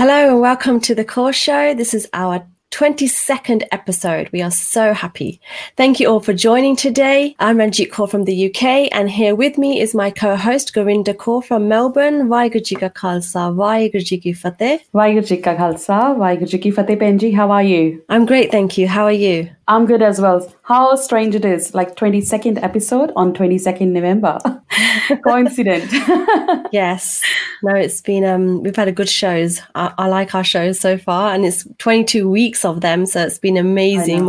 Hello 0.00 0.30
and 0.30 0.40
welcome 0.40 0.80
to 0.80 0.94
the 0.94 1.04
Kaur 1.04 1.30
Show. 1.30 1.74
This 1.74 1.92
is 1.92 2.08
our 2.14 2.46
22nd 2.70 3.64
episode. 3.70 4.30
We 4.32 4.40
are 4.40 4.50
so 4.50 4.94
happy. 4.94 5.42
Thank 5.76 6.00
you 6.00 6.08
all 6.08 6.20
for 6.20 6.32
joining 6.32 6.74
today. 6.74 7.36
I'm 7.38 7.58
Ranjit 7.58 7.90
Kaur 7.90 8.10
from 8.10 8.24
the 8.24 8.46
UK, 8.46 8.88
and 8.92 9.10
here 9.10 9.34
with 9.34 9.58
me 9.58 9.78
is 9.78 9.94
my 9.94 10.10
co-host 10.10 10.72
Gorinda 10.72 11.12
Kaur 11.12 11.44
from 11.44 11.68
Melbourne. 11.68 12.28
Waheguru 12.28 12.64
ji 12.64 12.76
ka 12.76 12.88
khalsa, 12.88 13.54
Waheguru 13.54 14.02
ji 14.02 14.16
ki 14.16 14.32
fateh. 14.32 14.78
Ji 15.26 15.36
ka 15.36 15.54
khalsa, 15.54 16.48
ji 16.48 16.58
ki 16.58 16.70
fateh. 16.70 16.96
Benji, 16.96 17.34
how 17.34 17.50
are 17.50 17.62
you? 17.62 18.02
I'm 18.08 18.24
great, 18.24 18.50
thank 18.50 18.78
you. 18.78 18.88
How 18.88 19.04
are 19.04 19.12
you? 19.12 19.50
I'm 19.70 19.86
good 19.86 20.02
as 20.02 20.20
well. 20.20 20.52
How 20.62 20.96
strange 20.96 21.36
it 21.36 21.44
is, 21.44 21.74
like 21.74 21.94
22nd 21.94 22.60
episode 22.60 23.12
on 23.14 23.32
22nd 23.32 23.92
November. 23.92 24.36
Coincident. 25.24 25.88
yes. 26.72 27.22
No, 27.62 27.76
it's 27.76 28.00
been 28.00 28.24
um 28.24 28.64
we've 28.64 28.74
had 28.74 28.88
a 28.88 28.92
good 28.92 29.08
shows. 29.08 29.60
I, 29.76 29.92
I, 29.96 30.08
like 30.08 30.34
our 30.34 30.42
shows 30.42 30.80
so 30.80 30.98
far 30.98 31.32
and 31.32 31.44
it's 31.44 31.68
22 31.78 32.28
weeks 32.28 32.64
of 32.64 32.80
them, 32.80 33.06
so 33.06 33.22
it's 33.22 33.38
been 33.38 33.56
amazing, 33.56 34.28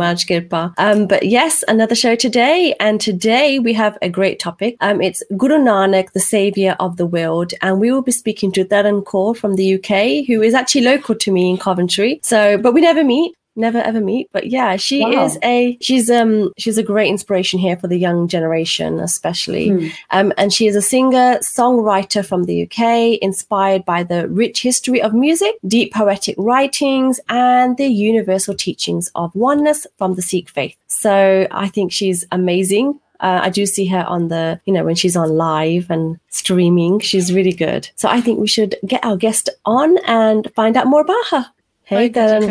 Um 0.78 1.08
but 1.08 1.24
yes, 1.24 1.64
another 1.66 1.96
show 1.96 2.14
today 2.14 2.76
and 2.78 3.00
today 3.00 3.58
we 3.58 3.72
have 3.72 3.98
a 4.00 4.08
great 4.08 4.38
topic. 4.38 4.76
Um 4.80 5.02
it's 5.02 5.24
Guru 5.36 5.58
Nanak, 5.58 6.12
the 6.12 6.20
savior 6.20 6.76
of 6.78 6.98
the 6.98 7.06
world, 7.06 7.52
and 7.62 7.80
we 7.80 7.90
will 7.90 8.02
be 8.02 8.12
speaking 8.12 8.52
to 8.52 8.64
Taran 8.64 9.02
Kaur 9.02 9.36
from 9.36 9.56
the 9.56 9.74
UK 9.74 10.24
who 10.24 10.40
is 10.40 10.54
actually 10.54 10.82
local 10.82 11.16
to 11.16 11.32
me 11.32 11.50
in 11.50 11.56
Coventry. 11.56 12.20
So, 12.22 12.58
but 12.58 12.74
we 12.74 12.80
never 12.80 13.02
meet 13.02 13.34
never 13.56 13.78
ever 13.78 14.00
meet 14.00 14.28
but 14.32 14.46
yeah 14.46 14.76
she 14.76 15.00
wow. 15.00 15.24
is 15.24 15.38
a 15.42 15.76
she's 15.80 16.10
um 16.10 16.52
she's 16.58 16.78
a 16.78 16.82
great 16.82 17.08
inspiration 17.08 17.58
here 17.58 17.76
for 17.76 17.86
the 17.86 17.98
young 17.98 18.28
generation 18.28 18.98
especially 19.00 19.68
hmm. 19.68 19.88
um 20.10 20.32
and 20.36 20.52
she 20.52 20.66
is 20.66 20.76
a 20.76 20.82
singer 20.82 21.38
songwriter 21.38 22.24
from 22.24 22.44
the 22.44 22.62
uk 22.64 22.78
inspired 23.20 23.84
by 23.84 24.02
the 24.02 24.28
rich 24.28 24.62
history 24.62 25.02
of 25.02 25.12
music 25.12 25.54
deep 25.66 25.92
poetic 25.92 26.34
writings 26.38 27.20
and 27.28 27.76
the 27.76 27.86
universal 27.86 28.54
teachings 28.54 29.10
of 29.14 29.34
oneness 29.34 29.86
from 29.98 30.14
the 30.14 30.22
sikh 30.22 30.48
faith 30.48 30.76
so 30.86 31.46
i 31.50 31.68
think 31.68 31.92
she's 31.92 32.24
amazing 32.32 32.98
uh, 33.22 33.38
I 33.44 33.50
do 33.50 33.66
see 33.66 33.86
her 33.86 34.04
on 34.08 34.28
the, 34.28 34.60
you 34.64 34.72
know, 34.72 34.84
when 34.84 34.96
she's 34.96 35.16
on 35.16 35.30
live 35.30 35.90
and 35.90 36.18
streaming. 36.28 36.98
She's 36.98 37.32
really 37.32 37.52
good. 37.52 37.88
So 37.94 38.08
I 38.08 38.20
think 38.20 38.40
we 38.40 38.48
should 38.48 38.74
get 38.84 39.04
our 39.04 39.16
guest 39.16 39.48
on 39.64 39.96
and 40.06 40.50
find 40.56 40.76
out 40.76 40.88
more 40.88 41.02
about 41.02 41.26
her. 41.30 41.46
Hey 41.92 42.08
Taran, 42.08 42.48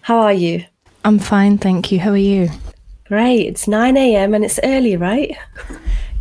How 0.00 0.18
are 0.20 0.32
you? 0.32 0.64
I'm 1.04 1.18
fine, 1.18 1.58
thank 1.58 1.92
you. 1.92 1.98
How 2.00 2.12
are 2.12 2.16
you? 2.16 2.48
Great. 3.04 3.48
It's 3.48 3.68
9 3.68 3.98
a.m. 3.98 4.32
and 4.32 4.42
it's 4.42 4.58
early, 4.64 4.96
right? 4.96 5.36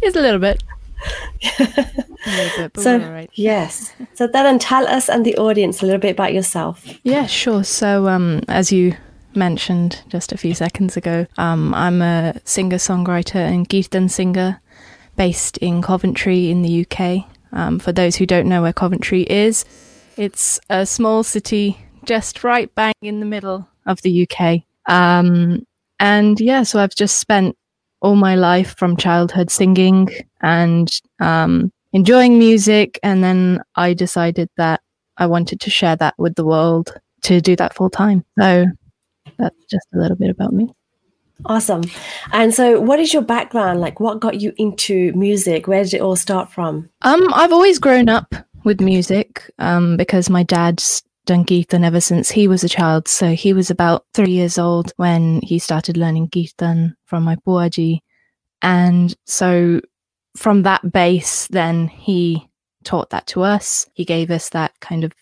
It's 0.02 0.17
a 0.17 0.22
little 0.22 0.42
bit. 0.42 0.61
a 1.59 1.88
little 2.25 2.67
bit 2.67 2.80
so, 2.81 2.98
right. 2.98 3.30
yes. 3.36 3.94
So 4.16 4.28
Taran, 4.28 4.58
tell 4.59 4.86
us 4.86 5.08
and 5.09 5.25
the 5.25 5.38
audience 5.38 5.81
a 5.81 5.86
little 5.86 6.02
bit 6.02 6.11
about 6.11 6.33
yourself. 6.33 6.86
Yeah, 7.03 7.25
sure. 7.25 7.64
So, 7.64 8.09
um, 8.09 8.42
as 8.50 8.70
you 8.70 8.98
mentioned 9.33 10.03
just 10.09 10.33
a 10.33 10.38
few 10.38 10.53
seconds 10.53 10.98
ago, 10.98 11.25
um, 11.38 11.73
I'm 11.73 12.02
a 12.02 12.33
singer-songwriter 12.44 13.36
and 13.36 13.70
Kirtan 13.70 14.09
singer 14.09 14.59
based 15.16 15.58
in 15.59 15.81
Coventry 15.81 16.52
in 16.52 16.64
the 16.64 16.86
UK. 16.86 17.25
Um, 17.53 17.80
for 17.80 17.94
those 17.94 18.17
who 18.17 18.25
don't 18.25 18.50
know 18.50 18.61
where 18.61 18.73
Coventry 18.73 19.22
is, 19.22 19.64
it's 20.17 20.59
a 20.69 20.85
small 20.85 21.23
city 21.23 21.77
just 22.05 22.43
right 22.43 22.73
bang 22.75 22.93
in 23.01 23.19
the 23.19 23.25
middle 23.25 23.67
of 23.85 24.01
the 24.01 24.27
UK. 24.27 24.63
Um, 24.87 25.65
and 25.99 26.39
yeah, 26.39 26.63
so 26.63 26.79
I've 26.79 26.95
just 26.95 27.19
spent 27.19 27.55
all 28.01 28.15
my 28.15 28.35
life 28.35 28.75
from 28.77 28.97
childhood 28.97 29.49
singing 29.51 30.09
and 30.41 30.89
um, 31.19 31.71
enjoying 31.93 32.37
music. 32.39 32.99
And 33.03 33.23
then 33.23 33.61
I 33.75 33.93
decided 33.93 34.49
that 34.58 34.81
I 35.17 35.25
wanted 35.25 35.59
to 35.61 35.69
share 35.69 35.95
that 35.97 36.15
with 36.17 36.36
the 36.36 36.45
world 36.45 36.93
to 37.23 37.42
do 37.42 37.55
that 37.55 37.73
full 37.73 37.89
time. 37.89 38.23
So 38.39 38.65
that's 39.37 39.65
just 39.69 39.87
a 39.93 39.97
little 39.97 40.17
bit 40.17 40.30
about 40.30 40.53
me. 40.53 40.73
Awesome. 41.45 41.83
And 42.31 42.53
so 42.53 42.80
what 42.80 42.99
is 42.99 43.13
your 43.13 43.21
background? 43.21 43.80
Like 43.80 43.99
what 43.99 44.19
got 44.19 44.42
you 44.42 44.53
into 44.58 45.13
music? 45.13 45.67
Where 45.67 45.83
did 45.83 45.95
it 45.95 46.02
all 46.02 46.15
start 46.15 46.52
from? 46.52 46.89
Um 47.03 47.31
I've 47.33 47.53
always 47.53 47.80
grown 47.80 48.09
up 48.09 48.33
with 48.67 48.82
music 48.82 49.50
um, 49.60 49.95
because 49.95 50.30
my 50.30 50.44
dad's 50.44 51.02
done 51.26 51.45
Kirtan 51.45 51.86
ever 51.86 52.02
since 52.02 52.30
he 52.30 52.50
was 52.50 52.66
a 52.66 52.70
child. 52.70 53.08
So 53.08 53.33
he 53.33 53.54
was 53.54 53.72
about 53.72 54.05
three 54.14 54.32
years 54.32 54.60
old 54.60 54.92
when 54.98 55.42
he 55.42 55.58
started 55.58 55.95
learning 55.95 56.30
Kirtan 56.30 56.95
from 57.05 57.23
my 57.23 57.38
Buaji. 57.38 58.00
And 58.61 59.16
so 59.26 59.80
from 60.36 60.64
that 60.64 60.92
base, 60.92 61.48
then 61.48 61.88
he 61.88 62.45
taught 62.83 63.10
that 63.11 63.26
to 63.28 63.42
us. 63.42 63.88
He 63.94 64.04
gave 64.04 64.30
us 64.30 64.50
that 64.50 64.78
kind 64.82 65.05
of 65.05 65.14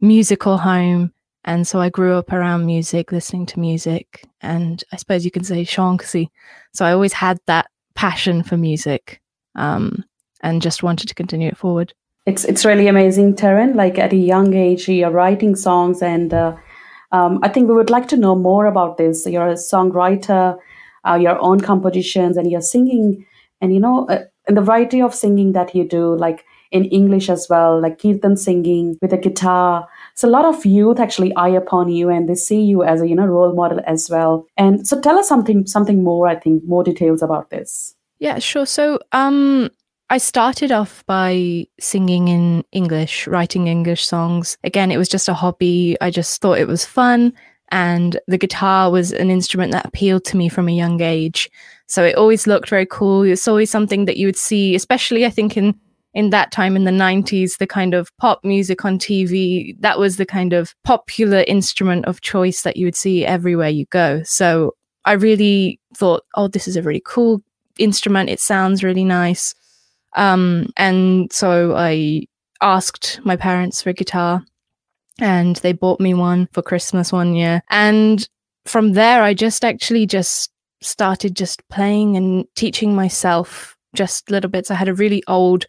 musical 0.00 0.58
home. 0.58 1.12
And 1.44 1.66
so 1.66 1.80
I 1.80 1.90
grew 1.90 2.16
up 2.16 2.32
around 2.32 2.66
music, 2.66 3.12
listening 3.12 3.46
to 3.46 3.60
music, 3.60 4.26
and 4.40 4.82
I 4.92 4.96
suppose 4.96 5.24
you 5.24 5.30
can 5.30 5.44
say 5.44 5.64
Shankasi. 5.64 6.28
So 6.74 6.84
I 6.84 6.92
always 6.92 7.12
had 7.12 7.38
that 7.46 7.70
passion 7.94 8.42
for 8.42 8.56
music 8.56 9.20
um, 9.54 10.04
and 10.42 10.60
just 10.60 10.82
wanted 10.82 11.06
to 11.08 11.14
continue 11.14 11.48
it 11.48 11.56
forward 11.56 11.94
it's 12.26 12.44
it's 12.44 12.64
really 12.64 12.86
amazing, 12.86 13.34
Taran. 13.34 13.74
Like 13.74 13.98
at 13.98 14.12
a 14.12 14.16
young 14.16 14.54
age, 14.54 14.88
you're 14.88 15.10
writing 15.10 15.56
songs, 15.56 16.02
and 16.02 16.32
uh, 16.34 16.56
um, 17.12 17.40
I 17.42 17.48
think 17.48 17.68
we 17.68 17.74
would 17.74 17.90
like 17.90 18.08
to 18.08 18.16
know 18.16 18.34
more 18.34 18.66
about 18.66 18.98
this. 18.98 19.26
You're 19.26 19.48
a 19.48 19.54
songwriter, 19.54 20.58
uh, 21.08 21.14
your 21.14 21.38
own 21.40 21.60
compositions, 21.60 22.36
and 22.36 22.50
you're 22.50 22.60
singing, 22.60 23.26
and 23.60 23.72
you 23.72 23.80
know, 23.80 24.06
uh, 24.08 24.24
and 24.46 24.56
the 24.56 24.62
variety 24.62 25.00
of 25.00 25.14
singing 25.14 25.52
that 25.52 25.74
you 25.74 25.88
do, 25.88 26.16
like 26.16 26.44
in 26.70 26.84
English 26.84 27.28
as 27.28 27.48
well, 27.48 27.80
like 27.80 28.00
kirtan 28.00 28.36
singing 28.36 28.96
with 29.02 29.12
a 29.12 29.18
guitar. 29.18 29.88
So 30.14 30.28
a 30.28 30.30
lot 30.30 30.44
of 30.44 30.64
youth 30.64 31.00
actually 31.00 31.34
eye 31.36 31.48
upon 31.48 31.88
you, 31.88 32.10
and 32.10 32.28
they 32.28 32.34
see 32.34 32.60
you 32.60 32.84
as 32.84 33.00
a 33.00 33.08
you 33.08 33.14
know 33.14 33.26
role 33.26 33.54
model 33.54 33.80
as 33.86 34.10
well. 34.10 34.46
And 34.58 34.86
so, 34.86 35.00
tell 35.00 35.18
us 35.18 35.28
something 35.28 35.66
something 35.66 36.04
more. 36.04 36.28
I 36.28 36.36
think 36.36 36.64
more 36.64 36.84
details 36.84 37.22
about 37.22 37.48
this. 37.50 37.94
Yeah, 38.18 38.38
sure. 38.38 38.66
So, 38.66 38.98
um, 39.12 39.70
I 40.12 40.18
started 40.18 40.72
off 40.72 41.06
by 41.06 41.66
singing 41.78 42.26
in 42.26 42.64
English, 42.72 43.28
writing 43.28 43.68
English 43.68 44.04
songs. 44.04 44.58
Again, 44.64 44.90
it 44.90 44.96
was 44.96 45.08
just 45.08 45.28
a 45.28 45.34
hobby. 45.34 45.96
I 46.00 46.10
just 46.10 46.40
thought 46.40 46.58
it 46.58 46.66
was 46.66 46.84
fun. 46.84 47.32
And 47.70 48.18
the 48.26 48.36
guitar 48.36 48.90
was 48.90 49.12
an 49.12 49.30
instrument 49.30 49.70
that 49.70 49.86
appealed 49.86 50.24
to 50.24 50.36
me 50.36 50.48
from 50.48 50.68
a 50.68 50.72
young 50.72 51.00
age. 51.00 51.48
So 51.86 52.02
it 52.02 52.16
always 52.16 52.48
looked 52.48 52.68
very 52.68 52.86
cool. 52.86 53.22
It's 53.22 53.46
always 53.46 53.70
something 53.70 54.06
that 54.06 54.16
you 54.16 54.26
would 54.26 54.36
see, 54.36 54.74
especially 54.74 55.24
I 55.24 55.30
think 55.30 55.56
in 55.56 55.78
in 56.12 56.30
that 56.30 56.50
time 56.50 56.74
in 56.74 56.82
the 56.82 56.90
90s, 56.90 57.58
the 57.58 57.68
kind 57.68 57.94
of 57.94 58.10
pop 58.16 58.42
music 58.42 58.84
on 58.84 58.98
TV, 58.98 59.76
that 59.78 59.96
was 59.96 60.16
the 60.16 60.26
kind 60.26 60.52
of 60.52 60.74
popular 60.82 61.44
instrument 61.46 62.04
of 62.06 62.20
choice 62.20 62.62
that 62.62 62.76
you 62.76 62.84
would 62.84 62.96
see 62.96 63.24
everywhere 63.24 63.68
you 63.68 63.86
go. 63.86 64.20
So 64.24 64.74
I 65.04 65.12
really 65.12 65.78
thought, 65.94 66.24
oh, 66.34 66.48
this 66.48 66.66
is 66.66 66.74
a 66.74 66.82
really 66.82 67.02
cool 67.06 67.44
instrument. 67.78 68.28
It 68.28 68.40
sounds 68.40 68.82
really 68.82 69.04
nice. 69.04 69.54
Um, 70.14 70.70
and 70.76 71.32
so 71.32 71.74
I 71.76 72.26
asked 72.60 73.20
my 73.24 73.36
parents 73.36 73.82
for 73.82 73.90
a 73.90 73.94
guitar 73.94 74.44
and 75.18 75.56
they 75.56 75.72
bought 75.72 76.00
me 76.00 76.14
one 76.14 76.48
for 76.52 76.62
Christmas 76.62 77.12
one 77.12 77.34
year. 77.34 77.62
And 77.70 78.28
from 78.64 78.92
there, 78.92 79.22
I 79.22 79.34
just 79.34 79.64
actually 79.64 80.06
just 80.06 80.50
started 80.80 81.36
just 81.36 81.66
playing 81.68 82.16
and 82.16 82.46
teaching 82.54 82.94
myself 82.94 83.76
just 83.94 84.30
little 84.30 84.50
bits. 84.50 84.70
I 84.70 84.74
had 84.74 84.88
a 84.88 84.94
really 84.94 85.22
old 85.28 85.66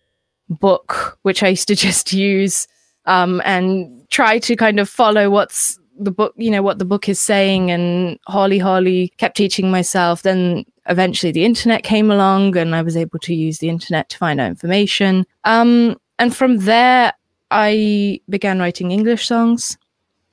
book, 0.50 1.18
which 1.24 1.44
I 1.44 1.50
used 1.50 1.68
to 1.68 1.76
just 1.88 2.14
use 2.14 2.68
um, 3.06 3.42
and 3.46 4.10
try 4.10 4.40
to 4.40 4.56
kind 4.56 4.80
of 4.80 4.90
follow 4.90 5.30
what's 5.30 5.80
the 6.00 6.12
book, 6.12 6.34
you 6.38 6.50
know, 6.50 6.62
what 6.62 6.80
the 6.80 6.86
book 6.86 7.10
is 7.10 7.20
saying. 7.20 7.72
And 7.72 8.20
Holly 8.28 8.60
Holly 8.60 9.14
kept 9.18 9.38
teaching 9.38 9.70
myself. 9.70 10.24
Then 10.24 10.66
eventually 10.88 11.32
the 11.32 11.46
internet 11.46 11.84
came 11.84 12.12
along 12.12 12.58
and 12.58 12.76
I 12.76 12.82
was 12.82 12.98
able 12.98 13.20
to 13.20 13.34
use 13.34 13.60
the 13.60 13.70
internet 13.70 14.10
to 14.10 14.18
find 14.18 14.40
out 14.40 14.48
information. 14.50 15.26
Um, 15.44 16.00
and 16.20 16.36
from 16.36 16.58
there, 16.58 17.14
I 17.52 18.22
began 18.30 18.60
writing 18.60 18.92
English 18.92 19.28
songs. 19.28 19.78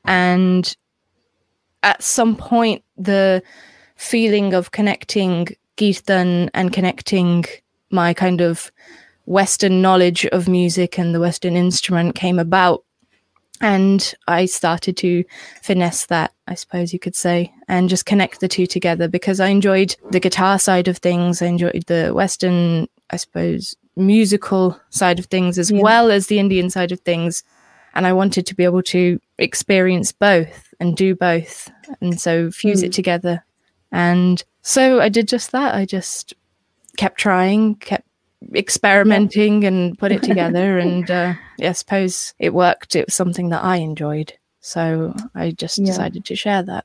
And 0.05 0.75
at 1.83 2.03
some 2.03 2.37
point, 2.37 2.83
the 2.97 3.43
feeling 3.97 4.55
of 4.55 4.71
connecting 4.71 5.49
Kirtan 5.77 6.51
and 6.55 6.73
connecting 6.73 7.45
my 7.91 8.15
kind 8.15 8.41
of 8.41 8.71
Western 9.27 9.83
knowledge 9.83 10.25
of 10.27 10.49
music 10.49 10.99
and 10.99 11.15
the 11.15 11.21
Western 11.21 11.57
instrument 11.57 12.15
came 12.15 12.39
about 12.39 12.85
and 13.61 14.15
I 14.27 14.47
started 14.47 14.97
to 14.99 15.25
finesse 15.63 16.07
that, 16.07 16.33
I 16.47 16.55
suppose 16.55 16.93
you 16.93 16.99
could 16.99 17.17
say, 17.17 17.53
and 17.67 17.89
just 17.89 18.07
connect 18.07 18.41
the 18.41 18.49
two 18.49 18.67
together 18.67 19.09
because 19.09 19.41
I 19.41 19.49
enjoyed 19.49 19.97
the 20.11 20.21
guitar 20.21 20.59
side 20.59 20.89
of 20.89 20.99
things. 20.99 21.43
I 21.43 21.47
enjoyed 21.47 21.85
the 21.87 22.13
Western, 22.15 22.89
I 23.11 23.17
suppose, 23.17 23.77
musical 23.97 24.81
side 24.91 25.19
of 25.19 25.27
things 25.27 25.59
as 25.59 25.71
yeah. 25.71 25.83
well 25.83 26.11
as 26.11 26.29
the 26.29 26.39
Indian 26.39 26.71
side 26.71 26.93
of 26.93 27.01
things. 27.01 27.43
And 27.95 28.07
I 28.07 28.13
wanted 28.13 28.47
to 28.47 28.55
be 28.55 28.65
able 28.65 28.83
to 28.85 29.21
experience 29.39 30.13
both 30.13 30.73
and 30.79 30.97
do 30.97 31.15
both. 31.15 31.71
And 32.01 32.21
so 32.21 32.51
fuse 32.51 32.83
mm. 32.83 32.87
it 32.87 32.93
together. 32.93 33.45
And 33.91 34.43
so 34.63 35.01
I 35.01 35.09
did 35.09 35.27
just 35.27 35.53
that. 35.53 35.75
I 35.75 35.85
just 35.85 36.35
kept 36.97 37.19
trying, 37.19 37.77
kept 37.77 38.08
experimenting 38.55 39.65
and 39.65 39.99
put 39.99 40.13
it 40.13 40.23
together. 40.31 40.79
and 40.79 41.11
uh, 41.11 41.35
yeah, 41.59 41.71
I 41.71 41.73
suppose 41.73 42.35
it 42.39 42.55
worked. 42.55 42.97
It 42.97 43.07
was 43.07 43.15
something 43.15 43.51
that 43.51 43.65
I 43.65 43.77
enjoyed. 43.77 44.33
So 44.61 45.15
I 45.35 45.53
just 45.53 45.79
yeah. 45.79 45.87
decided 45.87 46.25
to 46.27 46.37
share 46.37 46.63
that. 46.63 46.85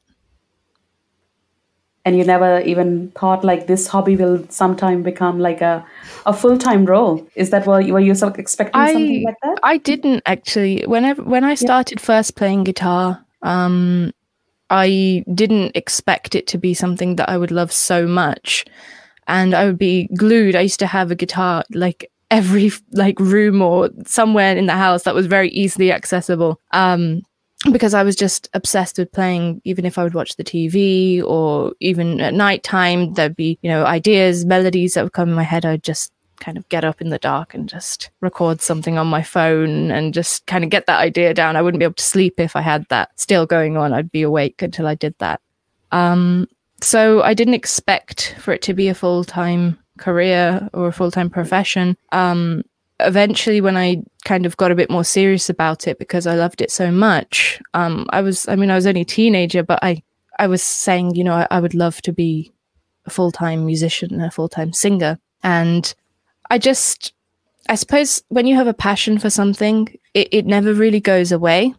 And 2.06 2.18
you 2.18 2.26
never 2.26 2.60
even 2.62 3.12
thought 3.12 3.46
like 3.46 3.68
this 3.68 3.88
hobby 3.88 4.18
will 4.18 4.46
sometime 4.50 5.04
become 5.04 5.40
like 5.40 5.62
a, 5.62 5.86
a 6.26 6.34
full 6.34 6.58
time 6.58 6.86
role. 6.86 7.26
Is 7.36 7.50
that 7.52 7.66
what 7.66 7.86
you 7.86 7.94
were 7.94 8.00
you 8.02 8.14
sort 8.14 8.34
of 8.34 8.40
expecting 8.40 8.82
I, 8.82 8.92
something 8.92 9.24
like 9.24 9.38
that? 9.42 9.60
I 9.64 9.78
didn't 9.78 10.22
actually. 10.26 10.84
Whenever 10.86 11.24
when 11.24 11.46
I 11.46 11.56
started 11.56 12.00
yeah. 12.00 12.06
first 12.06 12.36
playing 12.36 12.66
guitar, 12.66 13.24
um, 13.42 14.12
I 14.70 15.24
didn't 15.34 15.78
expect 15.78 16.36
it 16.36 16.48
to 16.48 16.58
be 16.58 16.74
something 16.74 17.16
that 17.18 17.30
I 17.30 17.38
would 17.38 17.52
love 17.52 17.72
so 17.72 18.06
much. 18.06 18.66
And 19.28 19.54
I 19.54 19.66
would 19.66 19.78
be 19.78 20.10
glued. 20.16 20.56
I 20.56 20.62
used 20.62 20.80
to 20.80 20.88
have 20.88 21.12
a 21.12 21.16
guitar 21.16 21.64
like 21.74 22.12
every 22.32 22.72
like 22.92 23.20
room 23.20 23.62
or 23.62 23.90
somewhere 24.06 24.56
in 24.58 24.66
the 24.66 24.74
house 24.74 25.04
that 25.04 25.16
was 25.16 25.28
very 25.28 25.50
easily 25.50 25.92
accessible. 25.92 26.60
Um, 26.72 27.22
because 27.72 27.94
I 27.94 28.04
was 28.04 28.16
just 28.16 28.50
obsessed 28.54 28.98
with 28.98 29.12
playing, 29.12 29.62
even 29.64 29.86
if 29.86 29.98
I 29.98 30.04
would 30.04 30.16
watch 30.16 30.36
the 30.36 30.44
TV 30.44 31.24
or 31.24 31.74
even 31.80 32.20
at 32.20 32.34
night 32.34 32.64
time, 32.64 33.14
there'd 33.14 33.36
be, 33.36 33.58
you 33.62 33.70
know, 33.70 33.86
ideas, 33.86 34.46
melodies 34.46 34.96
that 34.96 35.04
would 35.04 35.14
come 35.14 35.30
in 35.30 35.36
my 35.36 35.44
head. 35.44 35.66
I'd 35.66 35.84
just 35.84 36.12
kind 36.40 36.58
of 36.58 36.68
get 36.68 36.84
up 36.84 37.00
in 37.00 37.10
the 37.10 37.20
dark 37.20 37.54
and 37.54 37.70
just 37.70 38.10
record 38.20 38.62
something 38.62 38.98
on 38.98 39.08
my 39.08 39.22
phone 39.22 39.92
and 39.92 40.14
just 40.14 40.46
kind 40.46 40.64
of 40.66 40.70
get 40.70 40.88
that 40.88 41.00
idea 41.00 41.34
down. 41.34 41.56
I 41.56 41.62
wouldn't 41.62 41.80
be 41.80 41.86
able 41.86 41.94
to 41.94 42.04
sleep 42.04 42.38
if 42.38 42.56
I 42.56 42.62
had 42.62 42.86
that 42.90 43.18
still 43.18 43.46
going 43.46 43.78
on. 43.78 43.94
I'd 43.94 44.12
be 44.12 44.24
awake 44.24 44.62
until 44.62 44.86
I 44.86 44.96
did 44.96 45.16
that. 45.20 45.40
Um, 45.94 46.48
so 46.84 47.22
I 47.22 47.34
didn't 47.34 47.54
expect 47.54 48.36
for 48.40 48.54
it 48.54 48.62
to 48.64 48.74
be 48.74 48.88
a 48.88 48.96
full 48.96 49.24
time 49.24 49.80
career 49.98 50.70
or 50.74 50.88
a 50.88 50.94
full 50.94 51.12
time 51.12 51.30
profession. 51.30 51.98
Um, 52.12 52.64
eventually, 53.00 53.62
when 53.62 53.78
I 53.78 54.04
kind 54.26 54.46
of 54.46 54.58
got 54.58 54.72
a 54.72 54.76
bit 54.76 54.90
more 54.90 55.04
serious 55.04 55.50
about 55.50 55.88
it 55.88 56.00
because 56.00 56.28
I 56.28 56.36
loved 56.36 56.62
it 56.62 56.72
so 56.72 56.92
much, 56.92 57.62
um, 57.74 58.08
I 58.10 58.22
was, 58.22 58.48
I 58.48 58.56
mean, 58.56 58.72
I 58.72 58.76
was 58.76 58.88
only 58.88 59.02
a 59.02 59.06
teenager, 59.06 59.64
but 59.64 59.80
I, 59.82 60.04
I 60.40 60.48
was 60.48 60.64
saying, 60.64 61.16
you 61.16 61.24
know, 61.24 61.34
I, 61.34 61.48
I 61.52 61.60
would 61.60 61.74
love 61.74 62.02
to 62.04 62.14
be 62.14 62.52
a 63.06 63.10
full 63.10 63.32
time 63.32 63.66
musician, 63.66 64.20
a 64.22 64.32
full 64.32 64.50
time 64.50 64.74
singer. 64.74 65.20
And 65.44 65.94
I 66.50 66.58
just, 66.58 67.14
I 67.70 67.76
suppose 67.76 68.24
when 68.30 68.48
you 68.48 68.56
have 68.56 68.68
a 68.68 68.74
passion 68.74 69.18
for 69.20 69.30
something, 69.30 69.88
it, 70.14 70.30
it 70.32 70.46
never 70.46 70.74
really 70.74 71.00
goes 71.00 71.32
away. 71.32 71.74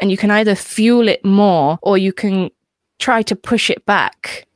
And 0.00 0.10
you 0.10 0.16
can 0.16 0.30
either 0.30 0.54
fuel 0.54 1.08
it 1.08 1.24
more 1.24 1.78
or 1.82 1.98
you 1.98 2.12
can 2.12 2.50
try 2.98 3.22
to 3.22 3.36
push 3.36 3.70
it 3.70 3.84
back, 3.86 4.46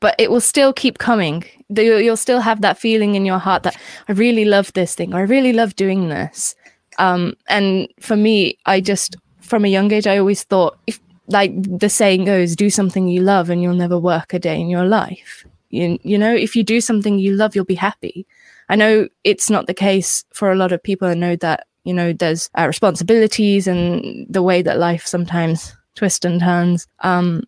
but 0.00 0.14
it 0.18 0.30
will 0.30 0.40
still 0.40 0.72
keep 0.72 0.98
coming. 0.98 1.44
You'll 1.68 2.16
still 2.16 2.40
have 2.40 2.62
that 2.62 2.78
feeling 2.78 3.14
in 3.14 3.24
your 3.24 3.38
heart 3.38 3.62
that 3.62 3.78
I 4.08 4.12
really 4.12 4.44
love 4.44 4.72
this 4.72 4.94
thing 4.94 5.14
or 5.14 5.18
I 5.18 5.22
really 5.22 5.52
love 5.52 5.76
doing 5.76 6.08
this. 6.08 6.54
Um, 6.98 7.34
and 7.48 7.88
for 8.00 8.16
me, 8.16 8.58
I 8.66 8.80
just, 8.80 9.16
from 9.40 9.64
a 9.64 9.68
young 9.68 9.92
age, 9.92 10.06
I 10.06 10.18
always 10.18 10.42
thought, 10.42 10.78
if 10.86 10.98
like 11.28 11.52
the 11.62 11.88
saying 11.88 12.24
goes, 12.24 12.56
do 12.56 12.70
something 12.70 13.06
you 13.06 13.20
love 13.20 13.50
and 13.50 13.62
you'll 13.62 13.74
never 13.74 13.98
work 13.98 14.34
a 14.34 14.38
day 14.38 14.60
in 14.60 14.68
your 14.68 14.84
life. 14.84 15.46
You, 15.70 15.98
you 16.02 16.18
know, 16.18 16.34
if 16.34 16.56
you 16.56 16.64
do 16.64 16.80
something 16.80 17.18
you 17.18 17.36
love, 17.36 17.54
you'll 17.54 17.64
be 17.64 17.76
happy. 17.76 18.26
I 18.68 18.76
know 18.76 19.08
it's 19.22 19.48
not 19.48 19.66
the 19.66 19.74
case 19.74 20.24
for 20.34 20.50
a 20.50 20.56
lot 20.56 20.72
of 20.72 20.82
people. 20.82 21.06
I 21.06 21.14
know 21.14 21.36
that, 21.36 21.66
you 21.84 21.94
know, 21.94 22.12
there's 22.12 22.50
uh, 22.58 22.66
responsibilities 22.66 23.68
and 23.68 24.26
the 24.28 24.42
way 24.42 24.62
that 24.62 24.78
life 24.78 25.06
sometimes 25.06 25.72
twists 25.94 26.24
and 26.24 26.40
turns. 26.40 26.86
Um, 27.00 27.44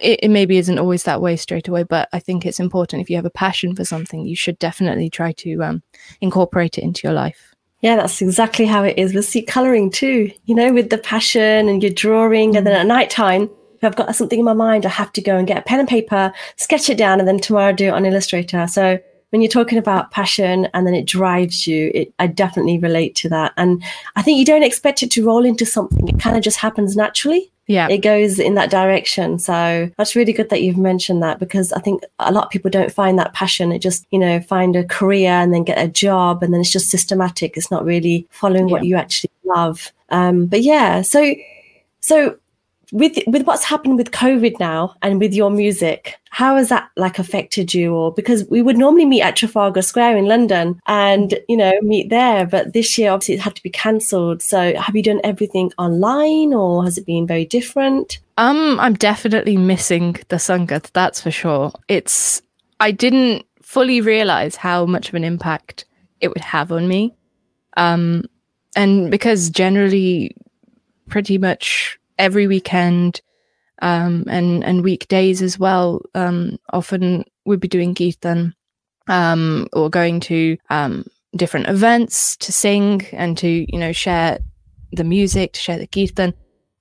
it, 0.00 0.20
it, 0.22 0.28
maybe 0.28 0.58
isn't 0.58 0.78
always 0.78 1.04
that 1.04 1.20
way 1.20 1.36
straight 1.36 1.68
away, 1.68 1.82
but 1.82 2.08
I 2.12 2.18
think 2.18 2.44
it's 2.44 2.60
important 2.60 3.02
if 3.02 3.10
you 3.10 3.16
have 3.16 3.24
a 3.24 3.30
passion 3.30 3.74
for 3.74 3.84
something, 3.84 4.26
you 4.26 4.36
should 4.36 4.58
definitely 4.58 5.10
try 5.10 5.32
to 5.32 5.62
um, 5.62 5.82
incorporate 6.20 6.78
it 6.78 6.84
into 6.84 7.06
your 7.06 7.12
life. 7.12 7.54
Yeah, 7.80 7.96
that's 7.96 8.22
exactly 8.22 8.64
how 8.64 8.82
it 8.84 8.98
is 8.98 9.14
with 9.14 9.26
seat 9.26 9.46
colouring 9.46 9.90
too. 9.90 10.30
You 10.46 10.54
know, 10.54 10.72
with 10.72 10.90
the 10.90 10.98
passion 10.98 11.68
and 11.68 11.82
you're 11.82 11.92
drawing, 11.92 12.52
mm. 12.52 12.58
and 12.58 12.66
then 12.66 12.74
at 12.74 12.86
night 12.86 13.10
time, 13.10 13.50
if 13.76 13.84
I've 13.84 13.96
got 13.96 14.14
something 14.16 14.38
in 14.38 14.44
my 14.44 14.54
mind, 14.54 14.86
I 14.86 14.90
have 14.90 15.12
to 15.12 15.20
go 15.20 15.36
and 15.36 15.46
get 15.46 15.58
a 15.58 15.62
pen 15.62 15.80
and 15.80 15.88
paper, 15.88 16.32
sketch 16.56 16.88
it 16.88 16.96
down, 16.96 17.18
and 17.18 17.28
then 17.28 17.38
tomorrow 17.38 17.72
do 17.72 17.88
it 17.88 17.94
on 17.94 18.06
Illustrator. 18.06 18.66
So 18.66 18.98
when 19.30 19.42
you're 19.42 19.50
talking 19.50 19.78
about 19.78 20.10
passion 20.12 20.66
and 20.72 20.86
then 20.86 20.94
it 20.94 21.04
drives 21.06 21.66
you, 21.66 21.90
it, 21.94 22.12
I 22.18 22.26
definitely 22.26 22.78
relate 22.78 23.14
to 23.16 23.28
that. 23.28 23.52
And 23.56 23.82
I 24.14 24.22
think 24.22 24.38
you 24.38 24.44
don't 24.44 24.62
expect 24.62 25.02
it 25.02 25.10
to 25.12 25.24
roll 25.26 25.44
into 25.44 25.66
something. 25.66 26.08
It 26.08 26.18
kind 26.18 26.36
of 26.36 26.42
just 26.42 26.58
happens 26.58 26.96
naturally. 26.96 27.52
Yeah. 27.66 27.88
It 27.88 27.98
goes 27.98 28.38
in 28.38 28.54
that 28.54 28.70
direction. 28.70 29.38
So 29.38 29.90
that's 29.96 30.14
really 30.14 30.32
good 30.32 30.50
that 30.50 30.62
you've 30.62 30.78
mentioned 30.78 31.22
that 31.22 31.38
because 31.38 31.72
I 31.72 31.80
think 31.80 32.02
a 32.18 32.30
lot 32.32 32.44
of 32.44 32.50
people 32.50 32.70
don't 32.70 32.92
find 32.92 33.18
that 33.18 33.34
passion. 33.34 33.72
It 33.72 33.80
just, 33.80 34.06
you 34.10 34.18
know, 34.18 34.40
find 34.40 34.76
a 34.76 34.84
career 34.84 35.30
and 35.30 35.52
then 35.52 35.64
get 35.64 35.78
a 35.78 35.88
job 35.88 36.42
and 36.42 36.54
then 36.54 36.60
it's 36.60 36.70
just 36.70 36.90
systematic. 36.90 37.56
It's 37.56 37.70
not 37.70 37.84
really 37.84 38.26
following 38.30 38.68
yeah. 38.68 38.72
what 38.72 38.84
you 38.84 38.96
actually 38.96 39.30
love. 39.44 39.92
Um, 40.10 40.46
but 40.46 40.62
yeah, 40.62 41.02
so 41.02 41.34
so 42.00 42.36
with 42.92 43.18
with 43.26 43.44
what's 43.46 43.64
happened 43.64 43.96
with 43.96 44.12
COVID 44.12 44.58
now 44.60 44.94
and 45.02 45.20
with 45.20 45.34
your 45.34 45.50
music, 45.50 46.16
how 46.30 46.56
has 46.56 46.68
that 46.68 46.88
like 46.96 47.18
affected 47.18 47.74
you? 47.74 47.94
Or 47.94 48.12
because 48.12 48.44
we 48.48 48.62
would 48.62 48.78
normally 48.78 49.04
meet 49.04 49.22
at 49.22 49.36
Trafalgar 49.36 49.82
Square 49.82 50.16
in 50.16 50.26
London 50.26 50.80
and 50.86 51.38
you 51.48 51.56
know 51.56 51.72
meet 51.82 52.10
there, 52.10 52.46
but 52.46 52.72
this 52.72 52.96
year 52.96 53.10
obviously 53.10 53.34
it 53.34 53.40
had 53.40 53.56
to 53.56 53.62
be 53.62 53.70
cancelled. 53.70 54.42
So 54.42 54.74
have 54.76 54.94
you 54.94 55.02
done 55.02 55.20
everything 55.24 55.72
online, 55.78 56.54
or 56.54 56.84
has 56.84 56.98
it 56.98 57.06
been 57.06 57.26
very 57.26 57.44
different? 57.44 58.18
Um, 58.38 58.78
I'm 58.78 58.94
definitely 58.94 59.56
missing 59.56 60.16
the 60.28 60.36
Sangat. 60.36 60.90
That's 60.92 61.20
for 61.20 61.30
sure. 61.30 61.72
It's 61.88 62.42
I 62.80 62.92
didn't 62.92 63.46
fully 63.62 64.00
realize 64.00 64.56
how 64.56 64.86
much 64.86 65.08
of 65.08 65.14
an 65.14 65.24
impact 65.24 65.86
it 66.20 66.28
would 66.28 66.40
have 66.40 66.70
on 66.70 66.86
me. 66.86 67.14
Um, 67.76 68.24
and 68.74 69.10
because 69.10 69.50
generally, 69.50 70.36
pretty 71.08 71.38
much 71.38 71.95
every 72.18 72.46
weekend 72.46 73.20
um, 73.82 74.24
and 74.28 74.64
and 74.64 74.82
weekdays 74.82 75.42
as 75.42 75.58
well. 75.58 76.02
Um, 76.14 76.58
often 76.72 77.24
we'd 77.44 77.60
be 77.60 77.68
doing 77.68 77.94
kirtan 77.94 78.54
um, 79.08 79.68
or 79.72 79.90
going 79.90 80.20
to 80.20 80.56
um, 80.70 81.04
different 81.34 81.68
events 81.68 82.36
to 82.38 82.52
sing 82.52 83.06
and 83.12 83.36
to 83.38 83.48
you 83.48 83.78
know 83.78 83.92
share 83.92 84.38
the 84.92 85.04
music, 85.04 85.52
to 85.54 85.60
share 85.60 85.78
the 85.78 85.86
kirtan. 85.86 86.34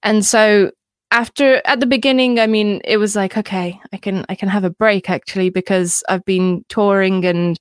And 0.04 0.24
so 0.24 0.72
after 1.12 1.62
at 1.66 1.80
the 1.80 1.86
beginning, 1.86 2.40
I 2.40 2.48
mean, 2.48 2.82
it 2.84 2.98
was 2.98 3.16
like 3.16 3.38
okay, 3.38 3.80
I 3.94 3.98
can 3.98 4.26
I 4.30 4.36
can 4.36 4.50
have 4.50 4.64
a 4.64 4.70
break 4.70 5.10
actually 5.10 5.50
because 5.50 6.04
I've 6.10 6.26
been 6.26 6.66
touring 6.70 7.26
and 7.26 7.58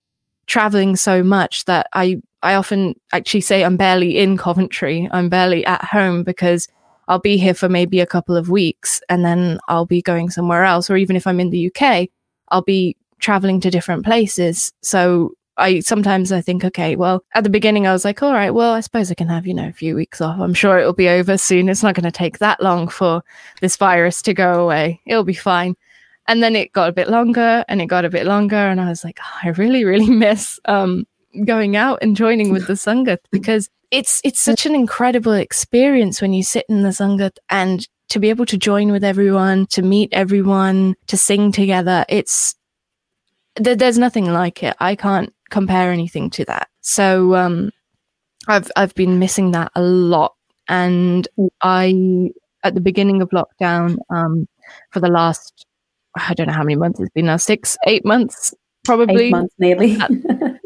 traveling 0.46 0.96
so 0.96 1.22
much 1.22 1.64
that 1.64 1.88
I 1.92 2.20
I 2.42 2.54
often 2.54 2.94
actually 3.12 3.40
say 3.40 3.64
I'm 3.64 3.76
barely 3.76 4.18
in 4.18 4.36
Coventry. 4.36 5.08
I'm 5.10 5.28
barely 5.28 5.64
at 5.64 5.82
home 5.82 6.22
because 6.22 6.68
I'll 7.08 7.18
be 7.18 7.36
here 7.36 7.54
for 7.54 7.68
maybe 7.68 8.00
a 8.00 8.06
couple 8.06 8.36
of 8.36 8.48
weeks 8.48 9.00
and 9.08 9.24
then 9.24 9.58
I'll 9.68 9.86
be 9.86 10.02
going 10.02 10.30
somewhere 10.30 10.64
else. 10.64 10.90
Or 10.90 10.96
even 10.96 11.16
if 11.16 11.26
I'm 11.26 11.40
in 11.40 11.50
the 11.50 11.70
UK, 11.70 12.08
I'll 12.48 12.62
be 12.62 12.96
traveling 13.18 13.60
to 13.60 13.70
different 13.70 14.04
places. 14.04 14.72
So 14.82 15.32
I 15.56 15.80
sometimes 15.80 16.32
I 16.32 16.40
think, 16.40 16.64
okay, 16.64 16.96
well, 16.96 17.24
at 17.34 17.44
the 17.44 17.50
beginning 17.50 17.86
I 17.86 17.92
was 17.92 18.04
like, 18.04 18.22
all 18.22 18.32
right, 18.32 18.50
well, 18.50 18.72
I 18.72 18.80
suppose 18.80 19.10
I 19.10 19.14
can 19.14 19.28
have, 19.28 19.46
you 19.46 19.54
know, 19.54 19.68
a 19.68 19.72
few 19.72 19.94
weeks 19.94 20.20
off. 20.20 20.40
I'm 20.40 20.54
sure 20.54 20.78
it'll 20.78 20.92
be 20.92 21.08
over 21.08 21.38
soon. 21.38 21.68
It's 21.68 21.82
not 21.82 21.94
going 21.94 22.04
to 22.04 22.10
take 22.10 22.38
that 22.38 22.62
long 22.62 22.88
for 22.88 23.22
this 23.60 23.76
virus 23.76 24.22
to 24.22 24.34
go 24.34 24.62
away. 24.62 25.00
It'll 25.06 25.24
be 25.24 25.34
fine. 25.34 25.76
And 26.26 26.42
then 26.42 26.56
it 26.56 26.72
got 26.72 26.88
a 26.88 26.92
bit 26.92 27.08
longer 27.08 27.64
and 27.68 27.82
it 27.82 27.86
got 27.86 28.04
a 28.04 28.10
bit 28.10 28.26
longer. 28.26 28.56
And 28.56 28.80
I 28.80 28.88
was 28.88 29.04
like, 29.04 29.20
oh, 29.22 29.38
I 29.42 29.48
really, 29.50 29.84
really 29.84 30.10
miss 30.10 30.58
um, 30.64 31.06
going 31.44 31.76
out 31.76 31.98
and 32.02 32.16
joining 32.16 32.52
with 32.52 32.66
the 32.66 32.74
Sangat 32.74 33.18
because 33.30 33.68
it's 33.94 34.20
it's 34.24 34.40
such 34.40 34.66
an 34.66 34.74
incredible 34.74 35.32
experience 35.32 36.20
when 36.20 36.32
you 36.32 36.42
sit 36.42 36.66
in 36.68 36.82
the 36.82 36.88
sangat 36.88 37.36
and 37.48 37.86
to 38.08 38.18
be 38.18 38.28
able 38.28 38.46
to 38.46 38.58
join 38.58 38.90
with 38.90 39.04
everyone, 39.04 39.66
to 39.66 39.82
meet 39.82 40.12
everyone, 40.12 40.94
to 41.06 41.16
sing 41.16 41.52
together. 41.52 42.04
It's 42.08 42.56
th- 43.56 43.78
there's 43.78 43.98
nothing 43.98 44.26
like 44.32 44.62
it. 44.64 44.76
I 44.80 44.96
can't 44.96 45.32
compare 45.50 45.92
anything 45.92 46.28
to 46.30 46.44
that. 46.46 46.68
So 46.80 47.36
um, 47.36 47.70
I've 48.48 48.70
I've 48.76 48.94
been 48.94 49.20
missing 49.20 49.52
that 49.52 49.70
a 49.76 49.82
lot, 49.82 50.34
and 50.68 51.28
I 51.62 52.30
at 52.64 52.74
the 52.74 52.80
beginning 52.80 53.22
of 53.22 53.30
lockdown 53.30 53.98
um, 54.10 54.48
for 54.90 54.98
the 54.98 55.08
last 55.08 55.66
I 56.16 56.34
don't 56.34 56.48
know 56.48 56.52
how 56.52 56.64
many 56.64 56.76
months 56.76 56.98
it's 56.98 57.10
been 57.10 57.26
now 57.26 57.36
six 57.36 57.76
eight 57.86 58.04
months 58.04 58.52
probably 58.84 59.26
eight 59.26 59.30
months 59.30 59.54
nearly. 59.58 59.98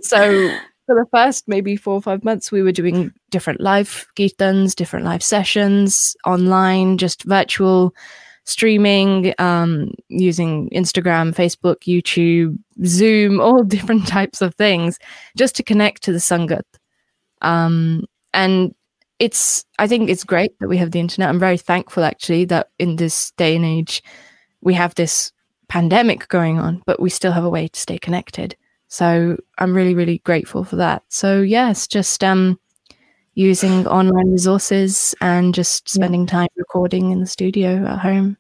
So 0.01 0.51
for 0.87 0.95
the 0.95 1.07
first 1.13 1.47
maybe 1.49 1.77
four 1.77 1.95
or 1.95 2.03
five 2.03 2.25
months, 2.25 2.51
we 2.51 2.63
were 2.63 2.73
doing 2.73 3.13
different 3.31 3.61
live 3.61 4.07
kirtans, 4.17 4.75
different 4.75 5.05
live 5.05 5.23
sessions 5.23 6.17
online, 6.25 6.97
just 6.97 7.25
virtual 7.25 7.95
streaming, 8.45 9.35
um, 9.39 9.93
using 10.09 10.71
Instagram, 10.71 11.35
Facebook, 11.35 11.81
YouTube, 11.87 12.59
Zoom, 12.87 13.39
all 13.43 13.63
different 13.63 14.09
types 14.09 14.41
of 14.41 14.55
things, 14.55 14.99
just 15.37 15.55
to 15.57 15.63
connect 15.63 16.03
to 16.05 16.13
the 16.13 16.19
Sangat. 16.19 16.63
Um, 17.43 18.07
and 18.33 18.75
it's, 19.19 19.67
I 19.79 19.87
think 19.87 20.09
it's 20.09 20.25
great 20.25 20.59
that 20.61 20.69
we 20.69 20.79
have 20.79 20.93
the 20.93 21.01
internet. 21.01 21.29
I'm 21.29 21.39
very 21.39 21.59
thankful 21.59 22.03
actually 22.03 22.47
that 22.47 22.71
in 22.79 22.97
this 22.97 23.33
day 23.33 23.57
and 23.57 23.65
age, 23.67 24.03
we 24.63 24.73
have 24.73 24.95
this 24.95 25.33
pandemic 25.69 26.29
going 26.29 26.59
on, 26.59 26.83
but 26.87 27.01
we 27.01 27.11
still 27.11 27.33
have 27.33 27.45
a 27.45 27.51
way 27.51 27.69
to 27.69 27.79
stay 27.79 27.99
connected. 27.99 28.57
So 28.89 29.37
I'm 29.59 29.75
really, 29.75 29.95
really 29.95 30.19
grateful 30.19 30.65
for 30.65 30.77
that. 30.77 31.03
So 31.09 31.41
yes, 31.41 31.87
just 31.87 32.25
um, 32.25 32.59
using 33.35 33.87
online 33.99 34.31
resources 34.31 35.15
and 35.21 35.55
just 35.55 35.89
spending 35.89 36.27
time 36.27 36.49
recording 36.57 37.11
in 37.11 37.21
the 37.21 37.27
studio 37.27 37.87
at 37.87 37.99
home. 37.99 38.37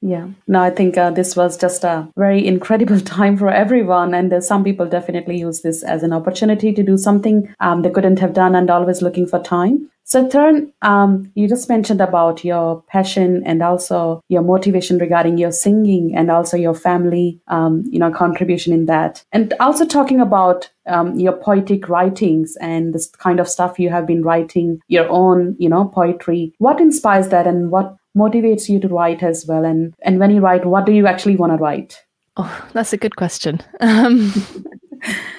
Yeah, 0.00 0.28
no, 0.46 0.60
I 0.60 0.70
think 0.70 0.96
uh, 0.96 1.10
this 1.10 1.34
was 1.34 1.56
just 1.56 1.82
a 1.82 2.08
very 2.16 2.46
incredible 2.46 3.00
time 3.18 3.36
for 3.36 3.50
everyone. 3.50 4.14
And 4.14 4.32
uh, 4.32 4.40
some 4.40 4.62
people 4.62 4.86
definitely 4.86 5.38
use 5.38 5.62
this 5.62 5.82
as 5.82 6.02
an 6.02 6.12
opportunity 6.12 6.72
to 6.72 6.82
do 6.82 6.96
something 6.96 7.52
um, 7.60 7.82
they 7.82 7.90
couldn't 7.90 8.20
have 8.20 8.32
done 8.32 8.54
and 8.54 8.70
always 8.70 9.02
looking 9.02 9.26
for 9.26 9.42
time. 9.42 9.90
So, 10.08 10.26
Taran, 10.26 10.72
um, 10.80 11.30
you 11.34 11.46
just 11.46 11.68
mentioned 11.68 12.00
about 12.00 12.42
your 12.42 12.82
passion 12.88 13.42
and 13.44 13.62
also 13.62 14.22
your 14.28 14.40
motivation 14.40 14.96
regarding 14.96 15.36
your 15.36 15.52
singing 15.52 16.16
and 16.16 16.30
also 16.30 16.56
your 16.56 16.72
family, 16.72 17.38
um, 17.48 17.84
you 17.90 17.98
know, 17.98 18.10
contribution 18.10 18.72
in 18.72 18.86
that. 18.86 19.22
And 19.32 19.52
also 19.60 19.84
talking 19.84 20.18
about 20.18 20.70
um, 20.86 21.18
your 21.18 21.34
poetic 21.34 21.90
writings 21.90 22.56
and 22.58 22.94
this 22.94 23.10
kind 23.18 23.38
of 23.38 23.50
stuff 23.50 23.78
you 23.78 23.90
have 23.90 24.06
been 24.06 24.22
writing, 24.22 24.80
your 24.88 25.06
own, 25.10 25.54
you 25.58 25.68
know, 25.68 25.84
poetry. 25.84 26.54
What 26.56 26.80
inspires 26.80 27.28
that 27.28 27.46
and 27.46 27.70
what 27.70 27.94
motivates 28.16 28.66
you 28.66 28.80
to 28.80 28.88
write 28.88 29.22
as 29.22 29.44
well? 29.46 29.66
And, 29.66 29.92
and 30.00 30.18
when 30.18 30.30
you 30.30 30.40
write, 30.40 30.64
what 30.64 30.86
do 30.86 30.92
you 30.92 31.06
actually 31.06 31.36
want 31.36 31.52
to 31.52 31.58
write? 31.58 32.02
Oh, 32.38 32.66
that's 32.72 32.94
a 32.94 32.96
good 32.96 33.16
question. 33.16 33.60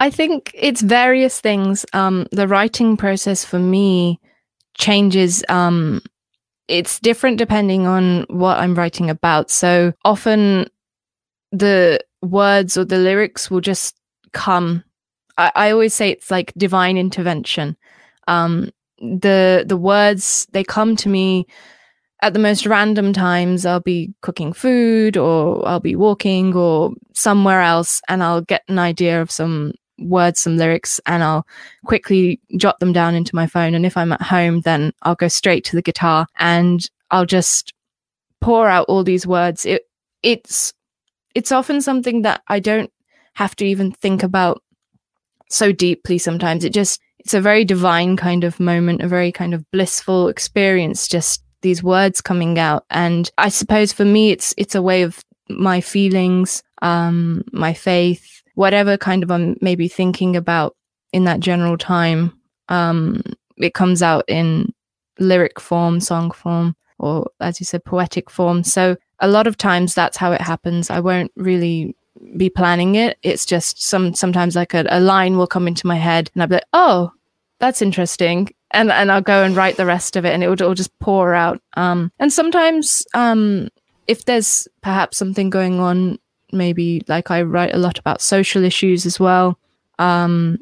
I 0.00 0.08
think 0.08 0.50
it's 0.54 0.80
various 0.80 1.40
things. 1.40 1.84
Um, 1.92 2.26
the 2.32 2.48
writing 2.48 2.96
process 2.96 3.44
for 3.44 3.58
me 3.58 4.18
changes. 4.78 5.44
Um, 5.50 6.00
it's 6.68 6.98
different 7.00 7.36
depending 7.36 7.86
on 7.86 8.24
what 8.30 8.58
I'm 8.58 8.74
writing 8.74 9.10
about. 9.10 9.50
So 9.50 9.92
often 10.04 10.66
the 11.52 12.00
words 12.22 12.78
or 12.78 12.84
the 12.86 12.96
lyrics 12.96 13.50
will 13.50 13.60
just 13.60 13.94
come. 14.32 14.82
I, 15.36 15.52
I 15.54 15.70
always 15.70 15.92
say 15.92 16.10
it's 16.10 16.30
like 16.30 16.54
divine 16.56 16.96
intervention. 16.96 17.76
Um, 18.26 18.70
the 19.00 19.64
the 19.66 19.76
words 19.76 20.46
they 20.52 20.64
come 20.64 20.94
to 20.94 21.08
me 21.08 21.46
at 22.22 22.34
the 22.34 22.38
most 22.38 22.66
random 22.66 23.14
times 23.14 23.64
i'll 23.64 23.80
be 23.80 24.12
cooking 24.20 24.52
food 24.52 25.16
or 25.16 25.66
i'll 25.66 25.80
be 25.80 25.96
walking 25.96 26.54
or 26.54 26.90
somewhere 27.14 27.62
else 27.62 28.02
and 28.08 28.22
i'll 28.22 28.42
get 28.42 28.62
an 28.68 28.78
idea 28.78 29.22
of 29.22 29.30
some 29.30 29.72
words, 30.00 30.40
some 30.40 30.56
lyrics, 30.56 31.00
and 31.06 31.22
I'll 31.22 31.46
quickly 31.84 32.40
jot 32.56 32.78
them 32.80 32.92
down 32.92 33.14
into 33.14 33.34
my 33.34 33.46
phone. 33.46 33.74
And 33.74 33.86
if 33.86 33.96
I'm 33.96 34.12
at 34.12 34.22
home, 34.22 34.60
then 34.62 34.92
I'll 35.02 35.14
go 35.14 35.28
straight 35.28 35.64
to 35.66 35.76
the 35.76 35.82
guitar 35.82 36.26
and 36.38 36.88
I'll 37.10 37.26
just 37.26 37.72
pour 38.40 38.68
out 38.68 38.86
all 38.88 39.04
these 39.04 39.26
words. 39.26 39.64
It 39.64 39.82
it's 40.22 40.72
it's 41.34 41.52
often 41.52 41.80
something 41.80 42.22
that 42.22 42.42
I 42.48 42.60
don't 42.60 42.90
have 43.34 43.54
to 43.56 43.64
even 43.64 43.92
think 43.92 44.22
about 44.22 44.62
so 45.48 45.72
deeply 45.72 46.18
sometimes. 46.18 46.64
It 46.64 46.72
just 46.72 47.00
it's 47.18 47.34
a 47.34 47.40
very 47.40 47.64
divine 47.64 48.16
kind 48.16 48.44
of 48.44 48.58
moment, 48.58 49.02
a 49.02 49.08
very 49.08 49.30
kind 49.30 49.54
of 49.54 49.70
blissful 49.70 50.28
experience, 50.28 51.06
just 51.06 51.42
these 51.62 51.82
words 51.82 52.20
coming 52.20 52.58
out. 52.58 52.84
And 52.90 53.30
I 53.36 53.50
suppose 53.50 53.92
for 53.92 54.04
me 54.04 54.30
it's 54.30 54.54
it's 54.56 54.74
a 54.74 54.82
way 54.82 55.02
of 55.02 55.22
my 55.48 55.80
feelings, 55.80 56.62
um, 56.82 57.42
my 57.52 57.74
faith, 57.74 58.39
whatever 58.60 58.98
kind 58.98 59.22
of 59.22 59.30
I'm 59.30 59.56
maybe 59.62 59.88
thinking 59.88 60.36
about 60.36 60.76
in 61.14 61.24
that 61.24 61.40
general 61.40 61.78
time, 61.78 62.38
um, 62.68 63.22
it 63.56 63.72
comes 63.72 64.02
out 64.02 64.24
in 64.28 64.74
lyric 65.18 65.58
form, 65.58 65.98
song 65.98 66.30
form, 66.30 66.76
or 66.98 67.30
as 67.40 67.58
you 67.58 67.64
said, 67.64 67.86
poetic 67.86 68.28
form. 68.28 68.62
So 68.62 68.98
a 69.18 69.28
lot 69.28 69.46
of 69.46 69.56
times 69.56 69.94
that's 69.94 70.18
how 70.18 70.32
it 70.32 70.42
happens. 70.42 70.90
I 70.90 71.00
won't 71.00 71.32
really 71.36 71.96
be 72.36 72.50
planning 72.50 72.96
it. 72.96 73.16
It's 73.22 73.46
just 73.46 73.82
some 73.82 74.12
sometimes 74.12 74.56
like 74.56 74.74
a, 74.74 74.84
a 74.90 75.00
line 75.00 75.38
will 75.38 75.46
come 75.46 75.66
into 75.66 75.86
my 75.86 75.96
head 75.96 76.30
and 76.34 76.42
I'll 76.42 76.48
be 76.48 76.56
like, 76.56 76.74
oh, 76.74 77.12
that's 77.60 77.80
interesting. 77.80 78.50
And 78.72 78.92
and 78.92 79.10
I'll 79.10 79.22
go 79.22 79.42
and 79.42 79.56
write 79.56 79.78
the 79.78 79.86
rest 79.86 80.16
of 80.16 80.26
it 80.26 80.34
and 80.34 80.44
it 80.44 80.60
it 80.60 80.66
will 80.66 80.74
just 80.74 80.98
pour 80.98 81.32
out. 81.32 81.62
Um, 81.78 82.12
and 82.18 82.30
sometimes 82.30 83.02
um, 83.14 83.70
if 84.06 84.26
there's 84.26 84.68
perhaps 84.82 85.16
something 85.16 85.48
going 85.48 85.80
on 85.80 86.18
maybe 86.52 87.02
like 87.08 87.30
I 87.30 87.42
write 87.42 87.74
a 87.74 87.78
lot 87.78 87.98
about 87.98 88.20
social 88.20 88.64
issues 88.64 89.06
as 89.06 89.18
well. 89.20 89.58
Um, 89.98 90.58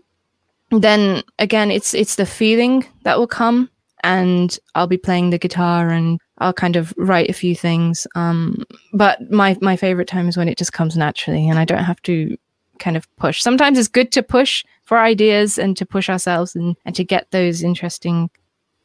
then 0.71 1.23
again, 1.39 1.71
it's 1.71 1.95
it's 1.95 2.17
the 2.17 2.27
feeling 2.27 2.85
that 3.05 3.19
will 3.19 3.27
come, 3.27 3.71
and 4.03 4.59
I'll 4.75 4.87
be 4.87 4.99
playing 4.99 5.31
the 5.31 5.39
guitar 5.39 5.91
and 5.91 6.21
I'll 6.39 6.53
kind 6.53 6.77
of 6.77 6.93
write 6.97 7.31
a 7.31 7.35
few 7.35 7.55
things. 7.55 8.07
Um, 8.15 8.65
but 8.93 9.31
my 9.31 9.57
my 9.61 9.77
favorite 9.77 10.09
time 10.09 10.29
is 10.29 10.37
when 10.37 10.49
it 10.49 10.59
just 10.59 10.73
comes 10.73 10.97
naturally, 10.97 11.49
and 11.49 11.59
I 11.59 11.65
don't 11.65 11.85
have 11.85 12.03
to 12.03 12.37
kind 12.79 12.97
of 12.97 13.09
push. 13.17 13.43
Sometimes 13.43 13.79
it's 13.79 13.89
good 13.89 14.13
to 14.13 14.23
push 14.23 14.65
for 14.85 14.99
ideas 14.99 15.59
and 15.59 15.77
to 15.77 15.87
push 15.87 16.09
ourselves 16.09 16.55
and 16.55 16.77
and 16.85 16.95
to 16.95 17.05
get 17.05 17.31
those 17.31 17.63
interesting 17.63 18.31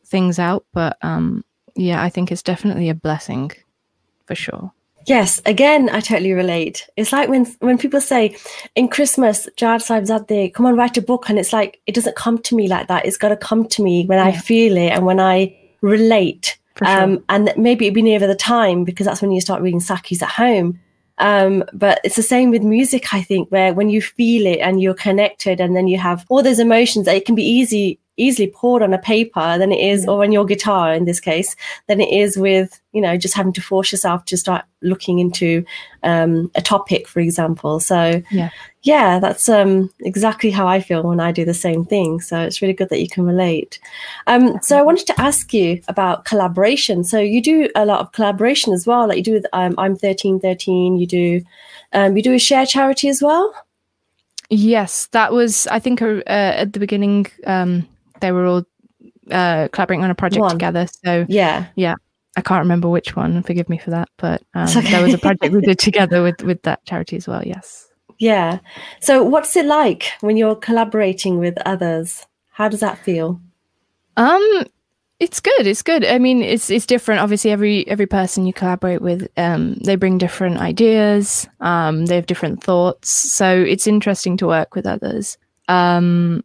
things 0.06 0.40
out. 0.40 0.66
But 0.74 0.98
um, 1.02 1.44
yeah, 1.76 2.02
I 2.02 2.10
think 2.10 2.32
it's 2.32 2.44
definitely 2.44 2.90
a 2.90 2.96
blessing 2.96 3.52
for 4.26 4.36
sure. 4.36 4.72
Yes, 5.06 5.42
again, 5.46 5.90
I 5.90 6.00
totally 6.00 6.34
relate. 6.34 6.88
It's 6.96 7.12
like 7.12 7.30
when 7.30 7.46
when 7.60 7.78
people 7.78 8.02
say 8.02 8.36
in 8.76 8.88
Christmas, 8.88 9.48
Jad 9.58 9.82
Sahibzade, 9.82 10.54
come 10.54 10.66
on, 10.66 10.76
write 10.76 10.98
a 10.98 11.02
book, 11.02 11.30
and 11.30 11.38
it's 11.38 11.54
like 11.54 11.80
it 11.88 11.96
doesn't 11.96 12.16
come 12.16 12.38
to 12.40 12.56
me 12.56 12.68
like 12.68 12.88
that. 12.88 13.06
It's 13.06 13.18
got 13.18 13.30
to 13.30 13.38
come 13.38 13.68
to 13.70 13.84
me 13.84 14.06
when 14.06 14.20
yeah. 14.20 14.26
I 14.26 14.32
feel 14.32 14.78
it 14.78 14.90
and 14.90 15.06
when 15.06 15.20
I 15.20 15.58
relate. 15.82 16.58
Sure. 16.78 16.88
Um, 16.88 17.24
and 17.30 17.54
maybe 17.58 17.86
it'd 17.86 17.96
be 17.96 18.02
near 18.02 18.20
the 18.20 18.36
time 18.36 18.84
because 18.84 19.06
that's 19.06 19.22
when 19.22 19.32
you 19.32 19.42
start 19.42 19.62
reading 19.62 19.80
Sakhis 19.80 20.22
at 20.24 20.30
home. 20.30 20.80
Um, 21.20 21.64
but 21.74 22.00
it's 22.04 22.16
the 22.16 22.24
same 22.24 22.50
with 22.50 22.64
music, 22.64 23.14
I 23.14 23.22
think, 23.22 23.50
where 23.50 23.74
when 23.74 23.90
you 23.90 24.02
feel 24.02 24.48
it 24.48 24.60
and 24.60 24.82
you're 24.82 24.96
connected, 24.96 25.60
and 25.60 25.76
then 25.76 25.88
you 25.88 26.00
have 26.00 26.26
all 26.30 26.42
those 26.42 26.60
emotions, 26.60 27.08
it 27.08 27.26
can 27.26 27.36
be 27.36 27.44
easy 27.44 28.00
easily 28.18 28.48
poured 28.48 28.82
on 28.82 28.94
a 28.94 28.98
paper 29.00 29.58
than 29.58 29.72
it 29.72 29.80
is, 29.80 30.08
or 30.08 30.24
on 30.24 30.32
your 30.32 30.46
guitar 30.46 30.94
in 30.94 31.06
this 31.06 31.20
case, 31.20 31.56
than 31.88 32.00
it 32.00 32.10
is 32.10 32.38
with, 32.38 32.80
you 32.92 33.02
know, 33.02 33.18
just 33.18 33.34
having 33.34 33.54
to 33.54 33.62
force 33.62 33.92
yourself 33.92 34.26
to 34.26 34.38
start 34.38 34.66
looking 34.82 35.20
into 35.20 35.66
um, 36.04 36.52
a 36.56 36.62
topic, 36.62 37.08
for 37.08 37.22
example. 37.22 37.80
So, 37.80 38.22
yeah, 38.30 38.50
yeah, 38.84 39.20
that's 39.20 39.48
um, 39.50 39.90
exactly 40.02 40.52
how 40.52 40.68
I 40.68 40.80
feel 40.80 41.04
when 41.04 41.20
I 41.20 41.32
do 41.32 41.46
the 41.46 41.54
same 41.54 41.86
thing. 41.86 42.20
So 42.20 42.40
it's 42.40 42.62
really 42.62 42.74
good 42.74 42.90
that 42.90 43.02
you 43.02 43.08
can 43.08 43.26
relate. 43.26 43.80
Um, 44.28 44.60
so 44.62 44.78
I 44.78 44.82
wanted 44.82 45.08
to 45.08 45.20
ask 45.20 45.54
you 45.54 45.82
about 45.88 46.26
collaboration. 46.26 47.04
So 47.04 47.20
you 47.20 47.42
do 47.42 47.70
a 47.76 47.86
lot 47.86 48.02
of 48.02 48.12
collaboration 48.12 48.74
as 48.74 48.86
well, 48.86 49.08
like 49.08 49.18
you 49.18 49.24
do 49.24 49.34
with 49.34 49.46
um, 49.54 49.74
I'm 49.78 49.96
thirteen 49.96 50.40
thirteen. 50.40 50.98
You 50.98 51.08
do 51.08 51.42
um, 51.94 52.18
you 52.18 52.22
do 52.22 52.34
a 52.34 52.40
share 52.40 52.66
charity 52.66 53.08
as 53.08 53.22
well. 53.22 53.54
Yes, 54.50 55.08
that 55.14 55.32
was 55.32 55.66
I 55.68 55.80
think 55.80 56.02
uh, 56.02 56.22
at 56.28 56.74
the 56.74 56.80
beginning. 56.80 57.28
Um, 57.48 57.88
they 58.24 58.32
were 58.32 58.46
all 58.46 58.64
uh, 59.30 59.68
collaborating 59.72 60.04
on 60.04 60.10
a 60.10 60.16
project 60.16 60.42
one. 60.42 60.52
together. 60.52 60.88
So 61.06 61.26
yeah, 61.28 61.68
yeah. 61.76 61.96
I 62.36 62.42
can't 62.42 62.64
remember 62.64 62.90
which 62.90 63.16
one. 63.16 63.44
Forgive 63.44 63.70
me 63.70 63.78
for 63.78 63.92
that, 63.92 64.10
but 64.18 64.42
um, 64.56 64.68
okay. 64.68 64.90
there 64.90 65.04
was 65.04 65.14
a 65.14 65.20
project 65.20 65.54
we 65.54 65.62
did 65.62 65.78
together 65.90 66.24
with 66.24 66.42
with 66.42 66.64
that 66.64 66.84
charity 66.86 67.18
as 67.18 67.28
well. 67.28 67.44
Yes. 67.46 67.90
Yeah. 68.18 68.60
So, 69.02 69.24
what's 69.24 69.56
it 69.56 69.66
like 69.66 70.08
when 70.22 70.38
you're 70.38 70.56
collaborating 70.56 71.38
with 71.38 71.58
others? 71.66 72.26
How 72.52 72.70
does 72.70 72.80
that 72.80 72.98
feel? 72.98 73.40
Um, 74.18 74.64
it's 75.20 75.40
good. 75.40 75.68
It's 75.68 75.82
good. 75.82 76.06
I 76.06 76.18
mean, 76.18 76.42
it's 76.42 76.70
it's 76.70 76.86
different. 76.86 77.22
Obviously, 77.22 77.52
every 77.52 77.88
every 77.88 78.08
person 78.08 78.48
you 78.48 78.54
collaborate 78.54 79.02
with, 79.02 79.28
um, 79.38 79.76
they 79.84 79.96
bring 79.96 80.18
different 80.18 80.58
ideas. 80.58 81.48
Um, 81.60 82.06
they 82.06 82.16
have 82.16 82.26
different 82.26 82.64
thoughts. 82.64 83.10
So 83.10 83.62
it's 83.62 83.86
interesting 83.86 84.38
to 84.38 84.48
work 84.48 84.74
with 84.74 84.88
others. 84.88 85.38
Um, 85.68 86.44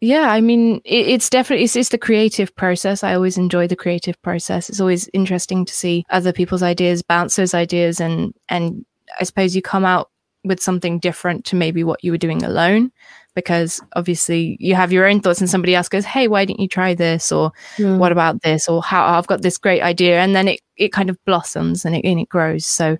yeah 0.00 0.30
i 0.30 0.40
mean 0.40 0.80
it, 0.84 1.08
it's 1.08 1.30
definitely 1.30 1.64
it's, 1.64 1.76
it's 1.76 1.90
the 1.90 1.98
creative 1.98 2.54
process. 2.56 3.04
I 3.04 3.14
always 3.14 3.38
enjoy 3.38 3.66
the 3.66 3.76
creative 3.76 4.20
process. 4.22 4.68
It's 4.68 4.80
always 4.80 5.08
interesting 5.12 5.64
to 5.64 5.74
see 5.74 6.04
other 6.10 6.32
people's 6.32 6.62
ideas 6.62 7.02
bounce 7.02 7.36
those 7.36 7.54
ideas 7.54 8.00
and 8.00 8.34
and 8.48 8.84
i 9.20 9.24
suppose 9.24 9.54
you 9.54 9.62
come 9.62 9.84
out 9.84 10.10
with 10.42 10.60
something 10.60 10.98
different 10.98 11.44
to 11.44 11.56
maybe 11.56 11.84
what 11.84 12.02
you 12.02 12.12
were 12.12 12.18
doing 12.18 12.42
alone 12.42 12.90
because 13.34 13.80
obviously 13.94 14.56
you 14.58 14.74
have 14.74 14.90
your 14.90 15.06
own 15.06 15.20
thoughts 15.20 15.40
and 15.40 15.50
somebody 15.50 15.74
else 15.74 15.88
goes 15.88 16.04
hey 16.04 16.28
why 16.28 16.44
didn't 16.44 16.60
you 16.60 16.68
try 16.68 16.94
this? 16.94 17.30
or 17.30 17.52
mm. 17.76 17.98
what 17.98 18.12
about 18.12 18.42
this? 18.42 18.68
or 18.68 18.82
how 18.82 19.18
i've 19.18 19.26
got 19.26 19.42
this 19.42 19.58
great 19.58 19.82
idea. 19.82 20.20
And 20.20 20.34
then 20.34 20.48
it, 20.48 20.60
it 20.76 20.92
kind 20.92 21.10
of 21.10 21.22
blossoms 21.26 21.84
and 21.84 21.94
it, 21.94 22.04
and 22.04 22.18
it 22.20 22.28
grows. 22.28 22.64
So 22.64 22.96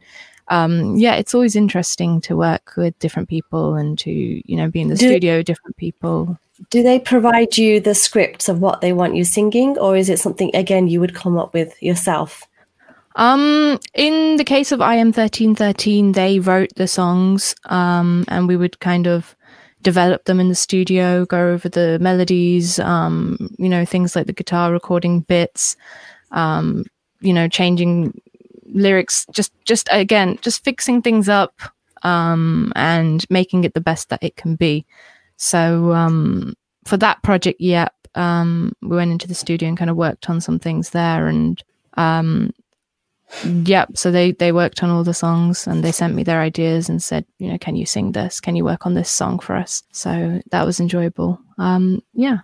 um, 0.51 0.97
yeah, 0.97 1.15
it's 1.15 1.33
always 1.33 1.55
interesting 1.55 2.21
to 2.23 2.37
work 2.37 2.73
with 2.77 2.99
different 2.99 3.29
people 3.29 3.77
and 3.77 3.97
to 4.01 4.11
you 4.11 4.57
know 4.57 4.69
be 4.69 4.81
in 4.81 4.89
the 4.89 4.97
Do, 4.97 5.09
studio, 5.09 5.43
different 5.43 5.77
people 5.77 6.39
do 6.69 6.83
they 6.83 6.99
provide 6.99 7.57
you 7.57 7.81
the 7.81 7.95
scripts 7.95 8.49
of 8.49 8.61
what 8.61 8.81
they 8.81 8.93
want 8.93 9.17
you 9.17 9.25
singing 9.25 9.79
or 9.79 9.97
is 9.97 10.11
it 10.11 10.19
something 10.19 10.51
again 10.55 10.89
you 10.89 11.01
would 11.01 11.15
come 11.15 11.39
up 11.39 11.55
with 11.55 11.81
yourself 11.83 12.45
um 13.17 13.79
in 13.95 14.37
the 14.37 14.45
case 14.45 14.73
of 14.73 14.81
i 14.81 14.95
am 14.95 15.09
1313 15.09 16.13
they 16.13 16.39
wrote 16.39 16.71
the 16.77 16.87
songs 16.89 17.55
um 17.67 18.25
and 18.29 18.47
we 18.47 18.57
would 18.57 18.79
kind 18.81 19.07
of 19.07 19.35
develop 19.83 20.25
them 20.25 20.39
in 20.39 20.49
the 20.49 20.55
studio 20.55 21.25
go 21.25 21.51
over 21.51 21.69
the 21.69 21.99
melodies 22.01 22.79
um 22.81 23.51
you 23.59 23.69
know 23.69 23.85
things 23.85 24.15
like 24.15 24.27
the 24.27 24.33
guitar 24.33 24.73
recording 24.73 25.21
bits 25.21 25.75
um 26.33 26.85
you 27.21 27.33
know 27.33 27.49
changing 27.49 28.13
lyrics 28.73 29.27
just 29.33 29.53
just 29.65 29.89
again 29.91 30.39
just 30.43 30.63
fixing 30.63 31.01
things 31.01 31.29
up 31.29 31.61
um, 32.03 32.73
and 32.77 33.25
making 33.31 33.65
it 33.65 33.75
the 33.75 33.81
best 33.81 34.09
that 34.09 34.23
it 34.23 34.37
can 34.37 34.57
be. 34.57 34.87
So 35.41 35.93
um, 35.93 36.55
for 36.85 36.99
that 36.99 37.23
project, 37.23 37.61
yep, 37.61 37.95
um, 38.15 38.73
we 38.83 38.97
went 38.97 39.11
into 39.11 39.27
the 39.27 39.35
studio 39.35 39.69
and 39.69 39.79
kind 39.79 39.91
of 39.91 39.97
worked 39.97 40.29
on 40.29 40.41
some 40.41 40.59
things 40.59 40.91
there, 40.91 41.29
and 41.29 41.63
um, 41.95 42.53
Yep. 43.45 43.97
So 43.97 44.11
they 44.11 44.33
they 44.33 44.53
worked 44.53 44.83
on 44.83 44.91
all 44.91 45.05
the 45.05 45.15
songs 45.15 45.67
and 45.67 45.85
they 45.85 45.93
sent 45.93 46.15
me 46.15 46.23
their 46.23 46.41
ideas 46.41 46.89
and 46.89 47.03
said, 47.03 47.25
you 47.39 47.49
know, 47.49 47.59
can 47.59 47.77
you 47.77 47.87
sing 47.87 48.13
this? 48.13 48.41
Can 48.41 48.57
you 48.57 48.65
work 48.65 48.87
on 48.87 48.95
this 48.95 49.11
song 49.11 49.39
for 49.39 49.55
us? 49.57 49.83
So 49.93 50.41
that 50.51 50.67
was 50.67 50.81
enjoyable. 50.81 51.41
Um, 51.59 52.03
yeah. 52.13 52.39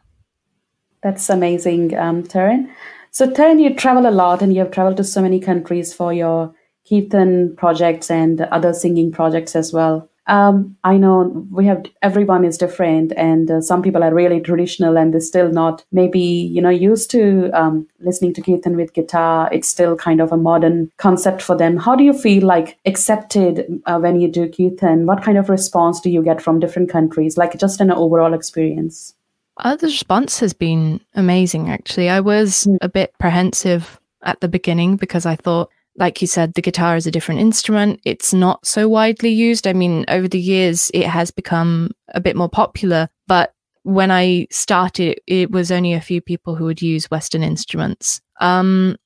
That's 1.02 1.28
amazing, 1.28 1.96
um, 1.96 2.22
Taran. 2.22 2.70
So 3.10 3.28
Taran, 3.28 3.60
you 3.60 3.74
travel 3.74 4.08
a 4.08 4.10
lot 4.10 4.42
and 4.42 4.52
you 4.54 4.60
have 4.60 4.70
traveled 4.70 4.96
to 4.98 5.04
so 5.04 5.20
many 5.20 5.40
countries 5.40 5.92
for 5.92 6.12
your 6.12 6.54
Kirtan 6.88 7.56
projects 7.56 8.10
and 8.10 8.40
other 8.40 8.72
singing 8.72 9.10
projects 9.10 9.56
as 9.56 9.72
well. 9.72 10.08
Um, 10.28 10.76
I 10.83 10.97
know 10.97 11.47
we 11.52 11.66
have 11.66 11.85
everyone 12.02 12.45
is 12.45 12.59
different, 12.59 13.12
and 13.16 13.50
uh, 13.50 13.61
some 13.61 13.80
people 13.80 14.02
are 14.02 14.12
really 14.12 14.40
traditional 14.40 14.99
and 14.99 15.14
they're 15.14 15.21
still 15.21 15.50
not 15.50 15.85
maybe 15.92 16.21
you 16.21 16.61
know 16.61 16.71
used 16.71 17.11
to 17.12 17.50
um, 17.52 17.87
listening 18.00 18.35
to 18.35 18.42
kirtan 18.42 18.76
with 18.76 18.92
guitar. 18.92 19.49
It's 19.52 19.68
still 19.68 19.97
kind 19.97 20.21
of 20.21 20.33
a 20.33 20.37
modern 20.37 20.90
concept 20.97 21.42
for 21.42 21.56
them. 21.56 21.76
How 21.76 21.95
do 21.95 22.02
you 22.02 22.12
feel 22.12 22.45
like 22.45 22.76
accepted 22.87 23.80
uh, 23.87 23.99
when 23.99 24.21
you 24.21 24.28
do 24.28 24.49
kirtan? 24.49 25.06
What 25.06 25.23
kind 25.23 25.38
of 25.38 25.49
response 25.49 26.00
do 26.00 26.11
you 26.11 26.23
get 26.23 26.42
from 26.42 26.59
different 26.59 26.90
countries? 26.90 27.37
Like 27.37 27.56
just 27.59 27.80
an 27.80 27.92
overall 27.92 28.35
experience. 28.35 29.14
Uh, 29.59 29.76
the 29.76 29.87
response 29.87 30.40
has 30.40 30.52
been 30.52 31.00
amazing. 31.14 31.71
Actually, 31.71 32.09
I 32.09 32.21
was 32.21 32.64
mm. 32.64 32.76
a 32.80 32.88
bit 32.88 33.12
apprehensive 33.14 34.00
at 34.23 34.40
the 34.40 34.49
beginning 34.49 34.97
because 34.97 35.25
I 35.25 35.37
thought 35.37 35.71
like 35.98 36.20
you 36.20 36.28
said, 36.28 36.54
the 36.54 36.62
guitar 36.62 36.96
is 36.96 37.06
a 37.06 37.10
different 37.10 37.40
instrument. 37.40 38.00
It's 38.04 38.34
not 38.34 38.66
so 38.66 38.88
widely 38.88 39.30
used. 39.30 39.66
I 39.66 39.72
mean, 39.72 40.04
over 40.08 40.28
the 40.28 40.40
years, 40.40 40.90
it 40.92 41.06
has 41.06 41.30
become 41.30 41.90
a 42.14 42.20
bit 42.20 42.36
more 42.36 42.48
popular, 42.48 43.08
but 43.26 43.52
when 43.82 44.10
I 44.10 44.48
started, 44.50 45.20
it 45.26 45.50
was 45.50 45.70
only 45.70 45.94
a 45.94 46.00
few 46.00 46.20
people 46.20 46.56
who 46.56 46.64
would 46.64 46.82
use 46.82 47.10
Western 47.10 47.42
instruments. 47.42 48.20
Um, 48.40 48.96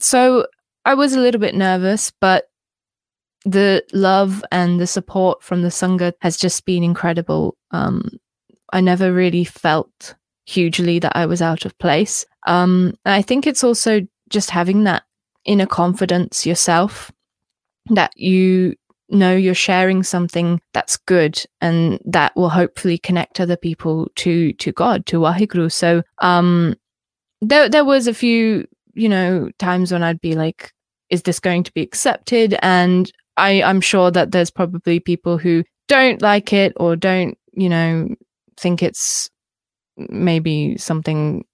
so 0.00 0.46
I 0.84 0.94
was 0.94 1.14
a 1.14 1.20
little 1.20 1.40
bit 1.40 1.54
nervous, 1.54 2.12
but 2.20 2.46
the 3.44 3.84
love 3.92 4.44
and 4.50 4.80
the 4.80 4.86
support 4.86 5.42
from 5.42 5.62
the 5.62 5.68
Sangha 5.68 6.12
has 6.20 6.36
just 6.36 6.64
been 6.64 6.82
incredible. 6.82 7.56
Um, 7.70 8.10
I 8.72 8.80
never 8.80 9.12
really 9.12 9.44
felt 9.44 10.14
hugely 10.46 10.98
that 10.98 11.16
I 11.16 11.26
was 11.26 11.40
out 11.40 11.64
of 11.64 11.78
place. 11.78 12.26
Um, 12.46 12.94
I 13.04 13.22
think 13.22 13.46
it's 13.46 13.62
also 13.62 14.00
just 14.30 14.50
having 14.50 14.84
that 14.84 15.04
inner 15.48 15.66
confidence 15.66 16.46
yourself 16.46 17.10
that 17.90 18.12
you 18.16 18.74
know 19.08 19.34
you're 19.34 19.54
sharing 19.54 20.02
something 20.02 20.60
that's 20.74 20.96
good 20.96 21.42
and 21.60 21.98
that 22.04 22.36
will 22.36 22.50
hopefully 22.50 22.98
connect 22.98 23.40
other 23.40 23.56
people 23.56 24.08
to 24.16 24.52
to 24.54 24.70
God 24.72 25.06
to 25.06 25.18
Waheguru 25.18 25.72
so 25.72 26.02
um 26.18 26.76
there 27.40 27.68
there 27.68 27.84
was 27.84 28.06
a 28.06 28.14
few 28.14 28.66
you 28.94 29.08
know 29.08 29.50
times 29.58 29.90
when 29.90 30.02
I'd 30.02 30.20
be 30.20 30.34
like 30.34 30.72
is 31.10 31.22
this 31.22 31.40
going 31.40 31.62
to 31.62 31.72
be 31.72 31.82
accepted? 31.82 32.56
And 32.62 33.10
I 33.36 33.62
I'm 33.62 33.80
sure 33.80 34.10
that 34.10 34.32
there's 34.32 34.50
probably 34.50 35.00
people 35.00 35.38
who 35.38 35.64
don't 35.88 36.20
like 36.20 36.52
it 36.52 36.72
or 36.76 36.96
don't 36.96 37.36
you 37.52 37.68
know 37.68 38.08
think 38.58 38.82
it's 38.82 39.30
maybe 39.96 40.76
something 40.76 41.44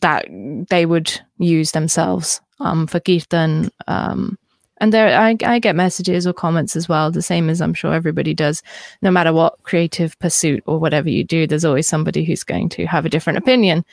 that 0.00 0.26
they 0.70 0.86
would 0.86 1.20
use 1.38 1.72
themselves 1.72 2.40
um, 2.60 2.86
for 2.86 3.00
Kirtan. 3.00 3.70
Um, 3.86 4.38
and 4.78 4.92
there, 4.92 5.16
I, 5.16 5.36
I 5.44 5.58
get 5.60 5.76
messages 5.76 6.26
or 6.26 6.32
comments 6.32 6.74
as 6.74 6.88
well, 6.88 7.10
the 7.10 7.22
same 7.22 7.48
as 7.48 7.60
I'm 7.60 7.74
sure 7.74 7.94
everybody 7.94 8.34
does. 8.34 8.62
No 9.00 9.10
matter 9.10 9.32
what 9.32 9.62
creative 9.62 10.18
pursuit 10.18 10.62
or 10.66 10.78
whatever 10.78 11.08
you 11.08 11.22
do, 11.22 11.46
there's 11.46 11.64
always 11.64 11.86
somebody 11.86 12.24
who's 12.24 12.42
going 12.42 12.68
to 12.70 12.86
have 12.86 13.06
a 13.06 13.08
different 13.08 13.38
opinion. 13.38 13.84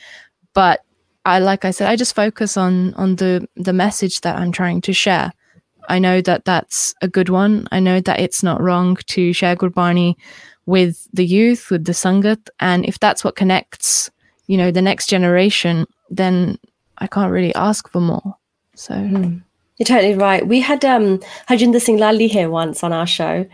But 0.52 0.80
I, 1.24 1.38
like 1.38 1.64
I 1.64 1.70
said, 1.70 1.88
I 1.88 1.96
just 1.96 2.16
focus 2.16 2.56
on 2.56 2.94
on 2.94 3.16
the 3.16 3.46
the 3.54 3.72
message 3.72 4.22
that 4.22 4.36
I'm 4.36 4.52
trying 4.52 4.80
to 4.82 4.92
share. 4.92 5.32
I 5.88 5.98
know 5.98 6.20
that 6.22 6.44
that's 6.44 6.94
a 7.02 7.08
good 7.08 7.28
one. 7.28 7.68
I 7.70 7.80
know 7.80 8.00
that 8.00 8.20
it's 8.20 8.42
not 8.42 8.60
wrong 8.60 8.96
to 9.06 9.32
share 9.32 9.56
Gurbani 9.56 10.16
with 10.66 11.08
the 11.12 11.26
youth, 11.26 11.70
with 11.70 11.84
the 11.84 11.92
Sangat, 11.92 12.48
and 12.58 12.84
if 12.84 12.98
that's 12.98 13.22
what 13.22 13.36
connects, 13.36 14.10
you 14.50 14.56
know, 14.56 14.72
the 14.72 14.82
next 14.82 15.06
generation, 15.06 15.86
then 16.08 16.58
I 16.98 17.06
can't 17.06 17.30
really 17.30 17.54
ask 17.54 17.88
for 17.88 18.00
more. 18.00 18.34
So 18.74 18.94
mm. 18.94 19.40
you're 19.76 19.86
totally 19.86 20.14
right. 20.14 20.44
We 20.44 20.60
had 20.60 20.84
um 20.84 21.20
Harjinder 21.48 21.80
Singh 21.80 21.98
Lally 21.98 22.26
here 22.26 22.50
once 22.50 22.82
on 22.82 22.92
our 22.92 23.06
show, 23.06 23.46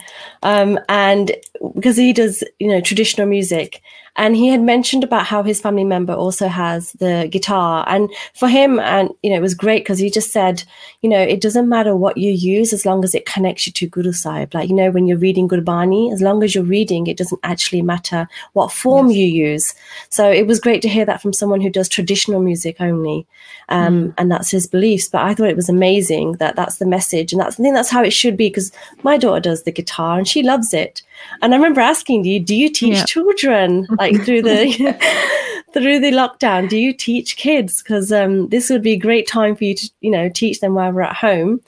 um, 0.42 0.78
and 0.88 1.32
because 1.74 1.98
he 1.98 2.14
does 2.14 2.42
you 2.58 2.68
know 2.68 2.80
traditional 2.80 3.26
music, 3.26 3.82
and 4.16 4.36
he 4.36 4.48
had 4.48 4.62
mentioned 4.62 5.04
about 5.04 5.26
how 5.26 5.42
his 5.42 5.60
family 5.60 5.84
member 5.84 6.12
also 6.12 6.48
has 6.48 6.92
the 6.92 7.28
guitar. 7.30 7.84
And 7.88 8.10
for 8.34 8.48
him 8.48 8.78
and 8.80 9.10
you 9.22 9.30
know 9.30 9.36
it 9.36 9.42
was 9.42 9.54
great 9.54 9.84
because 9.84 9.98
he 9.98 10.10
just 10.10 10.32
said 10.32 10.64
you 11.02 11.08
know 11.08 11.20
it 11.20 11.40
doesn't 11.40 11.68
matter 11.68 11.94
what 11.94 12.16
you 12.16 12.32
use 12.32 12.72
as 12.72 12.86
long 12.86 13.04
as 13.04 13.14
it 13.14 13.26
connects 13.26 13.66
you 13.66 13.72
to 13.74 13.86
guru 13.86 14.12
sahib. 14.12 14.54
Like 14.54 14.68
you 14.68 14.74
know 14.74 14.90
when 14.90 15.06
you're 15.06 15.18
reading 15.18 15.48
gurbani 15.48 16.12
as 16.12 16.22
long 16.22 16.42
as 16.42 16.54
you're 16.54 16.64
reading 16.64 17.06
it 17.06 17.16
doesn't 17.16 17.40
actually 17.42 17.82
matter 17.82 18.28
what 18.54 18.72
form 18.72 19.08
yes. 19.08 19.16
you 19.16 19.26
use. 19.26 19.74
So 20.08 20.30
it 20.30 20.46
was 20.46 20.60
great 20.60 20.82
to 20.82 20.88
hear 20.88 21.04
that 21.04 21.22
from 21.22 21.32
someone 21.32 21.60
who 21.60 21.70
does 21.70 21.88
traditional 21.88 22.40
music 22.40 22.76
only 22.80 23.26
um, 23.68 24.08
mm. 24.08 24.14
and 24.18 24.30
that's 24.30 24.50
his 24.50 24.66
beliefs. 24.66 25.08
But 25.08 25.22
i 25.22 25.34
thought 25.34 25.48
it 25.48 25.56
was 25.56 25.68
amazing 25.68 26.32
that 26.34 26.56
that's 26.56 26.78
the 26.78 26.86
message 26.86 27.32
and 27.32 27.40
that's 27.40 27.58
i 27.58 27.62
think 27.62 27.74
that's 27.74 27.90
how 27.90 28.02
it 28.02 28.12
should 28.12 28.36
be 28.36 28.48
because 28.48 28.72
my 29.02 29.16
daughter 29.16 29.40
does 29.40 29.62
the 29.62 29.72
guitar 29.72 30.18
and 30.18 30.28
she 30.28 30.42
loves 30.42 30.72
it 30.72 31.02
and 31.42 31.54
I 31.54 31.56
remember 31.56 31.80
asking 31.80 32.24
you, 32.24 32.40
do 32.40 32.54
you 32.54 32.70
teach 32.70 32.96
yeah. 32.96 33.04
children 33.04 33.86
like 33.98 34.22
through 34.24 34.42
the 34.42 34.66
through 35.72 36.00
the 36.00 36.12
lockdown? 36.12 36.68
Do 36.68 36.78
you 36.78 36.92
teach 36.92 37.36
kids? 37.36 37.82
Because 37.82 38.12
um, 38.12 38.48
this 38.48 38.70
would 38.70 38.82
be 38.82 38.92
a 38.92 38.98
great 38.98 39.26
time 39.26 39.56
for 39.56 39.64
you 39.64 39.74
to 39.74 39.90
you 40.00 40.10
know 40.10 40.28
teach 40.28 40.60
them 40.60 40.74
while 40.74 40.92
we're 40.92 41.02
at 41.02 41.16
home. 41.16 41.60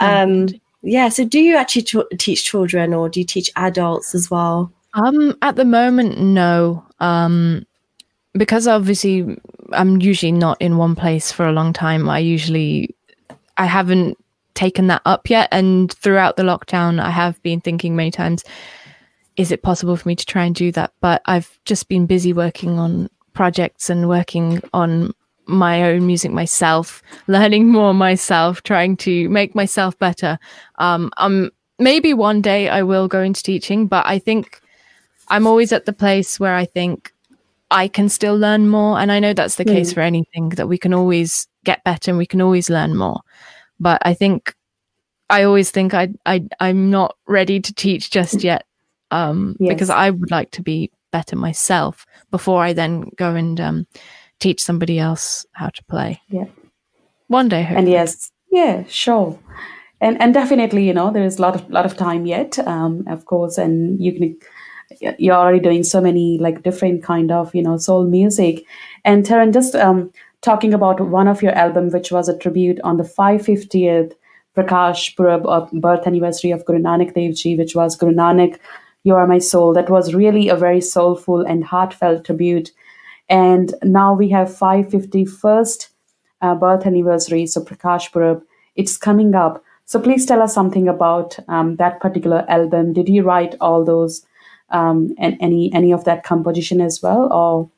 Um, 0.00 0.48
yeah. 0.82 1.08
So 1.08 1.24
do 1.24 1.38
you 1.40 1.56
actually 1.56 1.82
t- 1.82 2.16
teach 2.18 2.44
children 2.44 2.94
or 2.94 3.08
do 3.08 3.20
you 3.20 3.26
teach 3.26 3.50
adults 3.56 4.14
as 4.14 4.30
well? 4.30 4.72
Um, 4.94 5.36
at 5.42 5.56
the 5.56 5.64
moment, 5.64 6.18
no. 6.18 6.84
Um, 7.00 7.66
because 8.32 8.66
obviously 8.66 9.36
I'm 9.72 10.00
usually 10.00 10.32
not 10.32 10.60
in 10.60 10.76
one 10.76 10.94
place 10.94 11.32
for 11.32 11.46
a 11.46 11.52
long 11.52 11.72
time. 11.72 12.08
I 12.08 12.18
usually 12.18 12.94
I 13.56 13.66
haven't 13.66 14.16
taken 14.54 14.88
that 14.88 15.02
up 15.04 15.30
yet, 15.30 15.48
and 15.52 15.92
throughout 15.92 16.36
the 16.36 16.42
lockdown, 16.42 17.00
I 17.00 17.10
have 17.10 17.42
been 17.42 17.60
thinking 17.60 17.96
many 17.96 18.10
times 18.10 18.44
is 19.40 19.50
it 19.50 19.62
possible 19.62 19.96
for 19.96 20.06
me 20.06 20.14
to 20.14 20.26
try 20.26 20.44
and 20.44 20.54
do 20.54 20.70
that? 20.72 20.92
But 21.00 21.22
I've 21.24 21.58
just 21.64 21.88
been 21.88 22.04
busy 22.04 22.34
working 22.34 22.78
on 22.78 23.08
projects 23.32 23.88
and 23.88 24.06
working 24.06 24.60
on 24.74 25.14
my 25.46 25.82
own 25.84 26.06
music 26.06 26.30
myself, 26.30 27.02
learning 27.26 27.68
more 27.68 27.94
myself, 27.94 28.62
trying 28.62 28.98
to 28.98 29.30
make 29.30 29.54
myself 29.54 29.98
better. 29.98 30.38
Um, 30.78 31.10
um, 31.16 31.50
maybe 31.78 32.12
one 32.12 32.42
day 32.42 32.68
I 32.68 32.82
will 32.82 33.08
go 33.08 33.22
into 33.22 33.42
teaching, 33.42 33.86
but 33.86 34.04
I 34.06 34.18
think 34.18 34.60
I'm 35.28 35.46
always 35.46 35.72
at 35.72 35.86
the 35.86 35.94
place 35.94 36.38
where 36.38 36.54
I 36.54 36.66
think 36.66 37.10
I 37.70 37.88
can 37.88 38.10
still 38.10 38.36
learn 38.36 38.68
more. 38.68 38.98
And 38.98 39.10
I 39.10 39.20
know 39.20 39.32
that's 39.32 39.54
the 39.54 39.64
mm. 39.64 39.72
case 39.72 39.94
for 39.94 40.00
anything 40.00 40.50
that 40.50 40.68
we 40.68 40.76
can 40.76 40.92
always 40.92 41.48
get 41.64 41.82
better 41.84 42.10
and 42.10 42.18
we 42.18 42.26
can 42.26 42.42
always 42.42 42.68
learn 42.68 42.94
more. 42.94 43.20
But 43.78 44.02
I 44.04 44.12
think 44.12 44.54
I 45.30 45.44
always 45.44 45.70
think 45.70 45.94
I, 45.94 46.08
I 46.26 46.44
I'm 46.58 46.90
not 46.90 47.16
ready 47.26 47.58
to 47.58 47.72
teach 47.72 48.10
just 48.10 48.44
yet 48.44 48.66
um, 49.10 49.56
yes. 49.58 49.74
because 49.74 49.90
I 49.90 50.10
would 50.10 50.30
like 50.30 50.50
to 50.52 50.62
be 50.62 50.90
better 51.10 51.36
myself 51.36 52.06
before 52.30 52.62
I 52.62 52.72
then 52.72 53.10
go 53.16 53.34
and 53.34 53.60
um, 53.60 53.86
teach 54.38 54.62
somebody 54.62 54.98
else 54.98 55.46
how 55.52 55.68
to 55.68 55.84
play. 55.84 56.20
Yeah. 56.28 56.46
One 57.28 57.48
day. 57.48 57.62
Hopefully. 57.62 57.78
And 57.78 57.88
yes, 57.88 58.30
yeah, 58.50 58.84
sure. 58.88 59.38
And 60.00 60.20
and 60.20 60.32
definitely, 60.32 60.86
you 60.86 60.94
know, 60.94 61.10
there 61.10 61.24
is 61.24 61.38
a 61.38 61.42
lot 61.42 61.54
of 61.54 61.70
lot 61.70 61.84
of 61.84 61.96
time 61.96 62.26
yet, 62.26 62.58
um, 62.60 63.04
of 63.06 63.26
course, 63.26 63.58
and 63.58 64.00
you 64.02 64.12
can 64.12 64.36
you're 65.18 65.36
already 65.36 65.60
doing 65.60 65.84
so 65.84 66.00
many 66.00 66.38
like 66.38 66.62
different 66.62 67.02
kind 67.02 67.30
of 67.30 67.54
you 67.54 67.62
know 67.62 67.76
soul 67.76 68.06
music. 68.06 68.64
And 69.04 69.24
Taran, 69.24 69.52
just 69.52 69.74
um, 69.74 70.10
talking 70.40 70.74
about 70.74 71.00
one 71.00 71.28
of 71.28 71.42
your 71.42 71.52
album, 71.52 71.90
which 71.90 72.10
was 72.10 72.28
a 72.28 72.36
tribute 72.36 72.80
on 72.82 72.96
the 72.96 73.04
550th 73.04 74.14
Prakash 74.56 75.14
Purab 75.14 75.70
birth 75.80 76.06
anniversary 76.06 76.50
of 76.50 76.64
Guru 76.64 76.80
Nanak 76.80 77.14
Dev 77.14 77.34
Ji, 77.34 77.56
which 77.56 77.74
was 77.74 77.96
Guru 77.96 78.12
Nanak 78.12 78.58
you 79.04 79.14
Are 79.14 79.26
My 79.26 79.38
Soul. 79.38 79.72
That 79.74 79.90
was 79.90 80.14
really 80.14 80.48
a 80.48 80.56
very 80.56 80.80
soulful 80.80 81.40
and 81.42 81.64
heartfelt 81.64 82.24
tribute. 82.24 82.70
And 83.28 83.74
now 83.82 84.14
we 84.14 84.28
have 84.30 84.48
551st 84.48 85.88
uh, 86.42 86.54
birth 86.54 86.86
anniversary, 86.86 87.46
so 87.46 87.62
Prakash 87.62 88.10
Purab. 88.10 88.42
It's 88.76 88.96
coming 88.96 89.34
up. 89.34 89.62
So 89.84 90.00
please 90.00 90.24
tell 90.24 90.40
us 90.40 90.54
something 90.54 90.88
about 90.88 91.38
um, 91.48 91.76
that 91.76 92.00
particular 92.00 92.44
album. 92.48 92.92
Did 92.92 93.08
you 93.08 93.22
write 93.22 93.56
all 93.60 93.84
those 93.84 94.24
um, 94.70 95.14
and 95.18 95.36
any 95.40 95.72
any 95.74 95.92
of 95.92 96.04
that 96.04 96.22
composition 96.22 96.80
as 96.80 97.02
well, 97.02 97.32
or 97.32 97.70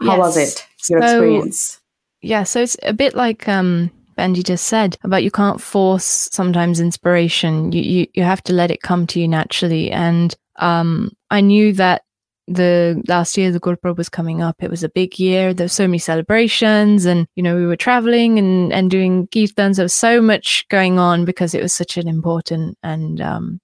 how 0.00 0.16
yes. 0.16 0.18
was 0.18 0.36
it? 0.36 0.66
Your 0.88 1.00
so, 1.00 1.06
experience? 1.06 1.80
Yeah, 2.20 2.42
so 2.42 2.62
it's 2.62 2.76
a 2.82 2.92
bit 2.92 3.14
like 3.14 3.48
um, 3.48 3.90
Benji 4.20 4.44
just 4.44 4.66
said 4.66 4.98
about 5.02 5.24
you 5.24 5.30
can't 5.30 5.62
force 5.62 6.28
sometimes 6.30 6.78
inspiration. 6.78 7.72
You 7.72 7.82
you 7.82 8.06
you 8.12 8.22
have 8.22 8.42
to 8.44 8.52
let 8.52 8.70
it 8.70 8.82
come 8.82 9.06
to 9.08 9.20
you 9.20 9.26
naturally. 9.26 9.90
And 9.90 10.36
um, 10.56 11.12
I 11.30 11.40
knew 11.40 11.72
that 11.72 12.02
the 12.46 13.02
last 13.08 13.38
year 13.38 13.50
the 13.50 13.60
Gurpurab 13.60 13.96
was 13.96 14.10
coming 14.10 14.42
up. 14.42 14.56
It 14.62 14.68
was 14.68 14.84
a 14.84 14.90
big 14.90 15.18
year. 15.18 15.54
There 15.54 15.64
were 15.64 15.68
so 15.68 15.86
many 15.86 15.98
celebrations, 15.98 17.06
and 17.06 17.26
you 17.34 17.42
know 17.42 17.56
we 17.56 17.64
were 17.64 17.76
traveling 17.76 18.38
and 18.38 18.74
and 18.74 18.90
doing 18.90 19.26
kirtans. 19.28 19.76
There 19.76 19.84
was 19.84 19.94
so 19.94 20.20
much 20.20 20.66
going 20.68 20.98
on 20.98 21.24
because 21.24 21.54
it 21.54 21.62
was 21.62 21.72
such 21.72 21.96
an 21.96 22.06
important 22.06 22.76
and 22.82 23.22
um, 23.22 23.58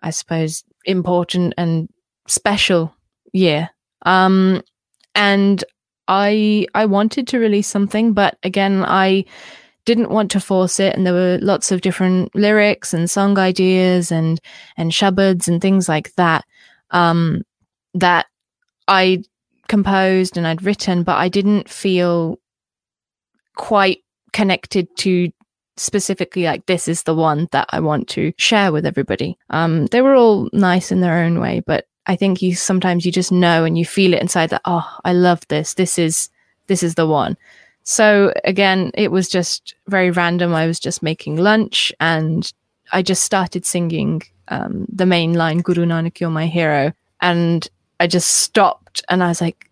I 0.00 0.08
suppose 0.08 0.64
important 0.86 1.52
and 1.58 1.90
special 2.28 2.94
year. 3.34 3.68
Um, 4.06 4.62
and 5.14 5.62
I 6.06 6.66
I 6.74 6.86
wanted 6.86 7.28
to 7.28 7.38
release 7.38 7.68
something, 7.68 8.14
but 8.14 8.38
again 8.42 8.84
I 8.86 9.26
didn't 9.88 10.10
want 10.10 10.30
to 10.30 10.38
force 10.38 10.78
it 10.78 10.94
and 10.94 11.06
there 11.06 11.14
were 11.14 11.38
lots 11.40 11.72
of 11.72 11.80
different 11.80 12.34
lyrics 12.34 12.92
and 12.92 13.10
song 13.10 13.38
ideas 13.38 14.12
and 14.12 14.38
and 14.76 14.92
shabads 14.92 15.48
and 15.48 15.62
things 15.62 15.88
like 15.88 16.14
that 16.16 16.44
um, 16.90 17.42
that 17.94 18.26
I 18.86 19.22
composed 19.66 20.36
and 20.36 20.46
I'd 20.46 20.62
written, 20.62 21.04
but 21.04 21.16
I 21.16 21.30
didn't 21.30 21.70
feel 21.70 22.38
quite 23.56 24.04
connected 24.34 24.88
to 24.98 25.30
specifically 25.78 26.42
like 26.44 26.66
this 26.66 26.86
is 26.86 27.04
the 27.04 27.14
one 27.14 27.48
that 27.52 27.66
I 27.70 27.80
want 27.80 28.08
to 28.08 28.32
share 28.36 28.72
with 28.72 28.84
everybody. 28.84 29.38
Um, 29.48 29.86
they 29.86 30.02
were 30.02 30.14
all 30.14 30.50
nice 30.52 30.92
in 30.92 31.00
their 31.00 31.22
own 31.24 31.40
way, 31.40 31.62
but 31.66 31.86
I 32.04 32.16
think 32.16 32.42
you 32.42 32.54
sometimes 32.54 33.06
you 33.06 33.12
just 33.12 33.32
know 33.32 33.64
and 33.64 33.78
you 33.78 33.86
feel 33.86 34.12
it 34.12 34.20
inside 34.20 34.50
that 34.50 34.62
oh, 34.66 34.98
I 35.04 35.14
love 35.14 35.40
this. 35.48 35.74
This 35.74 35.98
is 35.98 36.28
this 36.66 36.82
is 36.82 36.94
the 36.94 37.06
one. 37.06 37.38
So 37.88 38.34
again, 38.44 38.90
it 38.92 39.10
was 39.10 39.30
just 39.30 39.74
very 39.86 40.10
random. 40.10 40.54
I 40.54 40.66
was 40.66 40.78
just 40.78 41.02
making 41.02 41.36
lunch 41.36 41.90
and 42.00 42.52
I 42.92 43.00
just 43.00 43.24
started 43.24 43.64
singing 43.64 44.20
um, 44.48 44.84
the 44.92 45.06
main 45.06 45.32
line 45.32 45.60
Guru 45.60 45.86
Nanak 45.86 46.20
you're 46.20 46.28
my 46.28 46.48
hero 46.48 46.92
and 47.22 47.66
I 47.98 48.06
just 48.06 48.28
stopped 48.28 49.02
and 49.08 49.24
I 49.24 49.28
was 49.28 49.40
like, 49.40 49.70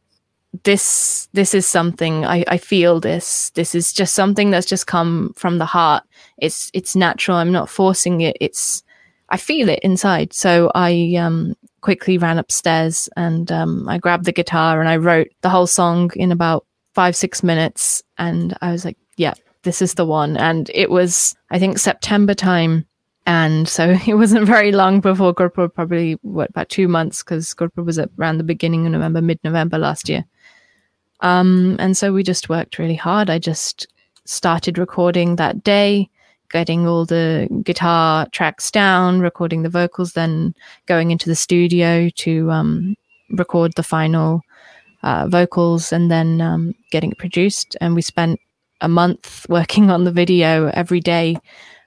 this 0.65 1.29
this 1.35 1.53
is 1.53 1.67
something 1.67 2.25
I, 2.25 2.43
I 2.49 2.57
feel 2.57 3.01
this. 3.01 3.51
This 3.51 3.75
is 3.75 3.93
just 3.93 4.15
something 4.15 4.51
that's 4.51 4.67
just 4.67 4.87
come 4.87 5.35
from 5.37 5.59
the 5.59 5.67
heart. 5.67 6.03
It's 6.39 6.71
it's 6.73 6.97
natural. 6.97 7.37
I'm 7.37 7.53
not 7.53 7.69
forcing 7.69 8.23
it. 8.23 8.39
It's 8.41 8.83
I 9.29 9.37
feel 9.37 9.69
it 9.69 9.81
inside. 9.83 10.33
So 10.33 10.73
I 10.75 11.17
um, 11.19 11.55
quickly 11.83 12.17
ran 12.17 12.39
upstairs 12.39 13.11
and 13.15 13.53
um, 13.53 13.87
I 13.91 13.99
grabbed 13.99 14.25
the 14.25 14.33
guitar 14.33 14.81
and 14.81 14.89
I 14.89 14.97
wrote 14.97 15.29
the 15.43 15.51
whole 15.51 15.67
song 15.67 16.11
in 16.17 16.33
about 16.33 16.65
five, 16.97 17.15
six 17.15 17.43
minutes. 17.43 18.03
And 18.19 18.57
I 18.63 18.73
was 18.73 18.85
like, 18.85 18.97
yeah, 19.17 19.35
this 19.63 19.83
is 19.83 19.95
the 19.95 20.07
one. 20.07 20.37
And 20.37 20.71
it 20.75 20.91
was, 20.91 21.37
I 21.51 21.59
think, 21.59 21.79
September 21.79 22.35
time 22.35 22.87
and 23.27 23.69
so 23.69 23.97
it 24.07 24.15
wasn't 24.15 24.47
very 24.47 24.73
long 24.73 25.01
before 25.01 25.35
Gurpurab, 25.35 25.75
probably 25.75 26.13
what 26.23 26.51
about 26.51 26.69
two 26.69 26.89
months, 26.89 27.23
because 27.23 27.55
Gurpurab 27.55 27.85
was 27.85 27.99
around 27.99 28.39
the 28.39 28.45
beginning 28.45 28.87
of 28.87 28.93
November, 28.93 29.21
mid 29.21 29.41
November 29.45 29.79
last 29.79 30.09
year. 30.09 30.25
Um, 31.21 31.77
and 31.79 31.97
so 31.97 32.13
we 32.13 32.23
just 32.23 32.49
worked 32.49 32.79
really 32.79 32.95
hard. 32.95 33.29
I 33.29 33.39
just 33.39 33.87
started 34.25 34.79
recording 34.79 35.37
that 35.37 35.65
day, 35.65 36.09
getting 36.51 36.87
all 36.87 37.05
the 37.05 37.49
guitar 37.65 38.27
tracks 38.33 38.71
down, 38.71 39.21
recording 39.21 39.63
the 39.63 39.69
vocals, 39.69 40.13
then 40.13 40.55
going 40.87 41.11
into 41.11 41.29
the 41.29 41.37
studio 41.37 42.09
to 42.17 42.51
um, 42.51 42.97
record 43.31 43.75
the 43.75 43.83
final 43.83 44.43
uh, 45.07 45.27
vocals, 45.29 45.93
and 45.93 46.11
then 46.11 46.41
um, 46.41 46.75
getting 46.91 47.13
it 47.13 47.19
produced. 47.19 47.77
And 47.81 47.95
we 47.95 48.03
spent 48.03 48.41
a 48.81 48.89
month 48.89 49.47
working 49.49 49.91
on 49.91 50.05
the 50.05 50.13
video 50.13 50.67
every 50.75 51.01
day 51.01 51.39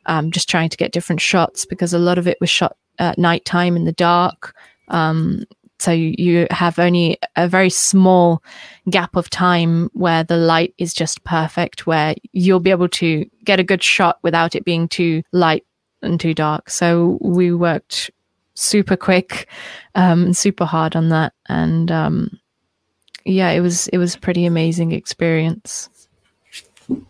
um, 0.05 0.31
just 0.31 0.49
trying 0.49 0.69
to 0.69 0.77
get 0.77 0.93
different 0.93 1.21
shots 1.21 1.65
because 1.65 1.93
a 1.93 1.99
lot 1.99 2.17
of 2.17 2.27
it 2.27 2.39
was 2.39 2.49
shot 2.49 2.77
at 2.97 3.17
nighttime 3.17 3.75
in 3.75 3.85
the 3.85 3.91
dark. 3.91 4.55
Um, 4.87 5.43
so 5.79 5.91
you, 5.91 6.47
have 6.51 6.77
only 6.79 7.17
a 7.35 7.47
very 7.47 7.69
small 7.69 8.43
gap 8.89 9.15
of 9.15 9.29
time 9.29 9.89
where 9.93 10.23
the 10.23 10.35
light 10.35 10.73
is 10.77 10.93
just 10.93 11.23
perfect, 11.23 11.87
where 11.87 12.15
you'll 12.33 12.59
be 12.59 12.71
able 12.71 12.89
to 12.89 13.25
get 13.45 13.59
a 13.59 13.63
good 13.63 13.83
shot 13.83 14.17
without 14.21 14.55
it 14.55 14.65
being 14.65 14.89
too 14.89 15.23
light 15.31 15.65
and 16.01 16.19
too 16.19 16.33
dark. 16.33 16.69
So 16.69 17.17
we 17.21 17.53
worked 17.53 18.11
super 18.55 18.97
quick, 18.97 19.47
um, 19.95 20.33
super 20.33 20.65
hard 20.65 20.97
on 20.97 21.09
that, 21.09 21.33
and 21.47 21.89
um, 21.91 22.39
yeah, 23.25 23.49
it 23.51 23.61
was 23.61 23.87
it 23.89 23.97
was 23.97 24.15
a 24.15 24.19
pretty 24.19 24.45
amazing 24.45 24.91
experience. 24.91 25.89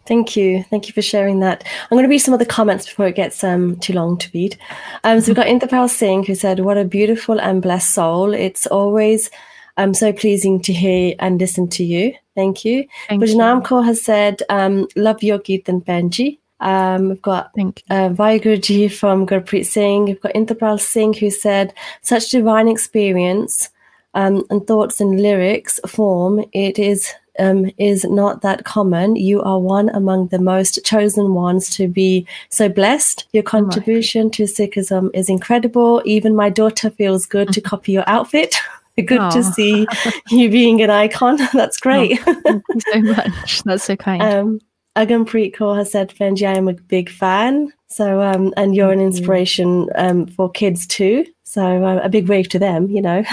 Thank 0.05 0.35
you. 0.35 0.63
Thank 0.63 0.87
you 0.87 0.93
for 0.93 1.01
sharing 1.01 1.39
that. 1.39 1.63
I'm 1.83 1.95
going 1.95 2.03
to 2.03 2.09
read 2.09 2.19
some 2.19 2.33
of 2.33 2.39
the 2.39 2.45
comments 2.45 2.85
before 2.85 3.07
it 3.07 3.15
gets 3.15 3.43
um, 3.43 3.77
too 3.77 3.93
long 3.93 4.17
to 4.17 4.29
read. 4.33 4.57
Um, 5.03 5.21
so 5.21 5.27
we've 5.27 5.35
got 5.35 5.47
Inderpal 5.47 5.89
Singh 5.89 6.25
who 6.25 6.35
said, 6.35 6.59
What 6.59 6.77
a 6.77 6.85
beautiful 6.85 7.39
and 7.39 7.61
blessed 7.61 7.93
soul. 7.93 8.33
It's 8.33 8.67
always 8.67 9.29
um, 9.77 9.93
so 9.93 10.11
pleasing 10.11 10.61
to 10.63 10.73
hear 10.73 11.15
and 11.19 11.39
listen 11.39 11.69
to 11.69 11.83
you. 11.83 12.13
Thank 12.35 12.65
you. 12.65 12.87
Thank 13.07 13.23
Bujnam 13.23 13.85
has 13.85 14.01
said, 14.01 14.41
um, 14.49 14.87
Love 14.95 15.23
your 15.23 15.39
Kirtan 15.39 15.81
Benji. 15.81 16.39
Um, 16.59 17.09
we've 17.09 17.21
got 17.21 17.51
Thank 17.55 17.83
uh, 17.89 18.09
Waheguruji 18.09 18.91
from 18.91 19.25
Gurpreet 19.25 19.65
Singh. 19.65 20.05
We've 20.05 20.21
got 20.21 20.33
Inderpal 20.33 20.79
Singh 20.79 21.13
who 21.13 21.29
said, 21.29 21.73
Such 22.01 22.31
divine 22.31 22.67
experience 22.67 23.69
um, 24.13 24.43
and 24.49 24.65
thoughts 24.65 25.01
in 25.01 25.17
lyrics 25.17 25.79
form. 25.87 26.43
It 26.53 26.79
is 26.79 27.13
um, 27.39 27.71
is 27.77 28.03
not 28.03 28.41
that 28.41 28.65
common. 28.65 29.15
You 29.15 29.41
are 29.41 29.59
one 29.59 29.89
among 29.89 30.27
the 30.27 30.39
most 30.39 30.83
chosen 30.83 31.33
ones 31.33 31.69
to 31.71 31.87
be 31.87 32.27
so 32.49 32.67
blessed. 32.69 33.27
Your 33.31 33.43
contribution 33.43 34.27
oh 34.27 34.29
to 34.31 34.43
Sikhism 34.43 35.09
is 35.13 35.29
incredible. 35.29 36.01
Even 36.05 36.35
my 36.35 36.49
daughter 36.49 36.89
feels 36.89 37.25
good 37.25 37.53
to 37.53 37.61
copy 37.71 37.93
your 37.93 38.03
outfit. 38.07 38.55
good 39.05 39.31
to 39.31 39.41
see 39.43 39.87
you 40.29 40.49
being 40.49 40.81
an 40.81 40.89
icon. 40.89 41.37
That's 41.53 41.77
great. 41.77 42.19
Oh, 42.27 42.33
thank 42.43 42.63
you 42.73 42.81
so 42.91 43.01
much. 43.01 43.63
That's 43.63 43.85
so 43.85 43.95
kind. 43.95 44.21
Um, 44.21 44.59
Agam 44.97 45.25
Kaur 45.53 45.77
has 45.77 45.91
said, 45.91 46.09
Benji, 46.09 46.45
I 46.45 46.57
am 46.57 46.67
a 46.67 46.73
big 46.73 47.09
fan. 47.09 47.71
So, 47.87 48.21
um, 48.21 48.53
and 48.57 48.75
you're 48.75 48.91
an 48.91 48.99
inspiration 48.99 49.87
um, 49.95 50.27
for 50.27 50.51
kids 50.51 50.85
too. 50.85 51.25
So, 51.43 51.83
uh, 51.83 52.01
a 52.03 52.09
big 52.09 52.27
wave 52.27 52.49
to 52.49 52.59
them, 52.59 52.89
you 52.89 53.01
know. 53.01 53.23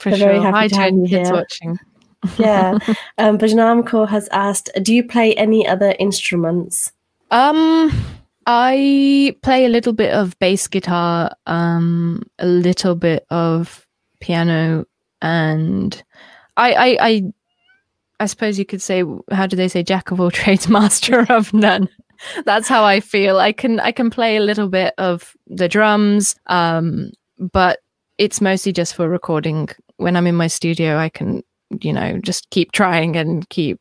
For 0.00 0.10
sure. 0.10 0.18
Very 0.18 0.40
happy 0.40 0.56
Hi, 0.56 0.68
to 0.68 0.76
have 0.76 0.94
you 0.94 1.06
kids 1.08 1.28
here. 1.28 1.36
watching 1.36 1.78
yeah. 2.38 2.78
Um, 3.18 3.38
Bajnam 3.38 4.08
has 4.08 4.28
asked, 4.32 4.70
do 4.82 4.94
you 4.94 5.04
play 5.04 5.34
any 5.34 5.66
other 5.66 5.94
instruments? 5.98 6.92
Um, 7.30 7.90
I 8.46 9.36
play 9.42 9.66
a 9.66 9.68
little 9.68 9.92
bit 9.92 10.12
of 10.14 10.38
bass 10.38 10.66
guitar, 10.68 11.34
um, 11.46 12.22
a 12.38 12.46
little 12.46 12.94
bit 12.94 13.26
of 13.30 13.86
piano, 14.20 14.86
and 15.20 16.02
I, 16.56 16.72
I, 16.72 16.98
I, 17.00 17.22
I 18.20 18.26
suppose 18.26 18.58
you 18.58 18.64
could 18.64 18.82
say, 18.82 19.04
how 19.30 19.46
do 19.46 19.56
they 19.56 19.68
say, 19.68 19.82
jack 19.82 20.10
of 20.10 20.20
all 20.20 20.30
trades, 20.30 20.68
master 20.68 21.26
of 21.30 21.52
none. 21.52 21.88
That's 22.44 22.68
how 22.68 22.84
I 22.84 23.00
feel. 23.00 23.38
I 23.38 23.52
can, 23.52 23.80
I 23.80 23.92
can 23.92 24.08
play 24.08 24.36
a 24.36 24.40
little 24.40 24.68
bit 24.68 24.94
of 24.98 25.36
the 25.46 25.68
drums, 25.68 26.36
um, 26.46 27.10
but 27.38 27.80
it's 28.18 28.40
mostly 28.40 28.72
just 28.72 28.94
for 28.94 29.08
recording. 29.08 29.68
When 29.96 30.16
I'm 30.16 30.26
in 30.26 30.34
my 30.34 30.48
studio, 30.48 30.96
I 30.96 31.08
can 31.08 31.42
you 31.80 31.92
know, 31.92 32.18
just 32.18 32.50
keep 32.50 32.72
trying 32.72 33.16
and 33.16 33.48
keep, 33.48 33.80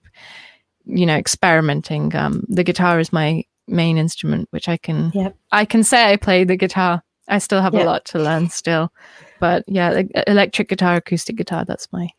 you 0.85 1.05
know, 1.05 1.15
experimenting. 1.15 2.15
Um, 2.15 2.43
the 2.47 2.63
guitar 2.63 2.99
is 2.99 3.13
my 3.13 3.43
main 3.67 3.97
instrument, 3.97 4.47
which 4.51 4.67
I 4.67 4.77
can, 4.77 5.11
yep. 5.13 5.35
I 5.51 5.65
can 5.65 5.83
say 5.83 6.11
I 6.11 6.17
play 6.17 6.43
the 6.43 6.57
guitar. 6.57 7.03
I 7.27 7.37
still 7.37 7.61
have 7.61 7.73
yep. 7.73 7.83
a 7.83 7.85
lot 7.85 8.05
to 8.05 8.19
learn 8.19 8.49
still, 8.49 8.91
but 9.39 9.63
yeah, 9.67 10.01
electric 10.27 10.69
guitar, 10.69 10.97
acoustic 10.97 11.37
guitar. 11.37 11.63
That's 11.65 11.91
my, 11.91 12.09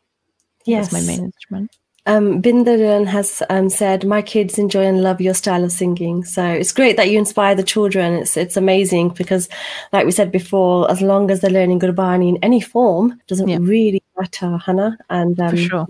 yes. 0.65 0.89
that's 0.89 0.93
my 0.93 1.07
main 1.07 1.25
instrument. 1.25 1.71
Um, 2.07 2.39
Bindaran 2.41 3.07
has 3.07 3.41
um, 3.49 3.69
said, 3.69 4.05
"My 4.05 4.21
kids 4.21 4.59
enjoy 4.59 4.85
and 4.85 5.01
love 5.01 5.19
your 5.19 5.33
style 5.33 5.63
of 5.63 5.71
singing. 5.71 6.23
So 6.23 6.45
it's 6.45 6.71
great 6.71 6.97
that 6.97 7.09
you 7.09 7.17
inspire 7.17 7.55
the 7.55 7.63
children. 7.63 8.13
It's 8.13 8.37
it's 8.37 8.57
amazing 8.57 9.09
because, 9.09 9.49
like 9.91 10.05
we 10.05 10.11
said 10.11 10.31
before, 10.31 10.89
as 10.91 11.01
long 11.01 11.31
as 11.31 11.41
they're 11.41 11.49
learning 11.49 11.79
Gurbani 11.79 12.29
in 12.29 12.37
any 12.43 12.61
form, 12.61 13.19
doesn't 13.27 13.47
yeah. 13.47 13.57
really 13.59 14.03
matter, 14.17 14.57
Hannah. 14.57 14.97
And 15.09 15.39
um, 15.39 15.55
sure. 15.55 15.87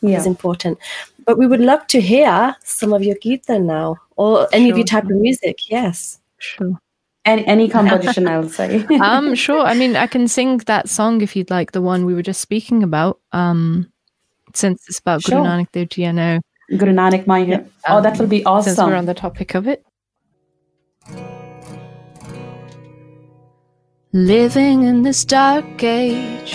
yeah. 0.00 0.18
is 0.18 0.26
important. 0.26 0.78
But 1.26 1.36
we 1.36 1.46
would 1.46 1.60
love 1.60 1.86
to 1.88 2.00
hear 2.00 2.56
some 2.64 2.94
of 2.94 3.02
your 3.02 3.16
kirtan 3.16 3.66
now, 3.66 3.96
or 4.16 4.48
any 4.52 4.66
sure. 4.66 4.72
of 4.72 4.78
your 4.78 4.86
type 4.86 5.04
of 5.04 5.10
music. 5.10 5.70
Yes, 5.70 6.18
sure. 6.38 6.80
Any, 7.26 7.46
any 7.46 7.68
composition, 7.68 8.26
I'll 8.26 8.48
say. 8.48 8.86
um, 9.02 9.34
sure. 9.34 9.60
I 9.60 9.74
mean, 9.74 9.96
I 9.96 10.06
can 10.06 10.28
sing 10.28 10.58
that 10.64 10.88
song 10.88 11.20
if 11.20 11.36
you'd 11.36 11.50
like, 11.50 11.72
the 11.72 11.82
one 11.82 12.06
we 12.06 12.14
were 12.14 12.22
just 12.22 12.40
speaking 12.40 12.82
about. 12.82 13.20
Um, 13.32 13.92
since 14.58 14.88
it's 14.88 14.98
about 14.98 15.22
sure. 15.22 15.38
Guru 15.38 15.48
Nanak 15.48 15.72
Dev 15.72 15.88
Ji, 15.88 16.06
I 16.06 16.12
know. 16.12 16.40
Guru 16.76 16.92
Nanak 16.92 17.24
Mahir. 17.24 17.48
Yeah. 17.48 17.62
oh, 17.88 18.00
that 18.02 18.12
um, 18.14 18.18
will 18.18 18.26
be 18.26 18.44
awesome. 18.44 18.74
Since 18.74 18.86
we're 18.86 18.96
on 18.96 19.06
the 19.06 19.14
topic 19.14 19.54
of 19.54 19.66
it. 19.68 19.84
Living 24.12 24.82
in 24.84 25.02
this 25.02 25.24
dark 25.24 25.82
age 25.82 26.52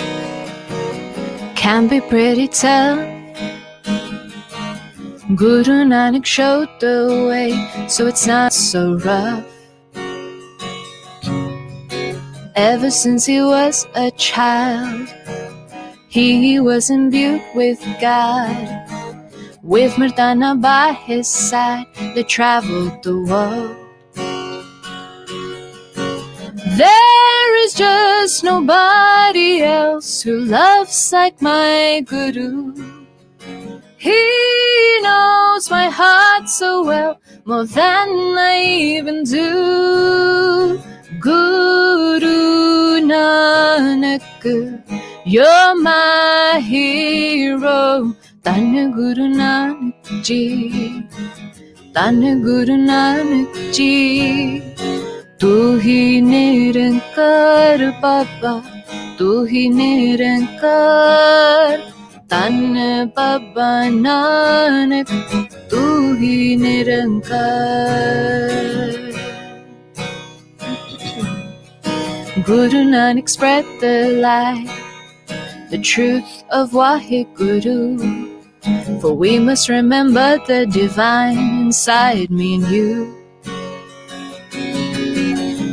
can 1.56 1.88
be 1.88 2.02
pretty 2.02 2.48
tough. 2.48 3.10
Guru 5.36 5.86
Nanak 5.86 6.26
showed 6.26 6.70
the 6.80 7.26
way, 7.30 7.88
so 7.88 8.08
it's 8.08 8.28
not 8.28 8.54
so 8.54 8.98
rough. 8.98 9.46
Ever 12.56 12.92
since 12.92 13.26
he 13.26 13.42
was 13.42 13.88
a 13.96 14.12
child, 14.12 15.08
he 16.14 16.60
was 16.60 16.92
imbued 16.92 17.42
with 17.56 17.82
God. 18.00 18.56
With 19.64 19.94
Mardana 19.94 20.62
by 20.62 20.94
his 20.94 21.28
side, 21.28 21.88
they 22.14 22.22
traveled 22.22 23.02
the 23.02 23.18
world. 23.18 23.76
There 26.78 27.64
is 27.66 27.74
just 27.74 28.44
nobody 28.44 29.64
else 29.64 30.22
who 30.22 30.38
loves 30.46 31.12
like 31.12 31.42
my 31.42 32.04
Guru. 32.06 32.76
He 33.98 35.00
knows 35.02 35.72
my 35.72 35.90
heart 35.90 36.48
so 36.48 36.84
well, 36.84 37.20
more 37.46 37.66
than 37.66 38.10
I 38.38 38.62
even 38.62 39.24
do. 39.24 40.80
Guru 41.20 43.02
Nanak, 43.02 44.22
you're 45.26 45.76
my 45.80 46.60
hero. 46.60 48.12
Tanya 48.44 48.92
Guru 48.92 49.32
Nanak 49.32 49.96
Ji. 50.22 51.08
Tanya 51.96 52.36
Guru 52.36 52.76
Nanak 52.76 53.48
Ji. 53.72 54.60
Tu 55.40 55.80
hi 55.80 56.20
nirankar, 56.20 57.80
Baba. 58.04 58.68
Tu 59.16 59.48
nirankar. 59.72 60.68
Tanya 62.28 63.08
Baba 63.16 63.88
Nanak. 63.88 65.08
Tu 65.72 66.20
nirankar. 66.60 67.40
Guru 72.44 72.84
Nanak 72.92 73.30
spread 73.30 73.64
the 73.80 74.20
light 74.20 74.93
the 75.74 75.82
truth 75.82 76.44
of 76.52 76.70
Waheguru. 76.70 77.98
For 79.02 79.12
we 79.12 79.40
must 79.40 79.70
remember 79.70 80.38
the 80.46 80.68
divine 80.68 81.38
inside 81.66 82.30
me 82.30 82.56
and 82.56 82.68
you. 82.68 82.90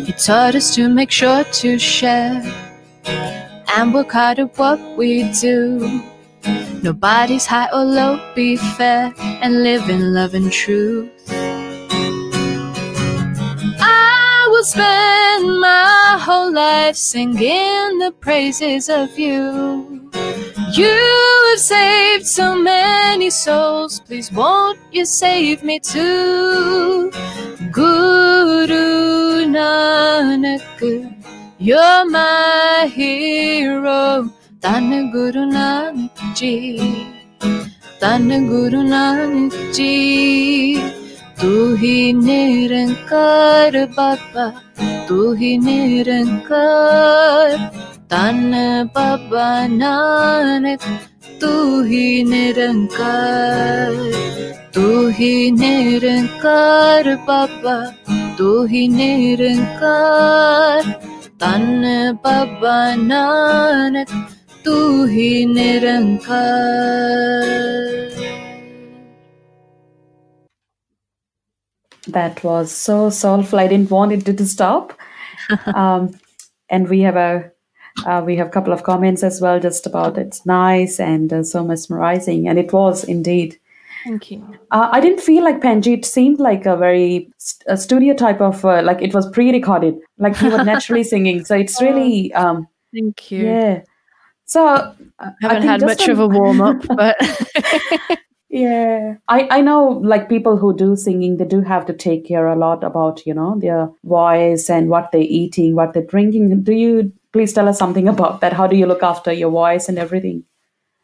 He 0.07 0.13
taught 0.15 0.55
us 0.55 0.75
to 0.77 0.89
make 0.89 1.11
sure 1.11 1.45
to 1.45 1.79
share 1.79 2.41
and 3.77 3.93
work 3.93 4.13
hard 4.13 4.39
at 4.39 4.57
what 4.57 4.81
we 4.97 5.31
do. 5.33 6.03
Nobody's 6.83 7.45
high 7.45 7.69
or 7.71 7.85
low, 7.85 8.19
be 8.35 8.57
fair 8.57 9.13
and 9.19 9.63
live 9.63 9.91
in 9.91 10.15
love 10.15 10.33
and 10.33 10.51
truth. 10.51 11.40
Spend 14.71 15.59
my 15.61 16.17
whole 16.21 16.53
life 16.53 16.95
singing 16.95 17.99
the 17.99 18.13
praises 18.21 18.89
of 18.89 19.19
you. 19.19 20.11
You 20.73 20.95
have 21.51 21.59
saved 21.59 22.27
so 22.27 22.55
many 22.55 23.31
souls, 23.31 23.99
please 24.07 24.31
won't 24.31 24.79
you 24.93 25.05
save 25.05 25.65
me 25.65 25.81
too? 25.81 27.11
Guru 27.73 28.87
Nanak, 29.57 30.63
you're 31.59 32.05
my 32.05 32.89
hero. 32.95 34.31
Dhan 34.61 35.11
Guru 35.11 35.51
Nanak 35.51 36.37
Ji, 36.37 36.79
Dhan 37.99 38.29
Guru 38.49 38.83
Nanak 38.95 39.75
Ji. 39.75 41.00
ਤੂੰ 41.41 41.77
ਹੀ 41.77 42.13
ਨਿਰੰਕਾਰ 42.13 43.77
ਬਾਬਾ 43.97 44.51
ਤੂੰ 45.09 45.37
ਹੀ 45.37 45.57
ਨਿਰੰਕਾਰ 45.59 47.57
ਤਨ 48.11 48.55
ਬਾਬਾ 48.95 49.67
ਨਾਨਕ 49.67 50.81
ਤੂੰ 51.41 51.85
ਹੀ 51.87 52.23
ਨਿਰੰਕਾਰ 52.25 53.95
ਤੂੰ 54.75 55.11
ਹੀ 55.11 55.51
ਨਿਰੰਕਾਰ 55.51 57.17
ਬਾਬਾ 57.27 57.81
ਤੂੰ 58.39 58.67
ਹੀ 58.69 58.87
ਨਿਰੰਕਾਰ 58.89 60.93
ਤਨ 61.41 61.85
ਬਾਬਾ 62.25 62.95
ਨਾਨਕ 62.97 64.09
ਤੂੰ 64.65 65.09
ਹੀ 65.09 65.45
ਨਿਰੰਕਾਰ 65.47 66.41
That 72.13 72.43
was 72.45 72.71
so 72.73 73.11
soulful. 73.11 73.59
I 73.59 73.67
didn't 73.67 73.91
want 73.91 74.13
it 74.13 74.25
to 74.37 74.47
stop. 74.47 74.99
um, 75.75 76.19
and 76.69 76.89
we 76.89 77.01
have 77.01 77.17
a 77.17 77.51
uh, 78.07 78.23
we 78.25 78.37
have 78.37 78.47
a 78.47 78.51
couple 78.51 78.73
of 78.73 78.85
comments 78.85 79.23
as 79.23 79.41
well, 79.41 79.61
just 79.61 79.87
about 79.87 80.17
it's 80.17 80.47
nice 80.47 81.01
and 81.01 81.33
uh, 81.33 81.43
so 81.43 81.65
mesmerizing, 81.65 82.49
and 82.49 82.59
it 82.59 82.73
was 82.73 83.05
indeed. 83.05 83.59
Thank 84.05 84.31
you. 84.31 84.59
Uh, 84.71 84.89
I 84.93 85.01
didn't 85.01 85.21
feel 85.21 85.45
like 85.45 85.61
Penji. 85.61 85.99
It 85.99 86.07
seemed 86.07 86.41
like 86.41 86.65
a 86.65 86.77
very 86.77 87.31
st- 87.37 87.65
a 87.67 87.77
studio 87.77 88.15
type 88.15 88.41
of 88.41 88.65
uh, 88.65 88.83
like 88.83 89.03
it 89.03 89.13
was 89.13 89.29
pre-recorded, 89.31 89.99
like 90.19 90.41
you 90.41 90.51
were 90.51 90.65
naturally 90.65 91.05
singing. 91.13 91.45
So 91.45 91.57
it's 91.57 91.83
really 91.83 92.33
um, 92.33 92.67
Thank 92.95 93.31
you. 93.31 93.45
yeah. 93.45 93.83
So 94.45 94.67
uh, 94.67 94.95
I 95.19 95.27
I 95.27 95.33
haven't 95.43 95.63
think 95.63 95.71
had 95.71 95.83
much 95.83 96.09
of 96.09 96.19
a 96.19 96.27
warm 96.27 96.61
up, 96.61 96.87
but 96.97 97.17
Yeah, 98.51 99.15
I 99.29 99.47
I 99.51 99.61
know 99.61 100.01
like 100.03 100.29
people 100.29 100.57
who 100.57 100.77
do 100.77 100.97
singing, 100.97 101.37
they 101.37 101.45
do 101.45 101.61
have 101.61 101.87
to 101.87 101.93
take 101.93 102.27
care 102.27 102.49
a 102.49 102.57
lot 102.57 102.83
about 102.83 103.25
you 103.25 103.33
know 103.33 103.57
their 103.59 103.89
voice 104.05 104.69
and 104.69 104.89
what 104.89 105.13
they're 105.13 105.21
eating, 105.21 105.77
what 105.77 105.93
they're 105.95 106.03
drinking. 106.03 106.65
Do 106.65 106.73
you 106.73 107.13
please 107.33 107.53
tell 107.53 107.69
us 107.69 107.79
something 107.79 108.09
about 108.09 108.41
that? 108.41 108.53
How 108.53 108.67
do 108.67 108.77
you 108.77 108.87
look 108.87 109.05
after 109.05 109.33
your 109.33 109.51
voice 109.51 109.89
and 109.89 109.99
everything? 109.99 110.45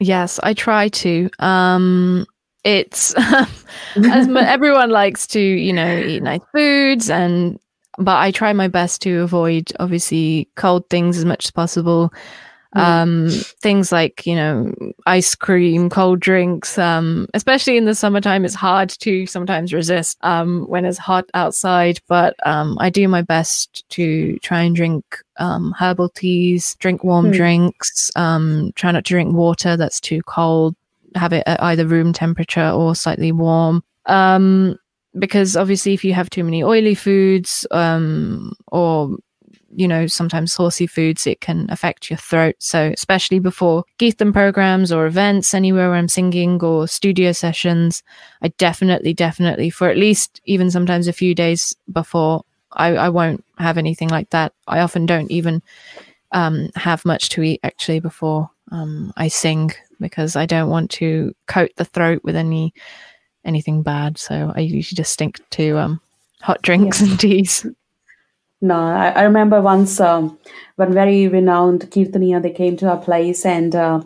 yes, 0.01 0.39
I 0.43 0.55
try 0.55 0.89
to. 0.89 1.31
Um, 1.39 2.27
it's 2.65 3.15
as 3.97 4.29
mu- 4.29 4.41
everyone 4.41 4.91
likes 4.91 5.27
to, 5.29 5.41
you 5.41 5.73
know, 5.73 5.99
eat 5.99 6.23
nice 6.23 6.41
foods, 6.53 7.11
and 7.11 7.59
but 7.99 8.17
I 8.17 8.31
try 8.31 8.53
my 8.53 8.69
best 8.69 9.03
to 9.03 9.21
avoid 9.21 9.73
obviously 9.79 10.49
cold 10.57 10.89
things 10.91 11.17
as 11.17 11.25
much 11.25 11.47
as 11.47 11.51
possible. 11.51 12.13
Um, 12.77 13.29
things 13.61 13.91
like 13.93 14.27
you 14.27 14.35
know 14.35 14.73
ice 15.07 15.35
cream, 15.35 15.89
cold 15.91 16.21
drinks. 16.21 16.79
Um, 16.79 17.27
especially 17.35 17.77
in 17.77 17.85
the 17.85 17.95
summertime, 17.95 18.45
it's 18.45 18.55
hard 18.55 18.91
to 19.01 19.27
sometimes 19.27 19.73
resist 19.73 20.19
um, 20.23 20.67
when 20.69 20.85
it's 20.85 20.99
hot 20.99 21.29
outside. 21.35 22.01
But 22.09 22.35
um, 22.47 22.77
I 22.81 22.91
do 22.91 23.09
my 23.09 23.23
best 23.23 23.89
to 23.91 24.39
try 24.39 24.63
and 24.63 24.77
drink 24.77 25.05
um, 25.39 25.75
herbal 25.79 26.11
teas, 26.11 26.75
drink 26.77 27.03
warm 27.05 27.27
Hmm. 27.27 27.33
drinks. 27.33 28.11
Um, 28.17 28.73
try 28.75 28.93
not 28.93 29.05
to 29.05 29.09
drink 29.13 29.35
water 29.35 29.77
that's 29.77 30.01
too 30.01 30.23
cold. 30.23 30.77
Have 31.15 31.33
it 31.33 31.45
at 31.47 31.63
either 31.63 31.87
room 31.87 32.13
temperature 32.13 32.71
or 32.71 32.95
slightly 32.95 33.33
warm. 33.33 33.83
Um, 34.07 34.79
because 35.19 35.57
obviously, 35.57 35.95
if 35.95 36.05
you 36.05 36.13
have 36.13 36.29
too 36.29 36.45
many 36.45 36.63
oily 36.63 36.95
foods 36.95 37.67
um, 37.71 38.53
or 38.67 39.17
you 39.77 39.87
know 39.87 40.07
sometimes 40.07 40.53
saucy 40.53 40.87
foods 40.87 41.27
it 41.27 41.41
can 41.41 41.67
affect 41.71 42.11
your 42.11 42.17
throat. 42.17 42.57
So 42.59 42.93
especially 42.95 43.39
before 43.39 43.85
Geetham 43.99 44.33
programs 44.33 44.91
or 44.91 45.07
events 45.07 45.55
anywhere 45.55 45.91
where 45.91 45.99
i'm 45.99 46.09
singing 46.09 46.63
or 46.63 46.89
studio 46.89 47.33
sessions 47.33 48.03
i 48.43 48.49
definitely 48.49 49.13
definitely 49.13 49.71
for 49.71 49.89
at 49.89 49.97
least 49.97 50.41
even 50.45 50.71
sometimes 50.71 51.09
a 51.09 51.13
few 51.13 51.35
days 51.35 51.75
before 51.93 52.43
i, 52.73 52.89
I 52.97 53.09
won't 53.11 53.45
have 53.59 53.79
anything 53.79 54.09
like 54.09 54.31
that. 54.31 54.53
I 54.67 54.81
often 54.81 55.07
don't 55.07 55.31
even 55.31 55.63
um, 56.33 56.71
have 56.75 57.05
much 57.05 57.29
to 57.31 57.43
eat 57.43 57.61
actually 57.63 58.01
before 58.01 58.51
um, 58.73 59.13
i 59.17 59.29
sing 59.29 59.71
because 60.01 60.37
i 60.37 60.45
don't 60.47 60.71
want 60.71 60.91
to 60.91 61.35
coat 61.47 61.71
the 61.77 61.85
throat 61.85 62.21
with 62.25 62.37
any 62.37 62.75
anything 63.45 63.83
bad. 63.83 64.19
So 64.19 64.53
i 64.57 64.61
usually 64.61 64.97
just 64.97 65.13
stick 65.13 65.39
to 65.51 65.79
um, 65.79 66.01
hot 66.41 66.63
drinks 66.63 67.01
and 67.01 67.19
teas 67.21 67.67
No, 68.61 68.75
I, 68.75 69.09
I 69.11 69.23
remember 69.23 69.61
once 69.61 70.01
um, 70.01 70.39
when 70.77 70.93
very 70.93 71.29
renowned 71.29 71.91
Kirtaniya 71.91 72.43
they 72.43 72.51
came 72.51 72.77
to 72.79 72.89
our 72.89 72.97
place 72.97 73.45
and 73.45 73.75
uh, 73.75 74.01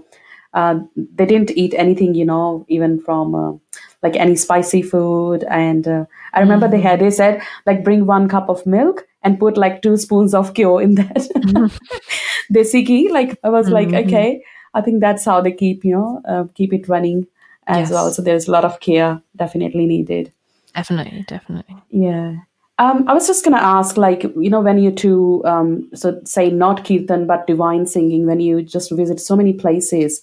uh, 0.55 0.81
they 0.97 1.27
didn't 1.27 1.53
eat 1.53 1.75
anything, 1.77 2.15
you 2.15 2.25
know, 2.25 2.65
even 2.69 3.01
from 3.01 3.35
uh, 3.35 3.53
like 4.03 4.17
any 4.17 4.35
spicy 4.37 4.83
food. 4.83 5.45
And 5.45 5.87
uh, 5.87 6.05
I 6.33 6.41
remember 6.41 6.67
they 6.69 6.81
had 6.81 7.01
they 7.01 7.11
said 7.11 7.43
like 7.67 7.85
bring 7.85 8.07
one 8.07 8.29
cup 8.29 8.49
of 8.49 8.67
milk 8.67 9.07
and 9.23 9.39
put 9.39 9.57
like 9.57 9.83
two 9.83 9.97
spoons 9.97 10.35
of 10.35 10.55
kyo 10.55 10.79
in 10.79 10.97
that 10.97 11.29
desi 12.53 12.85
ghee. 12.85 13.09
Like 13.13 13.39
I 13.45 13.51
was 13.51 13.71
like, 13.71 13.89
Mhm. 13.89 14.05
okay, 14.07 14.43
I 14.75 14.81
think 14.81 15.01
that's 15.01 15.25
how 15.25 15.41
they 15.41 15.53
keep 15.53 15.85
you 15.85 15.93
know 15.95 16.21
uh, 16.27 16.45
keep 16.55 16.73
it 16.73 16.89
running 16.89 17.27
as 17.67 17.79
Yes. 17.79 17.91
well. 17.91 18.11
So 18.11 18.23
there's 18.23 18.49
a 18.49 18.51
lot 18.51 18.65
of 18.65 18.81
care 18.81 19.23
definitely 19.37 19.87
needed. 19.87 20.33
definitely 20.75 21.25
definitely 21.29 21.77
Yeah. 21.91 22.37
Um, 22.81 23.05
I 23.07 23.13
was 23.15 23.27
just 23.27 23.45
gonna 23.45 23.59
ask, 23.59 23.97
like, 23.97 24.23
you 24.23 24.51
know, 24.51 24.63
when 24.63 24.79
you 24.79 24.91
two, 24.91 25.43
um, 25.45 25.89
so 25.95 26.19
say 26.25 26.51
not 26.51 26.85
kirtan 26.85 27.27
but 27.27 27.47
divine 27.47 27.87
singing, 27.87 28.27
when 28.27 28.41
you 28.41 28.63
just 28.63 28.91
visit 28.91 29.21
so 29.21 29.37
many 29.37 29.53
places, 29.53 30.23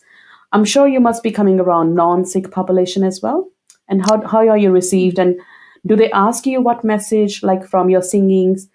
I'm 0.52 0.66
sure 0.66 0.88
you 0.88 1.00
must 1.00 1.22
be 1.22 1.32
coming 1.32 1.60
around 1.60 1.94
non-Sikh 1.96 2.50
population 2.52 3.04
as 3.04 3.22
well. 3.22 3.48
and 3.88 4.02
how 4.06 4.26
how 4.28 4.48
are 4.48 4.58
you 4.58 4.72
received? 4.72 5.20
And 5.20 5.40
do 5.86 5.96
they 5.96 6.12
ask 6.12 6.46
you 6.46 6.62
what 6.62 6.84
message, 6.84 7.44
like 7.44 7.66
from 7.66 7.90
your 7.90 8.02
singings, 8.02 8.68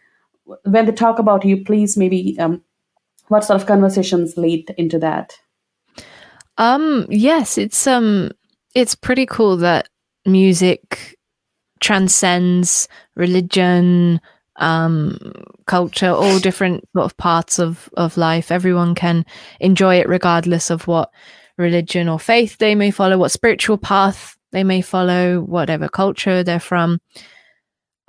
when 0.64 0.87
they 0.87 0.92
talk 0.92 1.18
about 1.18 1.45
you? 1.45 1.64
Please, 1.64 1.97
maybe 1.97 2.37
um, 2.38 2.62
what 3.29 3.45
sort 3.45 3.61
of 3.61 3.66
conversations 3.66 4.37
lead 4.37 4.75
into 4.77 4.99
that? 4.99 5.38
Um, 6.59 7.07
yes, 7.09 7.59
it's 7.59 7.87
um, 7.87 8.31
it's 8.75 8.95
pretty 8.95 9.27
cool 9.27 9.57
that 9.59 9.88
music 10.25 11.18
transcends 11.83 12.88
religion, 13.16 14.21
um, 14.57 15.18
culture, 15.66 16.09
all 16.09 16.38
different 16.38 16.85
sort 16.95 17.05
of 17.05 17.16
parts 17.18 17.59
of 17.59 17.90
of 17.97 18.16
life. 18.16 18.51
Everyone 18.51 18.95
can 18.95 19.27
enjoy 19.61 19.97
it 19.97 20.09
regardless 20.09 20.71
of 20.71 20.87
what 20.87 21.11
religion 21.59 22.09
or 22.09 22.18
faith 22.18 22.57
they 22.59 22.75
may 22.75 22.90
follow, 22.90 23.18
what 23.18 23.33
spiritual 23.33 23.77
path 23.77 24.37
they 24.53 24.64
may 24.64 24.81
follow, 24.81 25.40
whatever 25.40 25.88
culture 25.88 26.42
they're 26.42 26.61
from. 26.61 27.01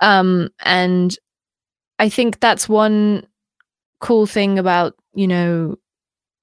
Um, 0.00 0.50
and 0.60 1.16
I 1.98 2.08
think 2.08 2.40
that's 2.40 2.68
one 2.68 3.26
cool 4.00 4.26
thing 4.26 4.58
about 4.58 4.94
you 5.14 5.26
know 5.26 5.76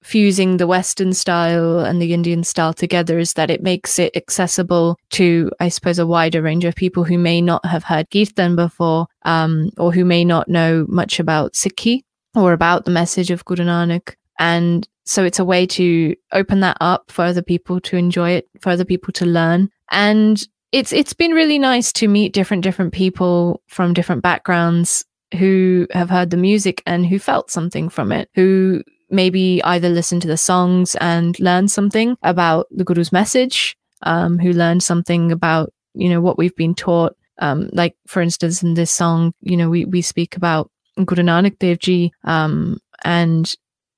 fusing 0.02 0.56
the 0.56 0.66
Western 0.66 1.12
style 1.12 1.80
and 1.80 2.00
the 2.00 2.12
Indian 2.12 2.44
style 2.44 2.72
together 2.72 3.18
is 3.18 3.34
that 3.34 3.50
it 3.50 3.62
makes 3.62 3.98
it 3.98 4.16
accessible 4.16 4.98
to, 5.10 5.50
I 5.60 5.68
suppose, 5.68 5.98
a 5.98 6.06
wider 6.06 6.42
range 6.42 6.64
of 6.64 6.74
people 6.74 7.04
who 7.04 7.18
may 7.18 7.40
not 7.40 7.64
have 7.64 7.84
heard 7.84 8.10
Kirtan 8.10 8.56
before, 8.56 9.06
um, 9.22 9.70
or 9.78 9.92
who 9.92 10.04
may 10.04 10.24
not 10.24 10.48
know 10.48 10.86
much 10.88 11.20
about 11.20 11.54
Sikhi 11.54 12.02
or 12.34 12.52
about 12.52 12.84
the 12.84 12.90
message 12.90 13.30
of 13.30 13.44
Guru 13.44 13.64
Nanak. 13.64 14.14
And 14.38 14.88
so 15.04 15.24
it's 15.24 15.38
a 15.38 15.44
way 15.44 15.66
to 15.66 16.14
open 16.32 16.60
that 16.60 16.76
up 16.80 17.10
for 17.10 17.24
other 17.24 17.42
people 17.42 17.80
to 17.80 17.96
enjoy 17.96 18.30
it, 18.30 18.48
for 18.60 18.70
other 18.70 18.84
people 18.84 19.12
to 19.14 19.26
learn. 19.26 19.68
And 19.90 20.42
it's 20.72 20.92
it's 20.92 21.12
been 21.12 21.32
really 21.32 21.58
nice 21.58 21.92
to 21.92 22.08
meet 22.08 22.32
different 22.32 22.62
different 22.62 22.92
people 22.92 23.62
from 23.68 23.92
different 23.92 24.22
backgrounds 24.22 25.04
who 25.38 25.86
have 25.92 26.10
heard 26.10 26.30
the 26.30 26.36
music 26.36 26.82
and 26.86 27.06
who 27.06 27.18
felt 27.18 27.50
something 27.50 27.88
from 27.88 28.12
it, 28.12 28.28
who 28.34 28.82
maybe 29.12 29.62
either 29.62 29.88
listen 29.88 30.18
to 30.20 30.28
the 30.28 30.36
songs 30.36 30.96
and 30.96 31.38
learn 31.38 31.68
something 31.68 32.16
about 32.22 32.66
the 32.70 32.84
Guru's 32.84 33.12
message, 33.12 33.76
um, 34.02 34.38
who 34.38 34.52
learned 34.52 34.82
something 34.82 35.30
about, 35.30 35.72
you 35.94 36.08
know, 36.08 36.20
what 36.20 36.38
we've 36.38 36.56
been 36.56 36.74
taught. 36.74 37.14
Um, 37.38 37.68
like, 37.72 37.94
for 38.06 38.22
instance, 38.22 38.62
in 38.62 38.74
this 38.74 38.90
song, 38.90 39.32
you 39.40 39.56
know, 39.56 39.68
we, 39.68 39.84
we 39.84 40.02
speak 40.02 40.36
about 40.36 40.70
Guru 40.96 41.22
Nanak 41.22 41.58
Dev 41.58 41.78
Ji 41.78 42.12
um, 42.24 42.78
and 43.04 43.54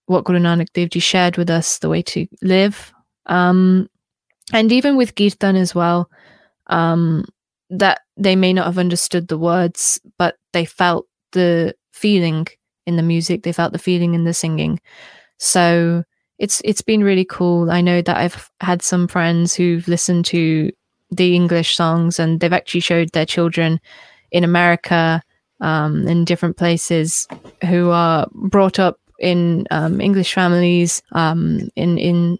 what 0.06 0.24
Guru 0.24 0.38
Nanak 0.38 0.72
Dev 0.74 0.90
Ji 0.90 1.00
shared 1.00 1.36
with 1.36 1.48
us, 1.48 1.78
the 1.78 1.88
way 1.88 2.02
to 2.02 2.26
live. 2.42 2.92
Um, 3.26 3.88
and 4.52 4.70
even 4.72 4.96
with 4.96 5.14
Kirtan 5.14 5.56
as 5.56 5.74
well, 5.74 6.10
um, 6.66 7.24
that 7.70 8.00
they 8.16 8.36
may 8.36 8.52
not 8.52 8.66
have 8.66 8.78
understood 8.78 9.28
the 9.28 9.38
words, 9.38 10.00
but 10.18 10.36
they 10.52 10.64
felt 10.64 11.06
the 11.32 11.74
feeling 11.92 12.46
in 12.86 12.96
the 12.96 13.02
music. 13.02 13.42
They 13.42 13.52
felt 13.52 13.72
the 13.72 13.78
feeling 13.78 14.14
in 14.14 14.24
the 14.24 14.34
singing. 14.34 14.80
So 15.38 16.04
it's 16.38 16.60
it's 16.64 16.82
been 16.82 17.04
really 17.04 17.24
cool. 17.24 17.70
I 17.70 17.80
know 17.80 18.02
that 18.02 18.16
I've 18.16 18.50
had 18.60 18.82
some 18.82 19.08
friends 19.08 19.54
who've 19.54 19.86
listened 19.88 20.24
to 20.26 20.70
the 21.10 21.34
English 21.34 21.76
songs 21.76 22.18
and 22.18 22.40
they've 22.40 22.52
actually 22.52 22.80
showed 22.80 23.10
their 23.12 23.26
children 23.26 23.80
in 24.32 24.42
America, 24.42 25.22
um, 25.60 26.08
in 26.08 26.24
different 26.24 26.56
places, 26.56 27.28
who 27.68 27.90
are 27.90 28.26
brought 28.32 28.78
up 28.78 28.98
in 29.20 29.66
um, 29.70 30.00
English 30.00 30.34
families, 30.34 31.02
um, 31.12 31.68
in 31.76 31.98
in 31.98 32.38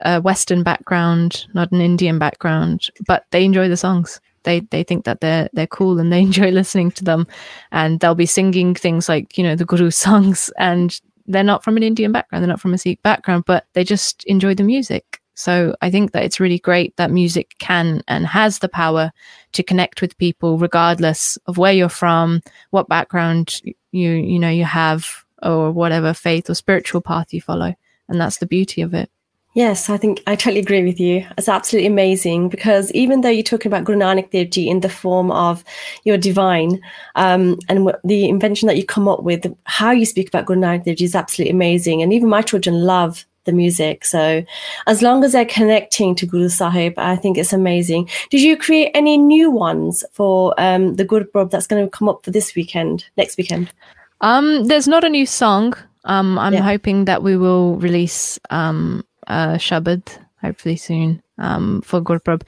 a 0.00 0.20
Western 0.20 0.62
background, 0.62 1.46
not 1.54 1.72
an 1.72 1.80
Indian 1.80 2.18
background, 2.18 2.90
but 3.06 3.24
they 3.30 3.44
enjoy 3.44 3.68
the 3.68 3.76
songs 3.76 4.20
they 4.46 4.60
they 4.60 4.82
think 4.82 5.04
that 5.04 5.20
they're 5.20 5.50
they're 5.52 5.66
cool 5.66 5.98
and 5.98 6.10
they 6.10 6.20
enjoy 6.30 6.50
listening 6.50 6.90
to 6.92 7.04
them. 7.04 7.26
And 7.70 8.00
they'll 8.00 8.14
be 8.14 8.24
singing 8.26 8.74
things 8.74 9.10
like 9.10 9.36
you 9.36 9.44
know 9.44 9.54
the 9.54 9.66
guru 9.66 9.90
songs. 10.04 10.50
And 10.56 10.98
they're 11.26 11.44
not 11.44 11.62
from 11.62 11.76
an 11.76 11.82
indian 11.82 12.12
background. 12.12 12.42
They're 12.42 12.48
not 12.48 12.60
from 12.60 12.72
a 12.72 12.78
sikh 12.78 13.02
background 13.02 13.44
but 13.46 13.66
they 13.74 13.84
just 13.84 14.24
enjoy 14.24 14.54
the 14.54 14.62
music. 14.62 15.20
So 15.34 15.76
i 15.82 15.90
think 15.90 16.12
that 16.12 16.24
it's 16.24 16.40
really 16.40 16.58
great 16.58 16.96
that 16.96 17.10
music 17.10 17.56
can 17.58 18.02
and 18.08 18.26
has 18.26 18.60
the 18.60 18.70
power 18.70 19.12
to 19.52 19.62
connect 19.62 20.00
with 20.00 20.16
people 20.16 20.56
regardless 20.56 21.36
of 21.46 21.58
where 21.58 21.74
you're 21.74 21.90
from 21.90 22.40
what 22.70 22.88
background 22.88 23.60
you 23.92 24.12
you 24.12 24.38
know 24.38 24.48
you 24.48 24.64
have 24.64 25.26
or 25.42 25.72
whatever 25.72 26.14
faith 26.14 26.48
or 26.48 26.54
spiritual 26.54 27.02
path 27.02 27.34
you 27.34 27.42
follow. 27.42 27.74
And 28.08 28.18
that's 28.18 28.38
the 28.38 28.46
beauty 28.46 28.80
of 28.80 28.94
it 28.94 29.10
Yes, 29.56 29.88
I 29.88 29.96
think 29.96 30.22
I 30.26 30.36
totally 30.36 30.60
agree 30.60 30.84
with 30.84 31.00
you. 31.00 31.26
It's 31.38 31.48
absolutely 31.48 31.86
amazing 31.86 32.50
because 32.50 32.92
even 32.92 33.22
though 33.22 33.30
you're 33.30 33.42
talking 33.42 33.70
about 33.70 33.84
Guru 33.84 33.98
Nanak 33.98 34.30
Dev 34.30 34.50
Ji 34.50 34.68
in 34.68 34.80
the 34.80 34.90
form 34.90 35.30
of 35.30 35.64
your 36.04 36.18
divine 36.18 36.78
um, 37.14 37.58
and 37.70 37.90
the 38.04 38.28
invention 38.28 38.66
that 38.66 38.76
you 38.76 38.84
come 38.84 39.08
up 39.08 39.22
with, 39.22 39.46
how 39.64 39.92
you 39.92 40.04
speak 40.04 40.28
about 40.28 40.44
Guru 40.44 40.60
Nanak 40.60 40.84
Dev 40.84 40.96
Ji 40.98 41.06
is 41.06 41.14
absolutely 41.14 41.52
amazing. 41.52 42.02
And 42.02 42.12
even 42.12 42.28
my 42.28 42.42
children 42.42 42.82
love 42.84 43.24
the 43.46 43.52
music. 43.52 44.04
So 44.04 44.44
as 44.86 45.00
long 45.00 45.24
as 45.24 45.32
they're 45.32 45.46
connecting 45.46 46.14
to 46.16 46.26
Guru 46.26 46.50
Sahib, 46.50 46.92
I 46.98 47.16
think 47.16 47.38
it's 47.38 47.54
amazing. 47.54 48.10
Did 48.28 48.42
you 48.42 48.58
create 48.58 48.90
any 48.92 49.16
new 49.16 49.50
ones 49.50 50.04
for 50.12 50.54
um, 50.58 50.96
the 50.96 51.06
Gurpurab 51.06 51.50
that's 51.50 51.66
going 51.66 51.82
to 51.82 51.90
come 51.90 52.10
up 52.10 52.22
for 52.22 52.30
this 52.30 52.54
weekend, 52.54 53.06
next 53.16 53.38
weekend? 53.38 53.72
Um, 54.20 54.64
there's 54.64 54.86
not 54.86 55.02
a 55.02 55.08
new 55.08 55.24
song. 55.24 55.72
Um, 56.04 56.38
I'm 56.38 56.52
yeah. 56.52 56.60
hoping 56.60 57.06
that 57.06 57.22
we 57.22 57.38
will 57.38 57.76
release 57.76 58.38
um, 58.50 59.02
uh, 59.26 59.54
Shabad 59.54 60.02
hopefully 60.40 60.76
soon 60.76 61.22
um, 61.38 61.82
for 61.82 62.00
Gurpurab. 62.00 62.42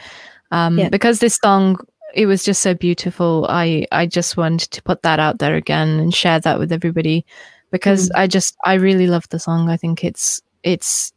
Um, 0.50 0.78
yeah. 0.78 0.88
Because 0.88 1.20
this 1.20 1.38
song, 1.42 1.78
it 2.14 2.26
was 2.26 2.42
just 2.42 2.62
so 2.62 2.74
beautiful. 2.74 3.46
I, 3.48 3.86
I 3.92 4.06
just 4.06 4.36
wanted 4.36 4.70
to 4.70 4.82
put 4.82 5.02
that 5.02 5.20
out 5.20 5.38
there 5.38 5.56
again 5.56 5.88
and 6.00 6.14
share 6.14 6.40
that 6.40 6.58
with 6.58 6.72
everybody 6.72 7.26
because 7.70 8.08
mm. 8.08 8.12
I 8.16 8.26
just, 8.26 8.56
I 8.64 8.74
really 8.74 9.06
love 9.06 9.28
the 9.28 9.38
song. 9.38 9.68
I 9.68 9.76
think 9.76 10.04
it's, 10.04 10.40
it's, 10.62 11.12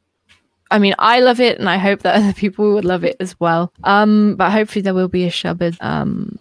I 0.69 0.79
mean, 0.79 0.95
I 0.99 1.19
love 1.19 1.39
it 1.39 1.59
and 1.59 1.69
I 1.69 1.77
hope 1.77 2.01
that 2.01 2.15
other 2.21 2.33
people 2.33 2.73
would 2.73 2.85
love 2.85 3.03
it 3.03 3.17
as 3.19 3.39
well. 3.39 3.71
Um, 3.83 4.35
but 4.35 4.51
hopefully 4.51 4.81
there 4.81 4.93
will 4.93 5.07
be 5.07 5.25
a 5.25 5.31
Shabad 5.31 5.77
um, 5.81 6.37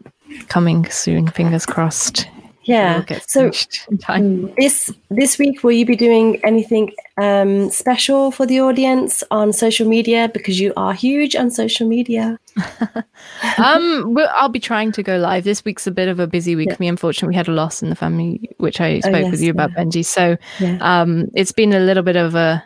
coming 0.49 0.89
soon, 0.91 1.29
fingers 1.29 1.67
crossed 1.67 2.27
yeah. 2.71 3.05
So 3.27 3.51
mm, 3.51 4.55
this 4.57 4.93
this 5.11 5.39
week 5.39 5.65
will 5.65 5.73
you 5.73 5.85
be 5.85 5.97
doing 5.97 6.41
anything 6.45 6.93
um, 7.21 7.71
special 7.71 8.31
for 8.31 8.47
the 8.47 8.61
audience 8.61 9.25
on 9.31 9.53
social 9.53 9.89
media? 9.89 10.31
Because 10.33 10.61
you 10.61 10.73
are 10.77 10.93
huge 10.93 11.35
on 11.35 11.51
social 11.51 11.89
media. 11.89 12.39
Um 13.59 14.17
i'll 14.35 14.49
be 14.49 14.61
trying 14.61 14.93
to 14.93 15.03
go 15.03 15.17
live. 15.17 15.45
This 15.45 15.65
week's 15.65 15.87
a 15.87 15.91
bit 15.91 16.09
of 16.09 16.19
a 16.19 16.27
busy 16.27 16.57
week 16.57 16.69
yeah. 16.69 16.75
for 16.77 16.83
me. 16.83 16.89
Unfortunately 16.89 17.33
we 17.33 17.37
had 17.37 17.49
a 17.49 17.53
loss 17.53 17.83
in 17.83 17.91
the 17.91 17.97
family 17.97 18.51
which 18.59 18.81
i 18.81 19.01
spoke 19.01 19.15
oh, 19.15 19.19
yes, 19.19 19.31
with 19.31 19.43
you 19.43 19.51
about 19.51 19.71
benji. 19.71 20.05
So 20.05 20.37
yeah. 20.59 20.79
um 20.81 21.31
it's 21.35 21.53
been 21.53 21.73
a 21.73 21.81
little 21.81 22.03
bit 22.03 22.17
of 22.17 22.35
a 22.35 22.63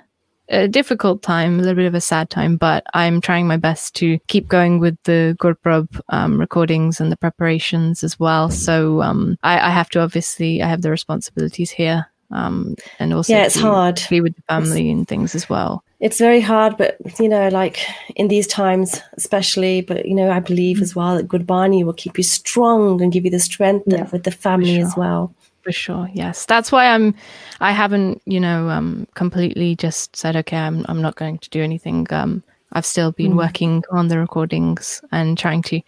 a 0.49 0.69
difficult 0.69 1.23
time, 1.23 1.59
a 1.59 1.63
little 1.63 1.75
bit 1.75 1.87
of 1.87 1.95
a 1.95 2.01
sad 2.01 2.31
time, 2.31 2.57
but 2.57 2.85
I'm 2.95 3.21
trying 3.21 3.47
my 3.47 3.57
best 3.57 3.95
to 3.97 4.19
keep 4.29 4.49
going 4.49 4.79
with 4.79 4.97
the 5.05 5.37
Gurpurab 5.41 6.01
um, 6.11 6.39
recordings 6.39 7.01
and 7.01 7.11
the 7.11 7.17
preparations 7.17 8.05
as 8.05 8.21
well. 8.21 8.51
So 8.51 9.03
um, 9.03 9.39
I, 9.43 9.69
I, 9.69 9.71
have 9.71 9.89
to 9.91 10.01
obviously, 10.01 10.63
I 10.63 10.69
have 10.69 10.83
the 10.83 10.91
responsibilities 10.91 11.71
here. 11.71 12.07
Um, 12.31 12.75
and 12.99 13.13
also, 13.13 13.33
yeah, 13.33 13.45
it's 13.45 13.59
hard. 13.59 14.03
Be 14.11 14.21
with 14.21 14.35
the 14.35 14.43
family 14.43 14.91
it's, 14.91 14.97
and 14.97 15.09
things 15.09 15.35
as 15.35 15.49
well. 15.49 15.85
It's 16.01 16.19
very 16.19 16.41
hard, 16.41 16.77
but 16.77 16.99
you 17.21 17.29
know, 17.29 17.49
like 17.49 17.87
in 18.17 18.29
these 18.29 18.47
times, 18.47 19.01
especially. 19.17 19.83
But 19.83 20.07
you 20.07 20.15
know, 20.15 20.31
I 20.31 20.41
believe 20.41 20.83
as 20.83 20.97
well 20.97 21.17
that 21.17 21.29
Gurbani 21.29 21.85
will 21.85 21.93
keep 21.93 22.19
you 22.19 22.25
strong 22.25 23.01
and 23.01 23.13
give 23.13 23.25
you 23.25 23.31
the 23.31 23.39
strength 23.39 23.85
yeah, 23.87 24.09
with 24.11 24.25
the 24.25 24.33
family 24.33 24.77
sure. 24.77 24.87
as 24.87 24.97
well 24.97 25.33
for 25.65 25.73
sure 25.73 26.09
yes. 26.13 26.45
That's 26.47 26.71
why 26.71 26.87
i'm 26.87 27.15
i 27.61 27.73
haven't 27.73 28.23
you 28.27 28.39
know 28.39 28.69
um 28.69 29.07
completely 29.15 29.75
just 29.75 30.15
said 30.15 30.37
okay 30.37 30.59
i'm, 30.59 30.85
I'm 30.89 31.01
not 31.01 31.17
going 31.17 31.39
to 31.39 31.51
do 31.51 31.63
anything. 31.63 32.07
Um 32.11 32.43
i've 32.73 32.87
still 32.87 33.13
been 33.13 33.33
mm. 33.33 33.37
working 33.39 33.83
on 33.91 34.09
the 34.09 34.19
recordings 34.19 35.03
and 35.11 35.39
trying 35.39 35.63
to 35.63 35.81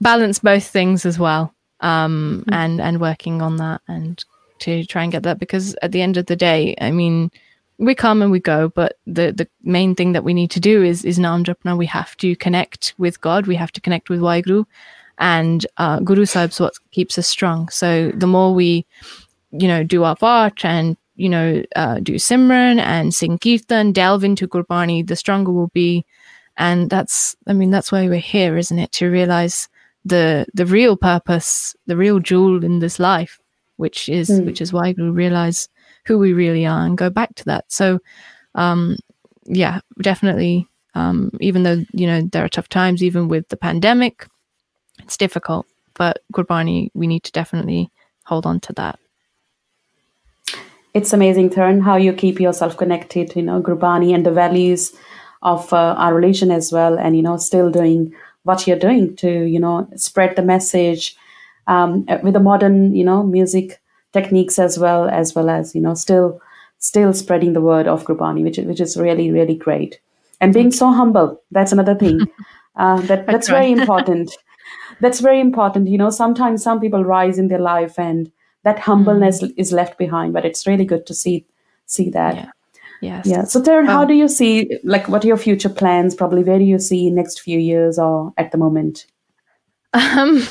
balance 0.00 0.38
both 0.38 0.66
things 0.66 1.06
as 1.06 1.18
well 1.18 1.54
um 1.80 2.44
mm. 2.46 2.54
and 2.54 2.80
and 2.80 3.00
working 3.00 3.40
on 3.40 3.56
that 3.56 3.80
and 3.88 4.24
to 4.58 4.84
try 4.84 5.02
and 5.02 5.12
get 5.12 5.22
that 5.22 5.38
because 5.38 5.74
at 5.82 5.92
the 5.92 6.02
end 6.02 6.16
of 6.16 6.26
the 6.26 6.36
day 6.36 6.74
i 6.80 6.90
mean 6.90 7.30
we 7.78 7.94
come 7.94 8.22
and 8.22 8.30
we 8.30 8.38
go 8.38 8.68
but 8.68 8.98
the 9.06 9.32
the 9.32 9.48
main 9.62 9.94
thing 9.94 10.12
that 10.12 10.24
we 10.24 10.34
need 10.34 10.50
to 10.50 10.60
do 10.60 10.82
is 10.82 11.04
is 11.04 11.18
naam 11.18 11.42
japna 11.42 11.76
we 11.76 11.86
have 11.86 12.16
to 12.16 12.36
connect 12.36 12.94
with 12.98 13.20
god. 13.20 13.46
We 13.46 13.56
have 13.56 13.72
to 13.72 13.80
connect 13.80 14.10
with 14.10 14.20
waheguru 14.20 14.64
and 15.18 15.66
uh, 15.76 16.00
Guru 16.00 16.24
Sahib's 16.24 16.60
what 16.60 16.74
keeps 16.90 17.18
us 17.18 17.28
strong. 17.28 17.68
So 17.68 18.10
the 18.14 18.26
more 18.26 18.54
we, 18.54 18.84
you 19.50 19.68
know, 19.68 19.84
do 19.84 20.04
our 20.04 20.16
part 20.16 20.64
and 20.64 20.96
you 21.16 21.28
know 21.28 21.62
uh, 21.76 22.00
do 22.00 22.14
Simran 22.14 22.78
and 22.78 23.14
sing 23.14 23.38
Kirtan, 23.38 23.92
delve 23.92 24.24
into 24.24 24.48
Gurbani, 24.48 25.06
the 25.06 25.16
stronger 25.16 25.52
we'll 25.52 25.70
be. 25.72 26.04
And 26.56 26.88
that's, 26.88 27.34
I 27.48 27.52
mean, 27.52 27.70
that's 27.70 27.90
why 27.90 28.08
we're 28.08 28.20
here, 28.20 28.56
isn't 28.56 28.78
it? 28.78 28.92
To 28.92 29.10
realize 29.10 29.68
the 30.04 30.46
the 30.54 30.66
real 30.66 30.96
purpose, 30.96 31.74
the 31.86 31.96
real 31.96 32.20
jewel 32.20 32.64
in 32.64 32.78
this 32.80 32.98
life, 32.98 33.40
which 33.76 34.08
is 34.08 34.30
mm. 34.30 34.46
which 34.46 34.60
is 34.60 34.72
why 34.72 34.94
we 34.96 35.04
realize 35.10 35.68
who 36.06 36.18
we 36.18 36.32
really 36.32 36.66
are 36.66 36.86
and 36.86 36.98
go 36.98 37.10
back 37.10 37.34
to 37.34 37.44
that. 37.46 37.64
So, 37.68 37.98
um, 38.54 38.96
yeah, 39.46 39.80
definitely 40.00 40.68
Um, 40.94 41.30
even 41.40 41.64
though 41.64 41.84
you 41.92 42.06
know 42.06 42.22
there 42.30 42.44
are 42.44 42.48
tough 42.48 42.68
times, 42.68 43.02
even 43.02 43.28
with 43.28 43.48
the 43.48 43.56
pandemic, 43.56 44.28
it's 45.04 45.16
difficult. 45.16 45.66
But 45.94 46.22
Gurbani, 46.32 46.90
we 46.94 47.06
need 47.06 47.22
to 47.24 47.32
definitely 47.32 47.90
hold 48.24 48.46
on 48.46 48.60
to 48.60 48.72
that. 48.74 48.98
It's 50.94 51.12
amazing, 51.12 51.50
Taran, 51.50 51.82
how 51.82 51.96
you 51.96 52.12
keep 52.12 52.40
yourself 52.40 52.76
connected, 52.76 53.34
you 53.34 53.42
know, 53.42 53.60
Gurbani 53.60 54.14
and 54.14 54.24
the 54.24 54.30
values 54.30 54.94
of 55.42 55.72
uh, 55.72 55.94
our 55.98 56.14
religion 56.14 56.50
as 56.50 56.72
well, 56.72 56.98
and 56.98 57.16
you 57.16 57.22
know, 57.22 57.36
still 57.36 57.70
doing 57.70 58.14
what 58.44 58.66
you're 58.66 58.78
doing 58.78 59.16
to 59.16 59.44
you 59.44 59.58
know 59.58 59.88
spread 59.96 60.36
the 60.36 60.42
message 60.42 61.16
um, 61.66 62.06
with 62.22 62.34
the 62.34 62.40
modern 62.40 62.94
you 62.94 63.04
know 63.04 63.22
music 63.22 63.80
techniques 64.12 64.58
as 64.58 64.78
well 64.78 65.08
as 65.08 65.34
well 65.34 65.50
as 65.50 65.74
you 65.74 65.80
know 65.80 65.94
still 65.94 66.40
still 66.78 67.12
spreading 67.12 67.54
the 67.54 67.60
word 67.60 67.88
of 67.88 68.04
Gurbani, 68.04 68.42
which 68.42 68.58
which 68.58 68.80
is 68.80 68.96
really 68.96 69.30
really 69.30 69.54
great, 69.54 70.00
and 70.40 70.54
being 70.54 70.70
so 70.70 70.92
humble. 70.92 71.42
That's 71.50 71.72
another 71.72 71.94
thing. 71.94 72.20
Uh, 72.76 73.00
that 73.02 73.24
that's 73.28 73.48
very 73.48 73.70
important. 73.78 74.36
That's 75.00 75.20
very 75.20 75.40
important. 75.40 75.88
You 75.88 75.98
know, 75.98 76.10
sometimes 76.10 76.62
some 76.62 76.80
people 76.80 77.04
rise 77.04 77.38
in 77.38 77.48
their 77.48 77.58
life 77.58 77.98
and 77.98 78.30
that 78.62 78.78
humbleness 78.78 79.42
mm. 79.42 79.52
is 79.56 79.72
left 79.72 79.98
behind, 79.98 80.32
but 80.32 80.44
it's 80.44 80.66
really 80.66 80.84
good 80.84 81.06
to 81.06 81.14
see 81.14 81.46
see 81.86 82.10
that. 82.10 82.34
Yeah. 82.36 82.50
Yes. 83.00 83.26
Yeah. 83.26 83.44
So, 83.44 83.60
Taran, 83.60 83.80
um, 83.80 83.86
how 83.86 84.04
do 84.06 84.14
you 84.14 84.28
see, 84.28 84.78
like, 84.82 85.08
what 85.08 85.22
are 85.24 85.26
your 85.26 85.36
future 85.36 85.68
plans? 85.68 86.14
Probably, 86.14 86.42
where 86.42 86.58
do 86.58 86.64
you 86.64 86.78
see 86.78 87.10
next 87.10 87.40
few 87.40 87.58
years 87.58 87.98
or 87.98 88.32
at 88.38 88.50
the 88.50 88.56
moment? 88.56 89.06
Um, 89.92 90.42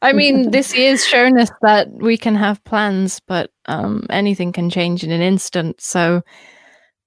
I 0.00 0.14
mean, 0.14 0.50
this 0.50 0.74
year's 0.74 1.04
shown 1.04 1.38
us 1.38 1.50
that 1.60 1.90
we 1.90 2.16
can 2.16 2.36
have 2.36 2.64
plans, 2.64 3.20
but 3.26 3.50
um, 3.66 4.06
anything 4.08 4.50
can 4.50 4.70
change 4.70 5.04
in 5.04 5.10
an 5.10 5.20
instant. 5.20 5.80
So, 5.80 6.22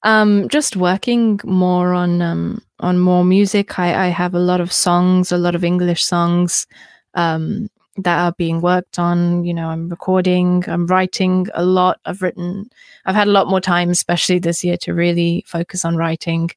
um, 0.04 0.48
just 0.48 0.76
working 0.76 1.40
more 1.44 1.94
on 1.94 2.22
um, 2.22 2.62
on 2.80 3.00
more 3.00 3.24
music. 3.24 3.80
I, 3.80 4.06
I 4.06 4.08
have 4.10 4.34
a 4.34 4.40
lot 4.40 4.62
of 4.62 4.72
songs, 4.72 5.32
a 5.32 5.38
lot 5.38 5.56
of 5.56 5.64
English 5.64 6.04
songs. 6.04 6.68
Um, 7.14 7.70
that 7.98 8.20
are 8.20 8.34
being 8.34 8.62
worked 8.62 9.00
on. 9.00 9.44
You 9.44 9.54
know, 9.54 9.70
I'm 9.70 9.90
recording, 9.90 10.64
I'm 10.68 10.88
writing 10.88 11.48
a 11.54 11.66
lot. 11.66 12.00
I've 12.06 12.22
written, 12.22 12.70
I've 13.06 13.16
had 13.16 13.28
a 13.28 13.32
lot 13.32 13.48
more 13.48 13.62
time, 13.62 13.90
especially 13.90 14.40
this 14.40 14.64
year, 14.64 14.78
to 14.78 14.94
really 14.94 15.44
focus 15.48 15.84
on 15.84 15.98
writing. 15.98 16.52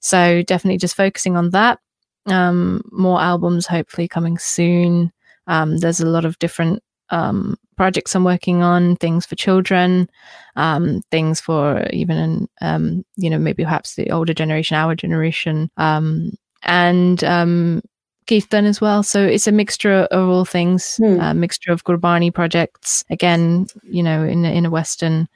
So 0.00 0.42
definitely 0.42 0.78
just 0.78 0.96
focusing 0.96 1.36
on 1.36 1.50
that. 1.50 1.78
Um, 2.26 2.82
more 2.90 3.20
albums 3.20 3.66
hopefully 3.66 4.08
coming 4.08 4.38
soon. 4.38 5.12
Um, 5.46 5.78
there's 5.78 6.00
a 6.00 6.06
lot 6.06 6.24
of 6.24 6.38
different 6.38 6.82
um, 7.10 7.56
projects 7.80 8.14
I'm 8.14 8.24
working 8.24 8.62
on, 8.62 8.96
things 8.96 9.24
for 9.24 9.36
children, 9.36 10.10
um, 10.56 11.00
things 11.10 11.40
for 11.40 11.86
even, 11.94 12.46
um, 12.60 13.06
you 13.16 13.30
know, 13.30 13.38
maybe 13.38 13.64
perhaps 13.64 13.94
the 13.94 14.10
older 14.10 14.34
generation, 14.34 14.76
our 14.76 14.94
generation, 14.94 15.70
um, 15.78 16.32
and 16.62 17.24
um, 17.24 17.80
Kirtan 18.28 18.66
as 18.66 18.82
well. 18.82 19.02
So 19.02 19.24
it's 19.24 19.46
a 19.46 19.52
mixture 19.52 20.06
of 20.10 20.28
all 20.28 20.44
things, 20.44 20.98
hmm. 20.98 21.20
a 21.20 21.32
mixture 21.32 21.72
of 21.72 21.82
Gurbani 21.84 22.34
projects, 22.34 23.02
again, 23.08 23.66
you 23.82 24.02
know, 24.02 24.24
in, 24.24 24.44
in 24.44 24.66
a 24.66 24.70
Western 24.70 25.26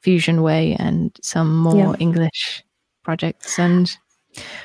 fusion 0.00 0.42
way, 0.42 0.74
and 0.80 1.16
some 1.22 1.56
more 1.56 1.94
yeah. 1.94 1.94
English 2.00 2.64
projects. 3.04 3.56
And 3.56 3.96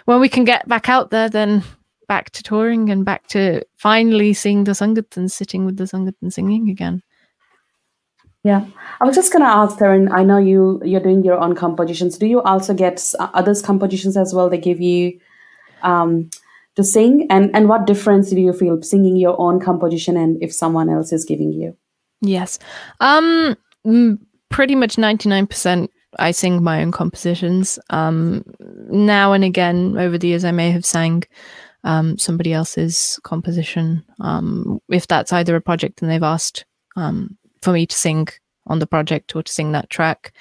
when 0.05 0.19
we 0.19 0.29
can 0.29 0.45
get 0.45 0.67
back 0.67 0.89
out 0.89 1.11
there, 1.11 1.29
then 1.29 1.61
back 2.07 2.31
to 2.31 2.41
touring 2.41 2.89
and 2.89 3.05
back 3.05 3.27
to 3.27 3.61
finally 3.77 4.33
seeing 4.33 4.63
the 4.63 4.71
Sangatans, 4.71 5.29
sitting 5.29 5.67
with 5.67 5.77
the 5.77 5.83
Sangatans 5.83 6.33
singing 6.33 6.71
again. 6.71 7.03
Yeah, 8.43 8.65
I 9.01 9.05
was 9.05 9.15
just 9.15 9.33
gonna 9.33 9.45
ask, 9.45 9.77
Taran. 9.77 10.11
I 10.11 10.23
know 10.23 10.37
you 10.37 10.81
you're 10.83 11.01
doing 11.01 11.23
your 11.23 11.39
own 11.39 11.55
compositions. 11.55 12.17
Do 12.17 12.25
you 12.25 12.41
also 12.41 12.73
get 12.73 13.13
others' 13.19 13.61
compositions 13.61 14.15
as 14.15 14.33
well? 14.33 14.49
They 14.49 14.57
give 14.57 14.79
you 14.79 15.19
um, 15.81 16.29
to 16.79 16.83
sing 16.83 17.27
and 17.29 17.53
and 17.53 17.67
what 17.67 17.85
difference 17.85 18.29
do 18.29 18.39
you 18.39 18.53
feel 18.53 18.81
singing 18.81 19.17
your 19.17 19.39
own 19.39 19.59
composition 19.59 20.15
and 20.15 20.41
if 20.41 20.53
someone 20.53 20.89
else 20.89 21.11
is 21.11 21.25
giving 21.25 21.51
you 21.51 21.75
yes 22.21 22.57
um 23.01 23.55
pretty 24.49 24.75
much 24.75 24.95
99% 24.95 25.89
i 26.19 26.31
sing 26.31 26.63
my 26.63 26.81
own 26.81 26.91
compositions 26.91 27.79
um 27.89 28.45
now 28.89 29.33
and 29.33 29.43
again 29.43 29.97
over 29.97 30.17
the 30.17 30.29
years 30.29 30.45
i 30.45 30.51
may 30.51 30.71
have 30.71 30.85
sang 30.85 31.23
um 31.83 32.17
somebody 32.17 32.53
else's 32.53 33.19
composition 33.23 34.03
um 34.21 34.79
if 34.87 35.05
that's 35.05 35.33
either 35.33 35.57
a 35.57 35.61
project 35.61 36.01
and 36.01 36.09
they've 36.09 36.23
asked 36.23 36.65
um 36.95 37.37
for 37.61 37.73
me 37.73 37.85
to 37.85 37.95
sing 37.95 38.27
on 38.67 38.79
the 38.79 38.87
project 38.87 39.35
or 39.35 39.43
to 39.43 39.51
sing 39.51 39.71
that 39.71 39.89
track 39.89 40.33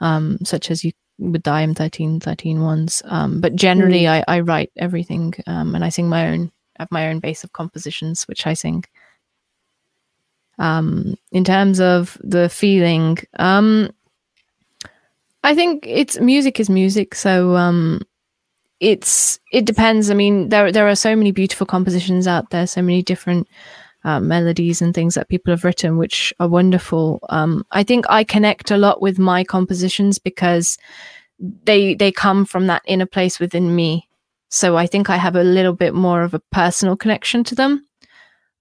um 0.00 0.38
such 0.44 0.70
as 0.70 0.84
you 0.84 0.92
with 1.18 1.42
the 1.44 1.54
IM 1.54 1.74
13, 1.74 2.20
13 2.20 2.62
ones. 2.62 3.02
Um, 3.06 3.40
but 3.40 3.56
generally, 3.56 4.02
mm. 4.02 4.24
I, 4.28 4.36
I 4.36 4.40
write 4.40 4.70
everything 4.76 5.34
um, 5.46 5.74
and 5.74 5.84
I 5.84 5.88
sing 5.88 6.08
my 6.08 6.28
own, 6.28 6.52
I 6.78 6.82
have 6.82 6.90
my 6.90 7.08
own 7.08 7.20
base 7.20 7.44
of 7.44 7.52
compositions, 7.52 8.24
which 8.24 8.46
I 8.46 8.54
sing. 8.54 8.84
Um, 10.58 11.16
in 11.32 11.44
terms 11.44 11.80
of 11.80 12.18
the 12.22 12.48
feeling, 12.48 13.18
um, 13.38 13.90
I 15.42 15.54
think 15.54 15.84
it's 15.86 16.18
music 16.18 16.58
is 16.58 16.70
music. 16.70 17.14
So 17.14 17.56
um, 17.56 18.00
it's 18.80 19.38
it 19.52 19.64
depends. 19.64 20.10
I 20.10 20.14
mean, 20.14 20.48
there 20.48 20.72
there 20.72 20.88
are 20.88 20.96
so 20.96 21.14
many 21.14 21.30
beautiful 21.30 21.66
compositions 21.66 22.26
out 22.26 22.50
there, 22.50 22.66
so 22.66 22.80
many 22.80 23.02
different 23.02 23.48
uh, 24.06 24.20
melodies 24.20 24.80
and 24.80 24.94
things 24.94 25.14
that 25.14 25.28
people 25.28 25.52
have 25.52 25.64
written, 25.64 25.98
which 25.98 26.32
are 26.38 26.48
wonderful. 26.48 27.18
Um, 27.28 27.66
I 27.72 27.82
think 27.82 28.06
I 28.08 28.22
connect 28.22 28.70
a 28.70 28.76
lot 28.76 29.02
with 29.02 29.18
my 29.18 29.42
compositions 29.42 30.20
because 30.20 30.78
they 31.40 31.94
they 31.94 32.12
come 32.12 32.44
from 32.44 32.68
that 32.68 32.82
inner 32.86 33.06
place 33.06 33.40
within 33.40 33.74
me. 33.74 34.08
So 34.48 34.76
I 34.76 34.86
think 34.86 35.10
I 35.10 35.16
have 35.16 35.34
a 35.34 35.42
little 35.42 35.72
bit 35.72 35.92
more 35.92 36.22
of 36.22 36.34
a 36.34 36.42
personal 36.52 36.96
connection 36.96 37.42
to 37.44 37.56
them, 37.56 37.84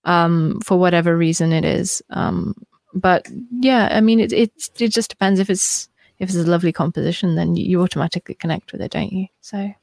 um, 0.04 0.60
for 0.66 0.80
whatever 0.80 1.16
reason 1.16 1.54
it 1.54 1.64
is. 1.64 2.02
Um, 2.10 2.56
but 2.96 3.30
yeah, 3.60 3.90
I 3.92 4.02
mean, 4.02 4.20
it 4.20 4.34
it 4.34 4.52
it 4.80 4.88
just 4.88 5.12
depends 5.12 5.40
if 5.40 5.52
it's 5.52 5.90
if 6.18 6.30
it's 6.30 6.40
a 6.40 6.52
lovely 6.52 6.72
composition, 6.72 7.36
then 7.36 7.56
you, 7.56 7.66
you 7.66 7.82
automatically 7.84 8.34
connect 8.34 8.72
with 8.72 8.82
it, 8.82 8.92
don't 8.92 9.12
you? 9.12 9.28
So. 9.42 9.76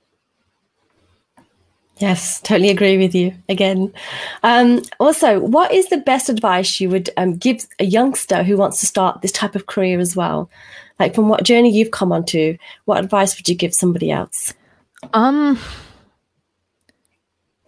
Yes, 1.98 2.40
totally 2.40 2.70
agree 2.70 2.98
with 2.98 3.14
you 3.14 3.34
again. 3.48 3.92
Um, 4.42 4.82
also, 4.98 5.38
what 5.40 5.72
is 5.72 5.88
the 5.88 5.98
best 5.98 6.28
advice 6.28 6.80
you 6.80 6.88
would 6.90 7.10
um, 7.16 7.36
give 7.36 7.66
a 7.78 7.84
youngster 7.84 8.42
who 8.42 8.56
wants 8.56 8.80
to 8.80 8.86
start 8.86 9.22
this 9.22 9.32
type 9.32 9.54
of 9.54 9.66
career 9.66 10.00
as 10.00 10.16
well? 10.16 10.50
Like 10.98 11.14
from 11.14 11.28
what 11.28 11.44
journey 11.44 11.70
you've 11.70 11.90
come 11.90 12.10
onto, 12.12 12.56
what 12.86 13.02
advice 13.02 13.36
would 13.36 13.48
you 13.48 13.54
give 13.54 13.74
somebody 13.74 14.10
else? 14.10 14.52
Um, 15.12 15.58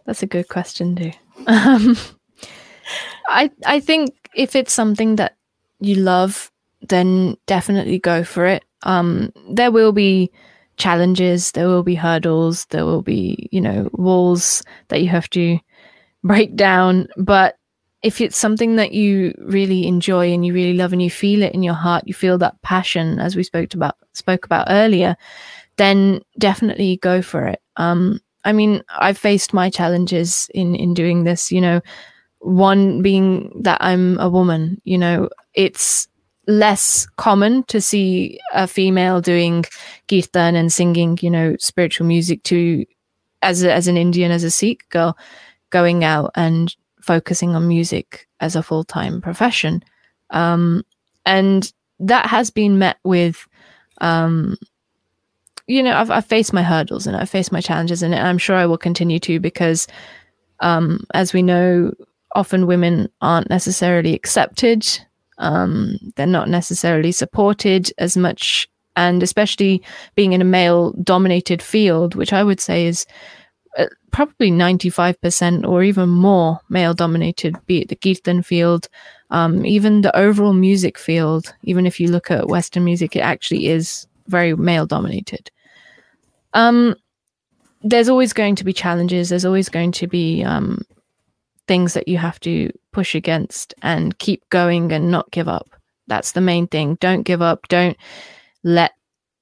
that's 0.07 0.23
a 0.23 0.27
good 0.27 0.49
question 0.49 0.97
too. 0.97 1.13
Um, 1.47 1.97
I 3.29 3.51
I 3.67 3.81
think 3.81 4.15
if 4.35 4.55
it's 4.55 4.73
something 4.73 5.17
that 5.17 5.37
you 5.81 5.97
love, 5.97 6.51
then 6.89 7.37
definitely 7.47 7.99
go 7.99 8.25
for 8.25 8.47
it. 8.47 8.65
Um, 8.83 9.33
there 9.51 9.71
will 9.71 9.93
be 9.93 10.31
challenges, 10.77 11.53
there 11.53 11.69
will 11.69 11.83
be 11.83 11.95
hurdles, 11.95 12.67
there 12.67 12.85
will 12.85 13.03
be, 13.03 13.49
you 13.53 13.61
know, 13.61 13.89
walls 13.93 14.63
that 14.89 15.03
you 15.03 15.09
have 15.09 15.29
to 15.31 15.59
break 16.23 16.57
down. 16.57 17.09
But 17.17 17.57
if 18.03 18.21
it's 18.21 18.37
something 18.37 18.77
that 18.77 18.93
you 18.93 19.35
really 19.41 19.87
enjoy 19.87 20.33
and 20.33 20.45
you 20.45 20.53
really 20.53 20.75
love 20.75 20.93
and 20.93 21.03
you 21.03 21.11
feel 21.11 21.43
it 21.43 21.55
in 21.55 21.63
your 21.63 21.75
heart, 21.75 22.05
you 22.07 22.15
feel 22.15 22.39
that 22.39 22.61
passion 22.63 23.19
as 23.19 23.37
we 23.37 23.43
spoke 23.43 23.73
about 23.75 23.97
spoke 24.13 24.45
about 24.45 24.67
earlier, 24.71 25.17
then 25.77 26.21
definitely 26.39 26.99
go 26.99 27.23
for 27.23 27.47
it. 27.47 27.61
Um, 27.77 28.21
I 28.45 28.53
mean, 28.53 28.83
I've 28.91 29.19
faced 29.19 29.55
my 29.55 29.71
challenges 29.71 30.51
in 30.55 30.75
in 30.75 30.93
doing 30.93 31.25
this, 31.25 31.51
you 31.51 31.61
know, 31.61 31.81
one 32.41 33.01
being 33.01 33.63
that 33.63 33.79
I'm 33.81 34.19
a 34.21 34.29
woman, 34.29 34.81
you 34.85 34.99
know, 34.99 35.31
it's 35.55 36.09
less 36.47 37.07
common 37.17 37.63
to 37.65 37.81
see 37.81 38.39
a 38.53 38.67
female 38.67 39.21
doing 39.21 39.65
kirtan 40.09 40.57
and 40.57 40.73
singing, 40.73 41.19
you 41.21 41.31
know, 41.31 41.57
spiritual 41.59 42.07
music 42.07 42.43
to 42.45 42.85
as 43.43 43.63
a, 43.63 43.73
as 43.73 43.89
an 43.89 43.97
Indian, 43.97 44.31
as 44.31 44.45
a 44.45 44.51
Sikh 44.51 44.89
girl, 44.89 45.17
going 45.71 46.05
out 46.05 46.31
and 46.35 46.75
focusing 47.01 47.55
on 47.55 47.69
music 47.69 48.27
as 48.41 48.57
a 48.57 48.63
full 48.63 48.85
time 48.85 49.21
profession, 49.21 49.83
um, 50.31 50.83
and 51.27 51.73
that 52.01 52.27
has 52.27 52.51
been 52.51 52.79
met 52.79 52.97
with, 53.05 53.47
um, 54.01 54.57
you 55.67 55.83
know, 55.83 55.97
I've, 55.97 56.11
I've 56.11 56.27
faced 56.27 56.53
my 56.53 56.63
hurdles 56.63 57.07
and 57.07 57.17
I've 57.17 57.31
faced 57.31 57.53
my 57.53 57.61
challenges, 57.61 58.03
and 58.03 58.15
I'm 58.15 58.39
sure 58.39 58.57
I 58.57 58.67
will 58.67 58.79
continue 58.79 59.19
to 59.21 59.41
because, 59.41 59.87
um, 60.61 61.05
as 61.15 61.33
we 61.33 61.43
know, 61.43 61.93
often 62.35 62.67
women 62.67 63.09
aren't 63.21 63.51
necessarily 63.51 64.15
accepted 64.15 64.87
um, 65.39 65.99
they're 66.17 66.27
not 66.27 66.49
necessarily 66.49 67.13
supported 67.13 67.93
as 67.99 68.17
much, 68.17 68.69
and 68.97 69.23
especially 69.23 69.83
being 70.15 70.33
in 70.33 70.41
a 70.41 70.45
male 70.45 70.93
dominated 71.03 71.63
field, 71.63 72.15
which 72.15 72.33
I 72.33 72.45
would 72.45 72.61
say 72.61 72.87
is 72.87 73.07
uh, 73.77 73.87
probably 74.13 74.51
95% 74.51 75.67
or 75.67 75.83
even 75.83 76.09
more 76.09 76.61
male 76.69 76.95
dominated, 76.95 77.57
be 77.67 77.83
it 77.83 77.89
the 77.89 77.97
Kirtan 77.97 78.43
field, 78.43 78.89
um, 79.31 79.67
even 79.67 80.03
the 80.03 80.17
overall 80.17 80.53
music 80.53 80.97
field. 80.97 81.53
Even 81.63 81.87
if 81.87 81.99
you 81.99 82.09
look 82.09 82.31
at 82.31 82.49
Western 82.49 82.85
music, 82.85 83.17
it 83.17 83.21
actually 83.21 83.67
is 83.67 84.07
very 84.29 84.55
male 84.55 84.87
dominated. 84.87 85.51
Um, 86.53 86.95
there's 87.83 88.09
always 88.09 88.33
going 88.33 88.55
to 88.57 88.65
be 88.65 88.73
challenges. 88.73 89.29
There's 89.29 89.45
always 89.45 89.69
going 89.69 89.93
to 89.93 90.07
be 90.07 90.43
um, 90.45 90.83
things 91.67 91.95
that 91.95 92.09
you 92.09 92.19
have 92.19 92.41
to 92.41 92.71
push 92.93 93.15
against 93.15 93.75
and 93.83 94.19
keep 94.19 94.49
going 94.51 94.93
and 94.93 95.11
not 95.11 95.31
give 95.31 95.49
up. 95.49 95.71
That's 96.07 96.33
the 96.33 96.41
main 96.41 96.67
thing. 96.67 96.97
Don't 97.01 97.23
give 97.23 97.43
up. 97.43 97.67
Don't 97.69 97.97
let 98.63 98.93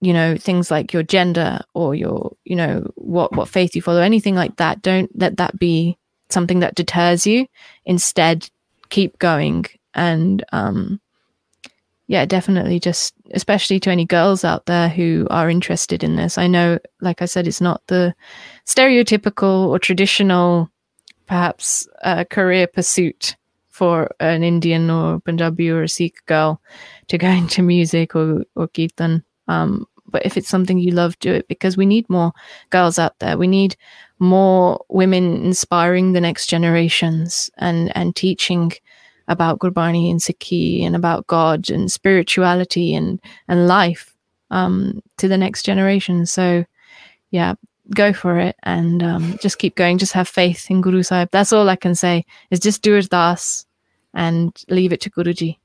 you 0.03 0.13
know 0.13 0.37
things 0.37 0.71
like 0.71 0.93
your 0.93 1.05
gender 1.05 1.61
or 1.75 1.95
your 1.95 2.37
you 2.45 2.57
know 2.57 2.85
what 2.97 3.35
what 3.35 3.49
faith 3.49 3.75
you 3.75 3.81
follow 3.81 4.01
anything 4.03 4.35
like 4.35 4.57
that 4.57 4.83
don't 4.83 5.09
let 5.19 5.37
that 5.37 5.59
be 5.59 5.97
something 6.29 6.59
that 6.59 6.75
deters 6.75 7.25
you 7.25 7.47
instead 7.87 8.49
keep 8.91 9.17
going 9.21 9.65
and 9.95 10.45
um 10.53 11.01
yeah 12.09 12.27
definitely 12.27 12.81
just 12.81 13.15
especially 13.33 13.79
to 13.79 13.91
any 13.91 14.05
girls 14.05 14.45
out 14.45 14.67
there 14.67 14.89
who 14.89 15.27
are 15.31 15.49
interested 15.49 16.03
in 16.03 16.17
this 16.17 16.37
i 16.37 16.49
know 16.49 16.79
like 17.01 17.23
i 17.23 17.25
said 17.25 17.47
it's 17.47 17.61
not 17.61 17.81
the 17.87 18.13
stereotypical 18.67 19.69
or 19.69 19.79
traditional 19.79 20.69
perhaps 21.33 21.89
a 22.03 22.25
career 22.25 22.67
pursuit 22.67 23.37
for 23.71 24.15
an 24.21 24.43
indian 24.43 24.91
or 24.91 25.19
punjabi 25.21 25.71
or 25.71 25.83
a 25.83 25.89
sikh 25.89 26.21
girl 26.27 26.61
to 27.09 27.17
go 27.17 27.29
into 27.43 27.63
music 27.63 28.15
or 28.15 28.45
or 28.55 28.69
kirtan 28.69 29.25
um 29.49 29.87
but 30.13 30.25
if 30.27 30.37
it's 30.37 30.49
something 30.49 30.79
you 30.79 30.93
love, 30.93 31.19
do 31.19 31.33
it 31.33 31.49
because 31.49 31.77
we 31.77 31.87
need 31.87 32.09
more 32.09 32.33
girls 32.71 32.99
out 32.99 33.19
there. 33.19 33.37
We 33.37 33.47
need 33.47 33.77
more 34.19 34.85
women 34.89 35.45
inspiring 35.45 36.13
the 36.13 36.21
next 36.21 36.47
generations 36.49 37.51
and, 37.57 37.91
and 37.97 38.15
teaching 38.15 38.73
about 39.27 39.59
Gurbani 39.59 40.11
and 40.11 40.21
Sikhi 40.21 40.85
and 40.85 40.95
about 40.95 41.27
God 41.27 41.71
and 41.71 41.91
spirituality 41.91 42.95
and, 42.95 43.21
and 43.49 43.67
life 43.67 44.15
um, 44.51 45.01
to 45.17 45.29
the 45.29 45.39
next 45.39 45.65
generation. 45.65 46.27
So, 46.27 46.65
yeah, 47.31 47.55
go 47.95 48.13
for 48.13 48.39
it 48.39 48.57
and 48.63 49.03
um, 49.03 49.39
just 49.41 49.59
keep 49.59 49.75
going. 49.75 49.99
Just 49.99 50.13
have 50.13 50.29
faith 50.29 50.71
in 50.71 50.81
Guru 50.81 51.03
Sahib. 51.03 51.31
That's 51.33 51.53
all 51.53 51.69
I 51.69 51.77
can 51.77 51.95
say 51.95 52.25
is 52.51 52.61
just 52.61 52.83
do 52.83 52.99
ardas 52.99 53.67
and 54.15 54.53
leave 54.69 54.93
it 54.93 55.01
to 55.03 55.11
Guruji 55.11 55.59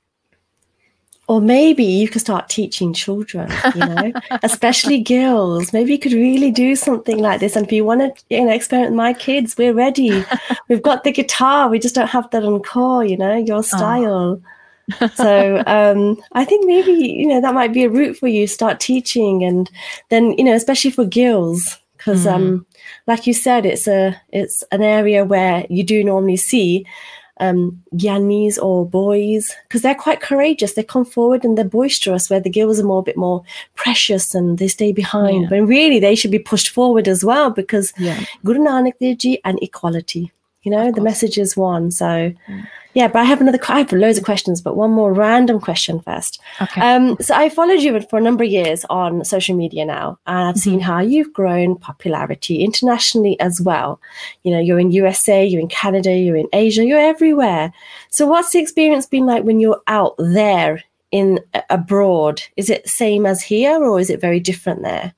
or 1.27 1.41
maybe 1.41 1.83
you 1.83 2.07
could 2.07 2.21
start 2.21 2.49
teaching 2.49 2.93
children 2.93 3.51
you 3.75 3.85
know 3.85 4.11
especially 4.43 5.01
girls 5.01 5.71
maybe 5.73 5.91
you 5.91 5.99
could 5.99 6.13
really 6.13 6.51
do 6.51 6.75
something 6.75 7.19
like 7.19 7.39
this 7.39 7.55
and 7.55 7.65
if 7.65 7.71
you 7.71 7.85
want 7.85 8.01
to 8.01 8.35
you 8.35 8.43
know 8.43 8.51
experiment 8.51 8.91
with 8.91 8.97
my 8.97 9.13
kids 9.13 9.55
we're 9.57 9.73
ready 9.73 10.25
we've 10.69 10.81
got 10.81 11.03
the 11.03 11.11
guitar 11.11 11.69
we 11.69 11.79
just 11.79 11.95
don't 11.95 12.09
have 12.09 12.29
that 12.31 12.43
on 12.43 12.61
core 12.61 13.05
you 13.05 13.17
know 13.17 13.35
your 13.35 13.57
oh. 13.57 13.61
style 13.61 14.41
oh. 15.01 15.07
so 15.15 15.63
um, 15.67 16.17
i 16.31 16.45
think 16.45 16.65
maybe 16.65 16.91
you 16.91 17.27
know 17.27 17.41
that 17.41 17.53
might 17.53 17.73
be 17.73 17.83
a 17.83 17.89
route 17.89 18.15
for 18.15 18.27
you 18.27 18.47
start 18.47 18.79
teaching 18.79 19.43
and 19.43 19.69
then 20.09 20.31
you 20.37 20.43
know 20.43 20.53
especially 20.53 20.91
for 20.91 21.05
girls 21.05 21.77
because 21.97 22.25
mm. 22.25 22.33
um, 22.33 22.65
like 23.07 23.27
you 23.27 23.33
said 23.33 23.65
it's 23.65 23.87
a 23.87 24.19
it's 24.29 24.63
an 24.71 24.81
area 24.81 25.25
where 25.25 25.65
you 25.69 25.83
do 25.83 26.03
normally 26.03 26.37
see 26.37 26.85
um, 27.39 27.83
Gyanis 27.95 28.57
or 28.57 28.85
boys 28.85 29.55
because 29.63 29.81
they're 29.81 29.95
quite 29.95 30.21
courageous. 30.21 30.73
They 30.73 30.83
come 30.83 31.05
forward 31.05 31.43
and 31.43 31.57
they're 31.57 31.65
boisterous, 31.65 32.29
where 32.29 32.39
the 32.39 32.49
girls 32.49 32.79
are 32.79 32.83
more 32.83 32.99
a 32.99 33.03
bit 33.03 33.17
more 33.17 33.43
precious 33.75 34.33
and 34.33 34.57
they 34.57 34.67
stay 34.67 34.91
behind. 34.91 35.43
Yeah. 35.43 35.49
But 35.49 35.67
really, 35.67 35.99
they 35.99 36.15
should 36.15 36.31
be 36.31 36.39
pushed 36.39 36.69
forward 36.69 37.07
as 37.07 37.23
well 37.23 37.49
because 37.51 37.93
yeah. 37.97 38.23
Guru 38.43 38.59
Nanak 38.59 38.93
Dev 38.99 39.17
Ji 39.17 39.39
and 39.45 39.59
equality. 39.61 40.31
You 40.63 40.71
know, 40.71 40.91
the 40.91 41.01
message 41.01 41.37
is 41.37 41.55
one. 41.55 41.91
So. 41.91 42.33
Yeah, 42.97 43.07
but 43.07 43.19
I 43.19 43.25
have 43.25 43.41
another, 43.41 43.59
I 43.69 43.77
have 43.81 43.91
loads 43.91 44.17
of 44.17 44.23
questions, 44.23 44.59
but 44.59 44.75
one 44.75 44.89
more 44.89 45.13
random 45.13 45.59
question 45.59 45.99
first. 45.99 46.41
Okay. 46.59 46.81
Um, 46.81 47.15
so 47.21 47.35
I 47.35 47.47
followed 47.47 47.81
you 47.81 48.01
for 48.01 48.17
a 48.17 48.21
number 48.23 48.43
of 48.43 48.49
years 48.49 48.85
on 48.89 49.23
social 49.23 49.55
media 49.55 49.85
now, 49.85 50.17
and 50.25 50.39
I've 50.39 50.55
mm-hmm. 50.55 50.59
seen 50.61 50.79
how 50.79 50.97
you've 51.01 51.31
grown 51.31 51.75
popularity 51.75 52.63
internationally 52.63 53.39
as 53.39 53.61
well. 53.61 54.01
You 54.41 54.49
know, 54.49 54.59
you're 54.59 54.79
in 54.79 54.91
USA, 54.93 55.45
you're 55.45 55.61
in 55.61 55.67
Canada, 55.67 56.11
you're 56.11 56.35
in 56.35 56.47
Asia, 56.53 56.83
you're 56.83 56.97
everywhere. 56.97 57.71
So 58.09 58.25
what's 58.25 58.49
the 58.49 58.57
experience 58.57 59.05
been 59.05 59.27
like 59.27 59.43
when 59.43 59.59
you're 59.59 59.83
out 59.85 60.15
there 60.17 60.83
in 61.11 61.39
abroad? 61.69 62.41
Is 62.55 62.71
it 62.71 62.89
same 62.89 63.27
as 63.27 63.43
here 63.43 63.83
or 63.83 63.99
is 63.99 64.09
it 64.09 64.19
very 64.19 64.39
different 64.39 64.81
there? 64.81 65.13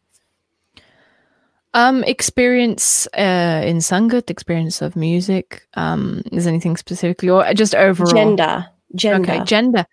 Um, 1.74 2.04
experience 2.06 3.08
uh, 3.16 3.62
in 3.64 3.78
Sangat, 3.78 4.30
experience 4.30 4.82
of 4.82 4.96
music. 4.96 5.68
Um, 5.76 6.24
is 6.32 6.48
anything 6.48 6.78
specifically, 6.78 7.30
or 7.30 7.54
just 7.54 7.76
overall 7.76 8.12
gender? 8.12 8.66
Gender. 8.96 9.32
Okay, 9.32 9.44
gender. 9.44 9.86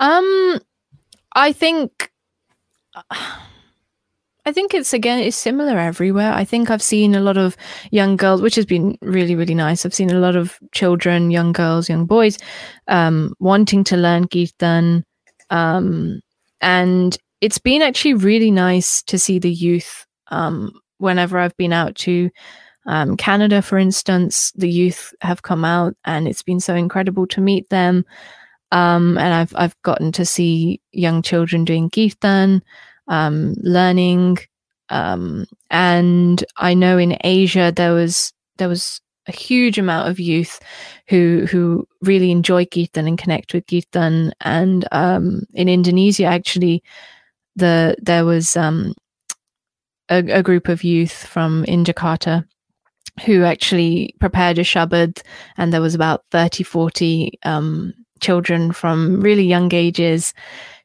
Um, 0.00 0.60
I 1.34 1.52
think. 1.52 2.10
I 4.46 4.52
think 4.52 4.74
it's 4.74 4.92
again 4.92 5.20
it's 5.20 5.36
similar 5.36 5.78
everywhere. 5.78 6.32
I 6.32 6.44
think 6.44 6.70
I've 6.70 6.82
seen 6.82 7.14
a 7.14 7.20
lot 7.20 7.38
of 7.38 7.56
young 7.90 8.16
girls, 8.16 8.42
which 8.42 8.56
has 8.56 8.66
been 8.66 8.98
really 9.00 9.34
really 9.34 9.54
nice. 9.54 9.86
I've 9.86 9.94
seen 9.94 10.10
a 10.10 10.18
lot 10.18 10.36
of 10.36 10.58
children, 10.72 11.30
young 11.30 11.52
girls, 11.52 11.88
young 11.88 12.04
boys, 12.04 12.38
um, 12.86 13.34
wanting 13.40 13.84
to 13.84 13.96
learn 13.96 14.28
kirtan, 14.28 15.04
um, 15.48 16.20
and 16.60 17.16
it's 17.40 17.58
been 17.58 17.80
actually 17.80 18.14
really 18.14 18.50
nice 18.50 19.02
to 19.04 19.18
see 19.18 19.38
the 19.38 19.50
youth 19.50 20.06
um, 20.28 20.72
whenever 20.98 21.38
I've 21.38 21.56
been 21.56 21.72
out 21.72 21.94
to 21.96 22.30
um, 22.86 23.16
Canada, 23.16 23.62
for 23.62 23.78
instance, 23.78 24.52
the 24.52 24.68
youth 24.68 25.14
have 25.22 25.42
come 25.42 25.64
out, 25.64 25.96
and 26.04 26.28
it's 26.28 26.42
been 26.42 26.60
so 26.60 26.74
incredible 26.74 27.26
to 27.28 27.40
meet 27.40 27.68
them. 27.70 28.04
Um, 28.72 29.16
and 29.18 29.32
I've 29.32 29.54
I've 29.56 29.80
gotten 29.82 30.12
to 30.12 30.24
see 30.24 30.80
young 30.92 31.22
children 31.22 31.64
doing 31.64 31.90
kirtan, 31.90 32.62
um, 33.08 33.54
learning, 33.62 34.38
um, 34.90 35.46
and 35.70 36.44
I 36.56 36.74
know 36.74 36.98
in 36.98 37.16
Asia 37.22 37.72
there 37.74 37.92
was 37.92 38.32
there 38.58 38.68
was 38.68 39.00
a 39.26 39.32
huge 39.32 39.78
amount 39.78 40.10
of 40.10 40.20
youth 40.20 40.60
who 41.08 41.46
who 41.50 41.86
really 42.02 42.30
enjoy 42.30 42.66
kirtan 42.66 43.06
and 43.06 43.18
connect 43.18 43.54
with 43.54 43.66
kirtan. 43.66 44.32
And 44.40 44.86
um, 44.92 45.44
in 45.54 45.68
Indonesia, 45.68 46.24
actually, 46.24 46.82
the 47.56 47.96
there 48.02 48.24
was 48.24 48.56
um, 48.56 48.94
a, 50.08 50.18
a 50.30 50.42
group 50.42 50.68
of 50.68 50.84
youth 50.84 51.26
from 51.26 51.64
in 51.64 51.84
Jakarta 51.84 52.44
who 53.24 53.44
actually 53.44 54.14
prepared 54.18 54.58
a 54.58 54.62
shabad 54.62 55.22
and 55.56 55.72
there 55.72 55.80
was 55.80 55.94
about 55.94 56.24
30 56.30 56.64
40 56.64 57.38
um, 57.44 57.94
children 58.20 58.72
from 58.72 59.20
really 59.20 59.44
young 59.44 59.72
ages 59.72 60.34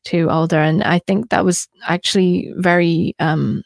to 0.05 0.29
older. 0.29 0.59
And 0.59 0.83
i 0.83 0.99
think 0.99 1.29
that 1.29 1.45
was 1.45 1.67
actually 1.87 2.53
very 2.57 3.15
um, 3.19 3.63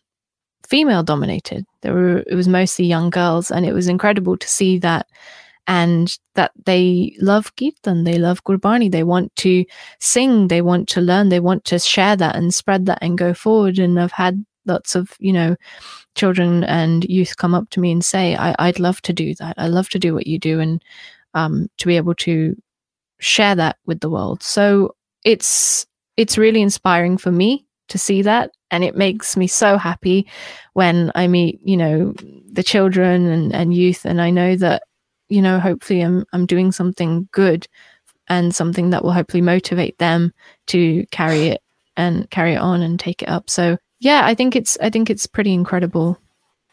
female 0.67 1.03
dominated. 1.03 1.65
There 1.81 1.93
were 1.93 2.23
it 2.27 2.35
was 2.35 2.47
mostly 2.47 2.85
young 2.85 3.09
girls 3.09 3.51
and 3.51 3.65
it 3.65 3.73
was 3.73 3.87
incredible 3.87 4.37
to 4.37 4.47
see 4.47 4.79
that 4.79 5.07
and 5.67 6.17
that 6.35 6.51
they 6.65 7.15
love 7.21 7.55
kirtan 7.55 8.03
they 8.03 8.17
love 8.17 8.43
gurbani 8.43 8.91
they 8.91 9.03
want 9.03 9.33
to 9.37 9.63
sing 9.99 10.49
they 10.49 10.61
want 10.61 10.89
to 10.89 10.99
learn 10.99 11.29
they 11.29 11.39
want 11.39 11.63
to 11.63 11.79
share 11.79 12.17
that 12.17 12.35
and 12.35 12.53
spread 12.53 12.85
that 12.85 12.99
and 13.01 13.17
go 13.17 13.33
forward. 13.33 13.79
And 13.79 13.99
i've 13.99 14.11
had 14.11 14.45
lots 14.65 14.95
of 14.95 15.13
you 15.19 15.33
know 15.33 15.55
children 16.15 16.63
and 16.63 17.03
youth 17.05 17.37
come 17.37 17.53
up 17.53 17.69
to 17.71 17.79
me 17.79 17.91
and 17.91 18.03
say 18.05 18.35
I, 18.35 18.55
i'd 18.59 18.79
love 18.79 19.01
to 19.03 19.13
do 19.13 19.33
that. 19.35 19.55
I 19.57 19.67
love 19.67 19.89
to 19.89 19.99
do 19.99 20.13
what 20.13 20.27
you 20.27 20.39
do 20.39 20.59
and 20.59 20.83
um, 21.35 21.67
to 21.79 21.87
be 21.87 21.97
able 21.97 22.13
to 22.15 22.55
share 23.19 23.55
that 23.55 23.77
with 23.87 24.01
the 24.01 24.09
world. 24.09 24.43
So 24.43 24.95
it's 25.23 25.87
it's 26.17 26.37
really 26.37 26.61
inspiring 26.61 27.17
for 27.17 27.31
me 27.31 27.65
to 27.89 27.97
see 27.97 28.21
that 28.21 28.51
and 28.71 28.83
it 28.83 28.95
makes 28.95 29.35
me 29.35 29.45
so 29.45 29.77
happy 29.77 30.25
when 30.73 31.11
i 31.15 31.27
meet 31.27 31.59
you 31.63 31.75
know 31.75 32.13
the 32.51 32.63
children 32.63 33.27
and, 33.27 33.53
and 33.53 33.73
youth 33.73 34.05
and 34.05 34.21
i 34.21 34.29
know 34.29 34.55
that 34.55 34.83
you 35.27 35.41
know 35.41 35.59
hopefully 35.59 35.99
i'm 35.99 36.23
i'm 36.31 36.45
doing 36.45 36.71
something 36.71 37.27
good 37.31 37.67
and 38.27 38.55
something 38.55 38.89
that 38.91 39.03
will 39.03 39.11
hopefully 39.11 39.41
motivate 39.41 39.97
them 39.97 40.33
to 40.67 41.05
carry 41.11 41.47
it 41.47 41.61
and 41.97 42.29
carry 42.29 42.53
it 42.53 42.59
on 42.59 42.81
and 42.81 42.99
take 42.99 43.21
it 43.21 43.29
up. 43.29 43.49
So 43.49 43.77
yeah, 44.03 44.25
I 44.25 44.35
think 44.35 44.55
it's 44.55 44.77
I 44.81 44.89
think 44.89 45.09
it's 45.09 45.25
pretty 45.25 45.53
incredible. 45.53 46.17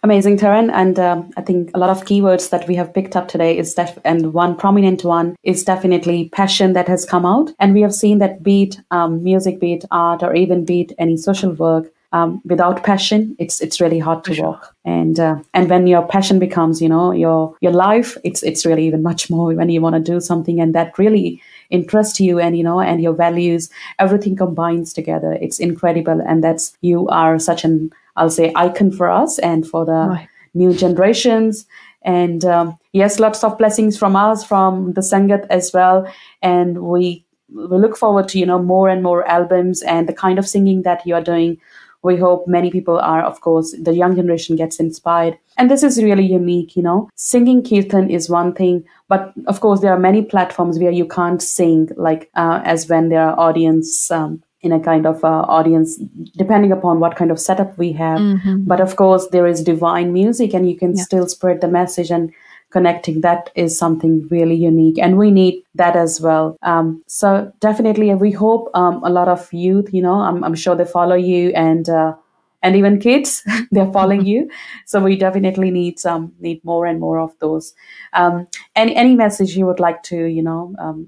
Amazing, 0.03 0.39
Taran. 0.39 0.71
And 0.73 0.99
um, 0.99 1.31
I 1.37 1.43
think 1.43 1.71
a 1.75 1.79
lot 1.79 1.91
of 1.91 2.07
keywords 2.07 2.49
that 2.51 2.67
we 2.67 2.75
have 2.75 2.95
picked 2.95 3.17
up 3.17 3.29
today 3.29 3.59
is 3.59 3.75
def- 3.75 3.99
and 4.03 4.33
one 4.33 4.57
prominent 4.57 5.05
one 5.05 5.37
is 5.43 5.63
definitely 5.63 6.31
passion 6.31 6.73
that 6.73 6.89
has 6.89 7.05
come 7.05 7.27
out. 7.27 7.53
And 7.59 7.75
we 7.75 7.83
have 7.83 7.95
seen 7.95 8.19
that 8.19 8.43
beat 8.43 8.81
um, 8.91 9.23
music, 9.23 9.61
beat 9.61 9.85
art, 9.91 10.23
or 10.23 10.35
even 10.35 10.65
beat 10.65 10.95
any 10.99 11.19
social 11.19 11.53
work, 11.53 11.93
um, 12.13 12.41
without 12.45 12.83
passion, 12.83 13.37
it's 13.39 13.61
it's 13.61 13.81
really 13.81 13.99
hard 13.99 14.25
to 14.25 14.35
sure. 14.35 14.45
walk. 14.45 14.75
And 14.85 15.21
uh, 15.21 15.37
and 15.55 15.71
when 15.71 15.87
your 15.87 16.07
passion 16.07 16.39
becomes, 16.39 16.83
you 16.83 16.89
know, 16.89 17.13
your 17.13 17.55
your 17.61 17.73
life, 17.73 18.17
it's 18.25 18.43
it's 18.43 18.67
really 18.67 18.87
even 18.87 19.03
much 19.03 19.31
more 19.31 19.55
when 19.55 19.69
you 19.69 19.81
want 19.81 19.95
to 19.95 20.13
do 20.13 20.21
something 20.21 20.61
and 20.61 20.75
that 20.75 20.99
really 20.99 21.41
interest 21.71 22.21
you 22.21 22.39
and 22.39 22.57
you 22.57 22.65
know 22.65 22.81
and 22.81 23.01
your 23.01 23.13
values 23.15 23.71
everything 23.99 24.37
combines 24.37 24.93
together. 24.93 25.33
It's 25.41 25.59
incredible. 25.59 26.21
And 26.21 26.43
that's 26.45 26.77
you 26.81 27.09
are 27.09 27.39
such 27.39 27.65
an 27.65 27.93
i'll 28.17 28.31
say 28.31 28.53
icon 28.57 28.91
for 28.91 29.09
us 29.11 29.39
and 29.39 29.67
for 29.67 29.85
the 29.85 30.07
right. 30.11 30.29
new 30.55 30.75
generations. 30.75 31.67
And 32.03 32.45
um, 32.45 32.79
yes 32.93 33.21
lots 33.21 33.45
of 33.45 33.59
blessings 33.59 33.99
from 33.99 34.17
us 34.17 34.45
from 34.45 34.93
the 34.95 35.01
sangat 35.01 35.47
as 35.51 35.73
well. 35.73 36.11
And 36.43 36.83
we 36.83 37.25
we 37.53 37.79
look 37.79 37.97
forward 37.97 38.29
to 38.29 38.39
you 38.39 38.47
know 38.47 38.63
more 38.63 38.89
and 38.89 39.03
more 39.03 39.27
albums 39.27 39.83
and 39.83 40.09
the 40.09 40.13
kind 40.13 40.39
of 40.39 40.49
singing 40.49 40.83
that 40.83 41.07
you 41.07 41.15
are 41.15 41.23
doing 41.23 41.59
we 42.03 42.17
hope 42.17 42.47
many 42.47 42.71
people 42.71 42.99
are 42.99 43.23
of 43.23 43.41
course 43.41 43.75
the 43.89 43.95
young 43.95 44.15
generation 44.17 44.57
gets 44.57 44.81
inspired 44.81 45.39
and 45.59 45.71
this 45.71 45.83
is 45.83 46.03
really 46.03 46.25
unique 46.27 46.77
you 46.77 46.83
know 46.83 47.09
singing 47.15 47.63
kirtan 47.63 48.09
is 48.19 48.29
one 48.31 48.53
thing 48.61 48.83
but 49.09 49.33
of 49.47 49.61
course 49.61 49.81
there 49.81 49.93
are 49.93 49.99
many 49.99 50.23
platforms 50.23 50.79
where 50.79 50.91
you 51.01 51.07
can't 51.07 51.43
sing 51.43 51.89
like 51.97 52.31
uh, 52.37 52.61
as 52.65 52.89
when 52.89 53.09
there 53.11 53.23
are 53.27 53.39
audience 53.49 54.11
um, 54.11 54.43
in 54.63 54.73
a 54.73 54.81
kind 54.81 55.07
of 55.07 55.25
uh, 55.25 55.29
audience 55.59 55.99
depending 56.37 56.73
upon 56.73 57.01
what 57.01 57.17
kind 57.17 57.31
of 57.31 57.41
setup 57.41 57.77
we 57.79 57.93
have 57.93 58.21
Mhm. 58.21 58.67
but 58.67 58.81
of 58.81 58.97
course 58.97 59.27
there 59.37 59.47
is 59.47 59.63
divine 59.73 60.13
music 60.13 60.55
and 60.55 60.69
you 60.71 60.77
can 60.85 60.97
Yeah. 60.97 61.03
still 61.11 61.27
spread 61.35 61.61
the 61.61 61.69
message 61.81 62.11
and 62.11 62.31
connecting 62.71 63.21
that 63.21 63.51
is 63.55 63.79
something 63.79 64.27
really 64.31 64.55
unique 64.55 64.99
and 64.99 65.19
we 65.19 65.31
need 65.31 65.63
that 65.75 65.97
as 65.97 66.21
well. 66.21 66.57
Um, 66.63 67.03
so 67.07 67.53
definitely 67.61 68.15
we 68.15 68.31
hope 68.31 68.71
um, 68.75 69.03
a 69.05 69.11
lot 69.11 69.29
of 69.29 69.53
youth 69.53 69.93
you 69.93 70.03
know 70.03 70.21
i'm, 70.21 70.43
I'm 70.45 70.55
sure 70.55 70.75
they 70.77 70.85
follow 70.85 71.17
you 71.17 71.51
and 71.51 71.89
uh, 71.89 72.15
and 72.63 72.77
even 72.77 73.01
kids 73.01 73.43
they're 73.71 73.93
following 73.93 74.27
you. 74.27 74.51
So 74.87 75.01
we 75.01 75.17
definitely 75.17 75.71
need 75.71 75.99
some 75.99 76.33
need 76.41 76.65
more 76.65 76.87
and 76.87 77.01
more 77.01 77.19
of 77.19 77.33
those. 77.41 77.75
Um, 78.13 78.49
any 78.77 78.95
any 78.97 79.15
message 79.15 79.57
you 79.57 79.67
would 79.67 79.81
like 79.81 80.03
to 80.05 80.25
you 80.25 80.43
know 80.43 80.75
um, 80.79 81.07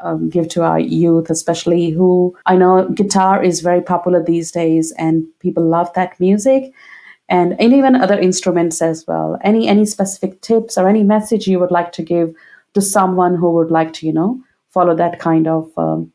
um, 0.00 0.28
give 0.28 0.48
to 0.50 0.62
our 0.62 0.80
youth, 0.80 1.30
especially 1.30 1.90
who 1.90 2.36
I 2.46 2.56
know 2.56 2.88
guitar 2.88 3.42
is 3.42 3.60
very 3.60 3.82
popular 3.82 4.22
these 4.22 4.50
days, 4.50 4.92
and 4.98 5.24
people 5.40 5.64
love 5.64 5.92
that 5.94 6.18
music, 6.20 6.72
and, 7.28 7.58
and 7.60 7.72
even 7.72 7.94
other 7.94 8.18
instruments 8.18 8.82
as 8.82 9.06
well. 9.06 9.38
Any 9.42 9.68
any 9.68 9.86
specific 9.86 10.40
tips 10.40 10.76
or 10.76 10.88
any 10.88 11.02
message 11.02 11.46
you 11.46 11.58
would 11.60 11.70
like 11.70 11.92
to 11.92 12.02
give 12.02 12.34
to 12.74 12.80
someone 12.80 13.34
who 13.34 13.50
would 13.52 13.70
like 13.70 13.92
to, 13.94 14.06
you 14.06 14.12
know, 14.12 14.40
follow 14.70 14.94
that 14.96 15.18
kind 15.18 15.46
of 15.46 15.70
um, 15.76 16.12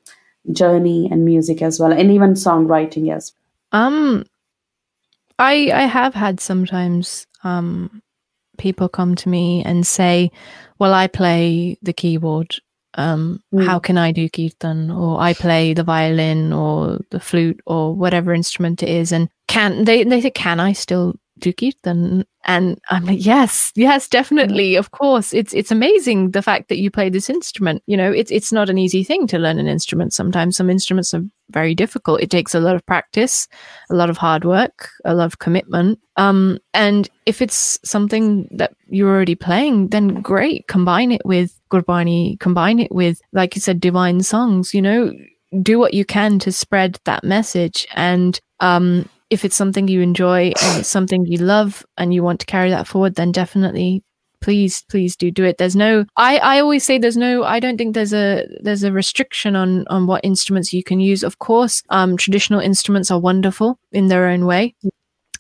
journey 0.51 1.08
and 1.12 1.26
music 1.26 1.62
as 1.62 1.80
well, 1.80 1.91
and 1.91 2.12
even 2.12 2.34
songwriting 2.34 3.16
as 3.16 3.34
well. 3.72 3.84
Um, 3.84 4.26
I 5.39 5.72
I 5.74 5.82
have 5.84 6.14
had 6.14 6.39
sometimes 6.39 7.28
um 7.43 8.01
people 8.58 8.89
come 8.89 9.16
to 9.16 9.30
me 9.30 9.64
and 9.64 9.86
say, 9.86 10.32
"Well, 10.80 10.93
I 10.93 11.08
play 11.08 11.78
the 11.82 11.93
keyboard. 11.93 12.55
Um, 12.98 13.41
Mm. 13.54 13.66
how 13.66 13.80
can 13.80 13.98
I 13.98 14.12
do 14.12 14.28
kirtan? 14.30 14.91
Or 14.91 15.22
I 15.22 15.34
play 15.34 15.74
the 15.74 15.84
violin 15.84 16.52
or 16.54 17.00
the 17.12 17.20
flute 17.20 17.60
or 17.66 17.95
whatever 17.95 18.34
instrument 18.34 18.84
it 18.84 18.89
is." 18.89 19.12
And 19.12 19.30
can 19.48 19.86
they 19.86 20.04
they 20.04 20.22
say, 20.22 20.32
"Can 20.32 20.60
I 20.60 20.74
still 20.74 21.14
do 21.39 21.54
kirtan?" 21.54 22.26
And 22.45 22.80
I'm 22.89 23.06
like, 23.06 23.24
"Yes, 23.26 23.72
yes, 23.76 24.08
definitely, 24.10 24.76
of 24.78 24.91
course. 24.91 25.34
It's 25.34 25.54
it's 25.54 25.72
amazing 25.72 26.32
the 26.32 26.41
fact 26.41 26.70
that 26.70 26.78
you 26.80 26.89
play 26.89 27.10
this 27.10 27.30
instrument. 27.30 27.84
You 27.88 27.98
know, 27.98 28.12
it's 28.12 28.32
it's 28.32 28.52
not 28.52 28.70
an 28.70 28.78
easy 28.78 29.04
thing 29.04 29.28
to 29.28 29.38
learn 29.38 29.60
an 29.60 29.68
instrument. 29.68 30.14
Sometimes 30.14 30.56
some 30.58 30.70
instruments 30.70 31.14
are 31.14 31.24
very 31.52 31.76
difficult. 31.76 32.22
It 32.22 32.30
takes 32.30 32.56
a 32.56 32.60
lot 32.60 32.76
of 32.76 32.86
practice, 32.86 33.48
a 33.89 33.95
lot 33.95 34.10
of 34.10 34.18
hard 34.18 34.43
work, 34.45 34.89
a 35.06 35.14
lot 35.14 35.26
of 35.26 35.39
commitment. 35.39 36.00
Um, 36.18 36.58
and 36.74 37.10
if 37.26 37.41
it's 37.41 37.80
something 37.86 38.48
that 38.58 38.74
you're 38.89 39.10
already 39.14 39.36
playing, 39.36 39.89
then 39.89 40.22
great. 40.22 40.68
Combine 40.68 41.12
it 41.12 41.22
with 41.26 41.57
Gurbani, 41.70 42.39
combine 42.39 42.80
it 42.80 42.91
with, 42.91 43.22
like 43.34 43.55
you 43.55 43.61
said, 43.61 43.80
divine 43.80 44.22
songs, 44.22 44.74
you 44.74 44.82
know, 44.82 45.11
do 45.61 45.80
what 45.80 45.93
you 45.93 46.05
can 46.05 46.39
to 46.39 46.51
spread 46.51 46.99
that 47.05 47.24
message. 47.24 47.88
And 47.95 48.39
um, 48.59 49.07
if 49.30 49.45
it's 49.45 49.55
something 49.55 49.88
you 49.88 50.01
enjoy 50.01 50.51
and 50.61 50.80
it's 50.80 50.89
something 50.89 51.26
you 51.26 51.38
love 51.38 51.86
and 51.97 52.13
you 52.13 52.24
want 52.24 52.39
to 52.41 52.45
carry 52.45 52.70
that 52.70 52.88
forward, 52.88 53.15
then 53.15 53.32
definitely 53.32 54.03
please 54.39 54.84
please 54.89 55.15
do 55.15 55.32
do 55.32 55.43
it. 55.43 55.57
There's 55.57 55.76
no 55.76 56.05
i 56.15 56.38
i 56.38 56.59
always 56.59 56.84
say 56.84 56.97
there's 56.97 57.18
no 57.18 57.43
i 57.43 57.59
don't 57.59 57.78
think 57.78 57.95
there's 57.95 58.13
a 58.13 58.45
there's 58.61 58.84
a 58.84 58.91
restriction 58.91 59.55
on 59.55 59.88
on 59.88 60.05
what 60.05 60.24
instruments 60.24 60.74
you 60.74 60.84
can 60.84 60.99
use. 60.99 61.24
Of 61.24 61.39
course 61.39 61.82
um 61.89 62.18
traditional 62.18 62.59
instruments 62.59 63.09
are 63.09 63.20
wonderful 63.20 63.80
in 63.91 64.07
their 64.07 64.28
own 64.28 64.45
way 64.45 64.76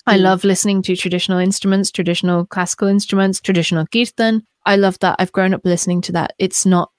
I 0.07 0.17
Mm. 0.17 0.21
love 0.21 0.43
listening 0.43 0.81
to 0.83 0.95
traditional 0.95 1.37
instruments, 1.37 1.91
traditional 1.91 2.45
classical 2.45 2.87
instruments, 2.87 3.39
traditional 3.41 3.85
kirtan. 3.85 4.43
I 4.65 4.75
love 4.77 4.97
that. 4.99 5.15
I've 5.19 5.31
grown 5.33 5.53
up 5.53 5.61
listening 5.65 6.01
to 6.01 6.11
that. 6.13 6.33
It's 6.39 6.65
not 6.65 6.89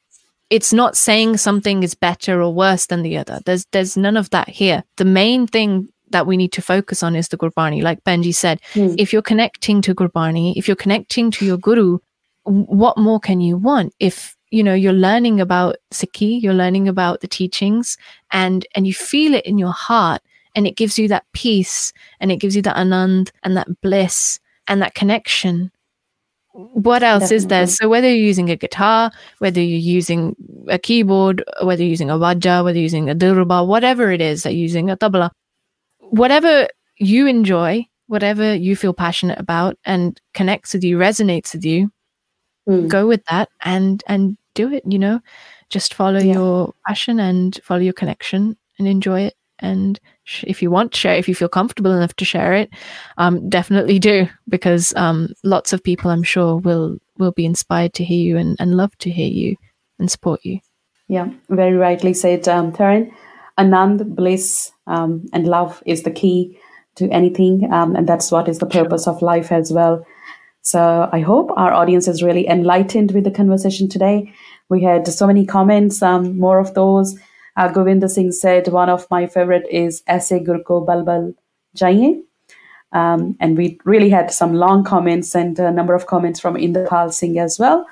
it's 0.51 0.73
not 0.73 0.97
saying 0.97 1.37
something 1.37 1.83
is 1.83 1.95
better 1.95 2.41
or 2.41 2.55
worse 2.55 2.87
than 2.87 3.03
the 3.03 3.19
other. 3.19 3.41
There's 3.45 3.67
there's 3.73 3.97
none 3.97 4.17
of 4.17 4.31
that 4.31 4.49
here. 4.49 4.83
The 4.97 5.05
main 5.05 5.47
thing 5.47 5.89
that 6.11 6.27
we 6.27 6.37
need 6.39 6.53
to 6.53 6.63
focus 6.63 7.03
on 7.03 7.15
is 7.17 7.29
the 7.29 7.37
Gurbani. 7.37 7.83
Like 7.83 8.03
Benji 8.05 8.35
said, 8.35 8.59
Hmm. 8.73 8.95
if 8.97 9.13
you're 9.13 9.21
connecting 9.31 9.83
to 9.83 9.95
Gurbani, 9.95 10.55
if 10.57 10.67
you're 10.67 10.75
connecting 10.85 11.31
to 11.33 11.45
your 11.45 11.59
guru, 11.59 11.99
what 12.45 12.97
more 12.97 13.21
can 13.21 13.41
you 13.43 13.59
want? 13.59 13.93
If 14.01 14.35
you 14.51 14.63
know 14.63 14.73
you're 14.73 14.95
learning 15.09 15.39
about 15.39 15.77
Sikhi, 15.93 16.41
you're 16.43 16.55
learning 16.55 16.89
about 16.89 17.21
the 17.21 17.29
teachings, 17.29 17.99
and 18.33 18.67
and 18.75 18.87
you 18.87 18.95
feel 18.95 19.35
it 19.35 19.45
in 19.45 19.59
your 19.59 19.73
heart, 19.89 20.23
and 20.59 20.67
it 20.67 20.75
gives 20.77 20.99
you 20.99 21.07
that 21.07 21.25
peace, 21.35 21.93
and 22.19 22.33
it 22.33 22.39
gives 22.39 22.57
you 22.57 22.63
that 22.63 22.75
anand 22.77 23.31
and 23.45 23.57
that 23.57 23.69
bliss 23.81 24.41
and 24.67 24.83
that 24.83 24.95
connection. 24.97 25.71
What 26.53 27.05
else 27.05 27.31
is 27.31 27.47
there? 27.47 27.69
So 27.69 27.89
whether 27.89 28.09
you're 28.09 28.27
using 28.27 28.51
a 28.51 28.57
guitar, 28.57 29.13
whether 29.39 29.61
you're 29.61 29.79
using 29.79 30.35
a 30.67 30.77
keyboard, 30.77 31.45
whether 31.63 31.81
you're 31.85 31.91
using 31.91 32.11
a 32.11 32.15
vajja, 32.15 32.65
whether 32.65 32.77
you're 32.77 32.83
using 32.91 33.09
a 33.09 33.15
durba, 33.15 33.65
whatever 33.65 34.11
it 34.11 34.21
is 34.21 34.43
that 34.43 34.55
you're 34.55 34.63
using 34.63 34.91
a 34.91 34.97
tabla, 34.97 35.31
whatever 36.11 36.67
you 36.97 37.29
enjoy, 37.29 37.87
whatever 38.09 38.53
you 38.53 38.75
feel 38.75 38.93
passionate 38.93 39.39
about 39.39 39.79
and 39.85 40.21
connects 40.35 40.75
with 40.75 40.83
you, 40.83 40.99
resonates 40.99 41.55
with 41.55 41.65
you, 41.65 41.93
Hmm. 42.67 42.89
go 42.89 43.07
with 43.07 43.23
that 43.31 43.49
and 43.65 44.03
and 44.09 44.37
do 44.55 44.73
it, 44.73 44.83
you 44.85 44.99
know. 44.99 45.21
Just 45.71 45.95
follow 45.95 46.19
Yeah. 46.19 46.35
your 46.35 46.75
passion 46.89 47.21
and 47.21 47.61
follow 47.63 47.81
your 47.81 47.93
connection 47.95 48.57
and 48.81 48.89
enjoy 48.89 49.21
it 49.21 49.38
and 49.61 50.01
sh- 50.25 50.45
if 50.47 50.63
you 50.63 50.71
want 50.71 50.93
to 50.93 50.99
share 50.99 51.17
if 51.17 51.29
you 51.29 51.35
feel 51.35 51.49
comfortable 51.49 51.93
enough 51.93 52.15
to 52.15 52.25
share 52.25 52.53
it 52.55 52.71
um 53.17 53.49
definitely 53.49 53.99
do 53.99 54.27
because 54.49 54.95
um 54.97 55.29
lots 55.45 55.73
of 55.73 55.83
people 55.83 56.11
i'm 56.11 56.23
sure 56.23 56.57
will 56.57 56.99
will 57.19 57.33
be 57.33 57.45
inspired 57.45 57.93
to 57.93 58.05
hear 58.05 58.21
you 58.21 58.37
and, 58.37 58.57
and 58.61 58.77
love 58.77 58.97
to 58.99 59.11
hear 59.11 59.29
you 59.29 59.57
and 59.99 60.11
support 60.11 60.41
you 60.45 60.61
Yeah, 61.09 61.29
very 61.49 61.77
rightly 61.77 62.13
said, 62.13 62.47
um, 62.49 62.73
Taran. 62.73 63.11
Anand, 63.59 64.15
bliss, 64.15 64.73
um, 64.87 65.27
and 65.33 65.49
love 65.49 65.83
is 65.85 66.03
the 66.03 66.11
key 66.11 66.59
to 66.97 67.09
anything, 67.11 67.73
um, 67.73 67.97
and 67.97 68.07
that's 68.07 68.31
what 68.31 68.49
is 68.49 68.59
the 68.59 68.67
purpose 68.67 69.09
of 69.09 69.23
life 69.23 69.51
as 69.51 69.73
well. 69.73 70.05
So 70.61 71.09
I 71.11 71.21
hope 71.21 71.51
our 71.57 71.73
audience 71.73 72.09
is 72.09 72.23
really 72.23 72.47
enlightened 72.47 73.13
with 73.13 73.25
the 73.25 73.31
conversation 73.31 73.89
today. 73.89 74.33
We 74.69 74.83
had 74.83 75.09
so 75.09 75.27
many 75.27 75.47
comments, 75.47 76.03
um, 76.03 76.39
more 76.39 76.59
of 76.59 76.75
those. 76.75 77.19
Uh, 77.59 77.69
Govinda 77.69 78.09
Singh 78.09 78.33
said, 78.33 78.69
one 78.69 78.89
of 78.89 79.07
my 79.11 79.27
favorite 79.27 79.67
is 79.71 80.03
Aise 80.09 80.31
Gurko 80.47 80.87
Balbal 80.87 81.35
Jaiye. 81.77 82.23
Um, 82.93 83.37
and 83.41 83.59
we 83.59 83.79
really 83.85 84.09
had 84.09 84.31
some 84.31 84.55
long 84.55 84.85
comments 84.85 85.35
and 85.35 85.59
a 85.59 85.71
number 85.71 85.95
of 85.95 86.07
comments 86.07 86.41
from 86.41 86.55
Inderpal 86.55 87.13
Singh 87.13 87.39
as 87.39 87.59
well. 87.59 87.85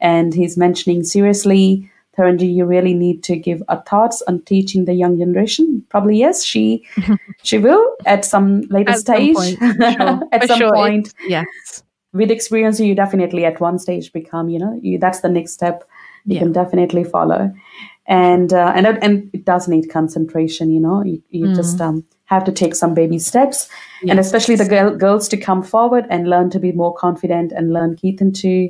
And 0.00 0.34
he's 0.34 0.56
mentioning 0.56 1.04
seriously, 1.04 1.88
Taranji, 2.16 2.48
you 2.52 2.64
really 2.64 2.94
need 2.94 3.22
to 3.24 3.36
give 3.36 3.62
a 3.68 3.80
thoughts 3.82 4.22
on 4.26 4.40
teaching 4.42 4.86
the 4.86 4.94
young 4.94 5.18
generation. 5.18 5.84
Probably 5.90 6.16
yes, 6.18 6.42
she 6.42 6.84
she 7.42 7.58
will 7.58 7.84
at 8.06 8.24
some 8.24 8.62
later 8.70 8.90
At 8.92 9.00
some 9.00 9.16
stage. 9.16 9.36
point, 9.36 9.58
sure. 9.98 10.20
at 10.32 10.40
For 10.42 10.46
some 10.48 10.58
sure, 10.58 10.72
point, 10.72 11.08
it's- 11.08 11.28
yes 11.28 11.82
with 12.12 12.28
experience, 12.32 12.80
you 12.80 12.92
definitely 12.92 13.44
at 13.44 13.60
one 13.60 13.78
stage 13.78 14.12
become. 14.12 14.48
You 14.48 14.58
know, 14.58 14.80
you, 14.82 14.98
that's 14.98 15.20
the 15.20 15.28
next 15.28 15.52
step. 15.52 15.84
You 16.26 16.34
Yeah. 16.34 16.40
can 16.40 16.52
definitely 16.52 17.04
follow, 17.04 17.52
and 18.10 18.52
uh, 18.52 18.72
and 18.76 18.86
it- 18.86 18.98
and 19.02 19.30
it 19.32 19.44
does 19.46 19.68
need 19.68 19.88
concentration. 19.88 20.70
You 20.70 20.80
know, 20.80 21.02
you, 21.04 21.22
you 21.30 21.46
just 21.54 21.80
um, 21.80 22.04
have 22.24 22.44
to 22.44 22.52
take 22.52 22.74
some 22.74 22.92
baby 22.94 23.18
steps, 23.18 23.68
and 24.10 24.18
especially 24.20 24.56
the 24.56 24.68
girl, 24.68 24.94
girls 24.96 25.28
to 25.28 25.36
come 25.36 25.62
forward 25.62 26.04
and 26.10 26.28
learn 26.28 26.50
to 26.50 26.58
be 26.58 26.72
more 26.72 26.92
confident 26.94 27.52
and 27.52 27.72
learn 27.72 27.96
Kirtan 27.96 28.32
to 28.42 28.68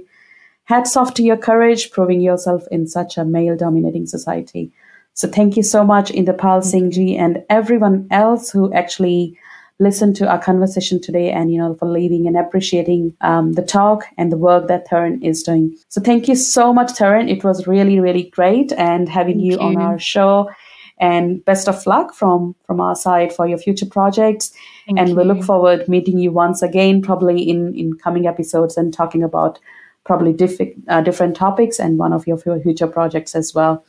hats 0.65 0.97
off 0.97 1.15
to 1.15 1.23
your 1.23 1.37
courage, 1.37 1.91
proving 1.91 2.21
yourself 2.21 2.63
in 2.71 2.87
such 2.87 3.19
a 3.19 3.25
male 3.25 3.57
dominating 3.57 4.07
society. 4.07 4.71
So 5.15 5.27
thank 5.29 5.57
you 5.57 5.63
so 5.65 5.85
much, 5.85 6.13
Inderpal 6.13 6.63
Singh 6.63 6.91
ji, 6.93 7.17
and 7.17 7.43
everyone 7.49 8.07
else 8.11 8.51
who 8.51 8.73
actually 8.73 9.37
listened 9.81 10.15
to 10.17 10.29
our 10.29 10.39
conversation 10.39 11.01
today 11.01 11.31
and 11.31 11.53
you 11.53 11.59
know 11.59 11.75
for 11.75 11.89
leaving 11.89 12.27
and 12.27 12.37
appreciating 12.37 13.17
um, 13.23 13.55
the 13.55 13.63
talk 13.63 14.05
and 14.17 14.31
the 14.31 14.37
work 14.37 14.69
that 14.69 14.89
Taran 14.89 15.23
is 15.25 15.43
doing. 15.43 15.77
So 15.89 16.01
thank 16.01 16.29
you 16.29 16.37
so 16.37 16.73
much, 16.73 16.93
Taran. 16.93 17.31
It 17.31 17.43
was 17.43 17.67
really, 17.67 17.99
really 17.99 18.25
great 18.31 18.73
and 18.73 19.09
having 19.09 19.39
Thank 19.39 19.53
you, 19.53 19.59
on 19.59 19.77
our 19.79 19.99
show. 19.99 20.51
And 20.99 21.43
best 21.47 21.67
of 21.67 21.87
luck 21.87 22.15
from 22.15 22.55
from 22.67 22.81
our 22.81 22.95
side 22.95 23.33
for 23.33 23.49
your 23.49 23.59
future 23.59 23.87
projects. 23.87 24.53
Thank 24.87 24.99
and 24.99 25.17
we 25.17 25.25
look 25.25 25.43
forward 25.43 25.89
meeting 25.89 26.19
you 26.19 26.31
once 26.31 26.63
again, 26.63 27.01
probably 27.01 27.43
in 27.43 27.75
in 27.75 27.95
coming 27.95 28.27
episodes 28.27 28.77
and 28.77 28.93
talking 28.93 29.23
about 29.23 29.59
probably 30.05 30.35
diff- 30.35 30.77
uh, 30.89 31.01
different 31.01 31.37
topics 31.37 31.81
and 31.81 31.99
one 31.99 32.13
of 32.13 32.27
your 32.27 32.37
future 32.37 32.87
projects 32.87 33.35
as 33.35 33.55
well. 33.55 33.83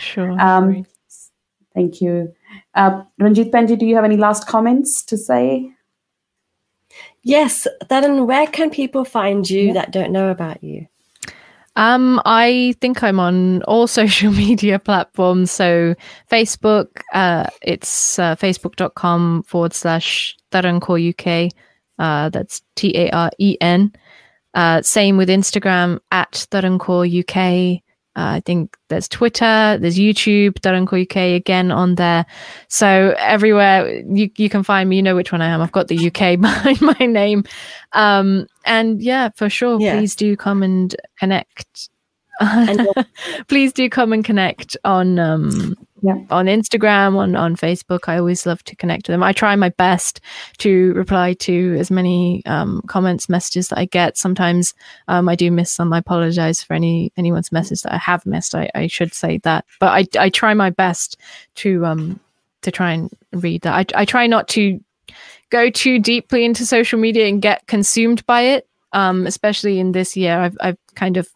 sure 0.00 0.30
Um. 0.40 0.84
Thank 1.74 2.00
you. 2.00 2.34
Uh, 2.74 3.02
Ranjit 3.20 3.50
Penji, 3.50 3.78
do 3.78 3.86
you 3.86 3.94
have 3.96 4.04
any 4.04 4.16
last 4.16 4.46
comments 4.46 5.02
to 5.04 5.16
say? 5.16 5.70
Yes, 7.22 7.66
then 7.88 8.26
where 8.26 8.46
can 8.46 8.70
people 8.70 9.04
find 9.04 9.48
you 9.48 9.68
Yeah. 9.68 9.72
that 9.74 9.90
don't 9.90 10.12
know 10.12 10.30
about 10.30 10.62
you? 10.62 10.86
Um, 11.76 12.20
I 12.24 12.74
think 12.80 13.02
I'm 13.02 13.20
on 13.20 13.62
all 13.62 13.86
social 14.00 14.32
media 14.32 14.78
platforms. 14.78 15.50
So 15.50 15.94
Facebook, 16.30 16.88
uh, 17.14 17.46
it's 17.62 18.18
uh, 18.18 18.34
facebook.com 18.36 19.44
forward 19.44 19.72
slash 19.74 20.36
Taren 20.50 20.80
UK. 20.82 21.52
Uh, 21.98 22.28
that's 22.30 22.62
T 22.76 22.96
A 22.96 23.10
R 23.10 23.30
E 23.38 23.56
N. 23.60 23.92
Uh, 24.54 24.82
same 24.82 25.16
with 25.16 25.28
Instagram 25.28 26.00
at 26.10 26.46
Taranko 26.50 27.04
UK. 27.06 27.82
Uh, 28.18 28.32
I 28.34 28.40
think 28.40 28.76
there's 28.88 29.06
Twitter, 29.06 29.78
there's 29.80 29.96
YouTube, 29.96 30.54
Taran 30.54 30.86
Kaur 30.86 31.02
UK 31.02 31.36
again 31.36 31.70
on 31.70 31.94
there. 31.94 32.26
So 32.66 33.14
everywhere 33.16 34.02
you, 34.12 34.28
you 34.36 34.50
can 34.50 34.64
find 34.64 34.88
me, 34.88 34.96
you 34.96 35.02
know 35.04 35.14
which 35.14 35.30
one 35.30 35.40
I 35.40 35.46
am. 35.46 35.60
I've 35.60 35.70
got 35.70 35.86
the 35.86 36.08
UK 36.08 36.40
behind 36.40 36.80
my 36.82 37.06
name. 37.06 37.44
Um, 37.92 38.48
and 38.64 39.00
yeah, 39.00 39.28
for 39.36 39.48
sure, 39.48 39.80
yeah. 39.80 39.96
please 39.96 40.16
do 40.16 40.36
come 40.36 40.64
and 40.64 40.96
connect 41.20 41.90
please 43.48 43.72
do 43.72 43.88
come 43.88 44.12
and 44.12 44.24
connect 44.24 44.76
on 44.84 45.18
um, 45.18 45.74
yeah. 46.02 46.16
on 46.30 46.46
Instagram, 46.46 47.16
on 47.16 47.34
on 47.36 47.56
Facebook. 47.56 48.08
I 48.08 48.18
always 48.18 48.46
love 48.46 48.62
to 48.64 48.76
connect 48.76 49.08
with 49.08 49.14
them. 49.14 49.22
I 49.22 49.32
try 49.32 49.56
my 49.56 49.70
best 49.70 50.20
to 50.58 50.92
reply 50.94 51.34
to 51.34 51.76
as 51.78 51.90
many 51.90 52.42
um, 52.46 52.82
comments, 52.86 53.28
messages 53.28 53.68
that 53.68 53.78
I 53.78 53.84
get. 53.86 54.16
Sometimes 54.16 54.74
um, 55.08 55.28
I 55.28 55.34
do 55.34 55.50
miss 55.50 55.70
some. 55.70 55.92
I 55.92 55.98
apologize 55.98 56.62
for 56.62 56.74
any 56.74 57.12
anyone's 57.16 57.52
message 57.52 57.82
that 57.82 57.94
I 57.94 57.98
have 57.98 58.26
missed. 58.26 58.54
I, 58.54 58.70
I 58.74 58.86
should 58.86 59.14
say 59.14 59.38
that, 59.38 59.64
but 59.80 59.88
I 59.88 60.24
I 60.24 60.30
try 60.30 60.54
my 60.54 60.70
best 60.70 61.16
to 61.56 61.84
um 61.84 62.20
to 62.62 62.70
try 62.70 62.92
and 62.92 63.10
read 63.32 63.62
that. 63.62 63.74
I 63.74 64.02
I 64.02 64.04
try 64.04 64.26
not 64.26 64.48
to 64.48 64.80
go 65.50 65.70
too 65.70 65.98
deeply 65.98 66.44
into 66.44 66.66
social 66.66 66.98
media 66.98 67.26
and 67.26 67.42
get 67.42 67.66
consumed 67.66 68.24
by 68.26 68.42
it. 68.42 68.66
Um, 68.92 69.26
especially 69.26 69.78
in 69.78 69.92
this 69.92 70.16
year, 70.16 70.38
I've 70.38 70.56
I've 70.60 70.78
kind 70.94 71.16
of 71.16 71.28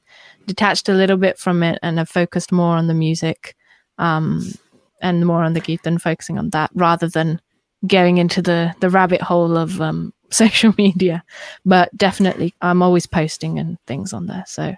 detached 0.47 0.89
a 0.89 0.95
little 0.95 1.17
bit 1.17 1.39
from 1.39 1.63
it 1.63 1.79
and 1.83 1.99
have 1.99 2.09
focused 2.09 2.51
more 2.51 2.77
on 2.77 2.87
the 2.87 2.95
music 2.95 3.55
um, 3.99 4.53
and 5.01 5.27
more 5.27 5.43
on 5.43 5.55
the 5.55 5.61
geet 5.61 5.87
and 5.87 6.01
focusing 6.01 6.39
on 6.39 6.51
that 6.51 6.71
rather 6.75 7.09
than 7.09 7.41
going 7.87 8.19
into 8.19 8.41
the 8.41 8.75
the 8.81 8.91
rabbit 8.91 9.21
hole 9.21 9.57
of 9.57 9.81
um, 9.81 10.13
social 10.31 10.73
media. 10.79 11.23
But 11.65 11.97
definitely, 11.97 12.55
I'm 12.61 12.83
always 12.83 13.07
posting 13.07 13.59
and 13.59 13.79
things 13.87 14.13
on 14.13 14.27
there. 14.27 14.45
So 14.47 14.75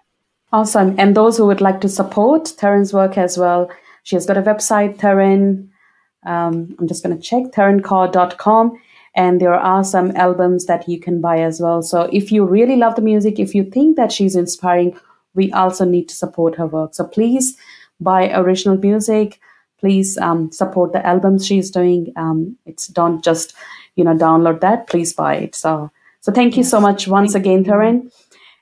awesome! 0.52 0.94
And 0.98 1.16
those 1.16 1.36
who 1.36 1.46
would 1.46 1.60
like 1.60 1.80
to 1.82 1.88
support 1.88 2.52
Taran's 2.56 2.92
work 2.92 3.18
as 3.18 3.38
well, 3.38 3.70
she 4.02 4.16
has 4.16 4.26
got 4.26 4.36
a 4.36 4.42
website, 4.42 4.98
Taran. 4.98 5.68
Um, 6.26 6.74
I'm 6.78 6.88
just 6.88 7.04
going 7.04 7.14
to 7.14 7.22
check 7.22 7.52
tarankaur.com 7.52 8.78
and 9.14 9.40
there 9.40 9.54
are 9.54 9.84
some 9.84 10.10
albums 10.16 10.66
that 10.66 10.88
you 10.88 10.98
can 10.98 11.20
buy 11.20 11.38
as 11.38 11.60
well. 11.60 11.82
So 11.82 12.08
if 12.12 12.32
you 12.32 12.44
really 12.44 12.76
love 12.76 12.96
the 12.96 13.02
music, 13.02 13.38
if 13.38 13.54
you 13.54 13.64
think 13.64 13.96
that 13.96 14.10
she's 14.10 14.34
inspiring, 14.34 14.98
we 15.34 15.52
also 15.52 15.84
need 15.84 16.08
to 16.08 16.16
support 16.16 16.56
her 16.56 16.66
work. 16.66 16.94
So 16.94 17.04
please 17.06 17.56
buy 18.00 18.30
original 18.32 18.78
music. 18.78 19.40
Please 19.78 20.16
um, 20.18 20.50
support 20.50 20.92
the 20.92 21.04
albums 21.06 21.46
she's 21.46 21.70
doing. 21.70 22.12
Um, 22.16 22.56
it's 22.66 22.86
don't 22.88 23.22
just 23.22 23.54
you 23.96 24.04
know 24.04 24.14
download 24.14 24.60
that. 24.60 24.88
Please 24.88 25.12
buy 25.12 25.36
it. 25.36 25.54
So 25.54 25.90
so 26.20 26.32
thank 26.32 26.56
you 26.56 26.62
yes. 26.62 26.70
so 26.70 26.80
much 26.80 27.06
once 27.06 27.34
again, 27.34 27.64
Taran. 27.64 28.10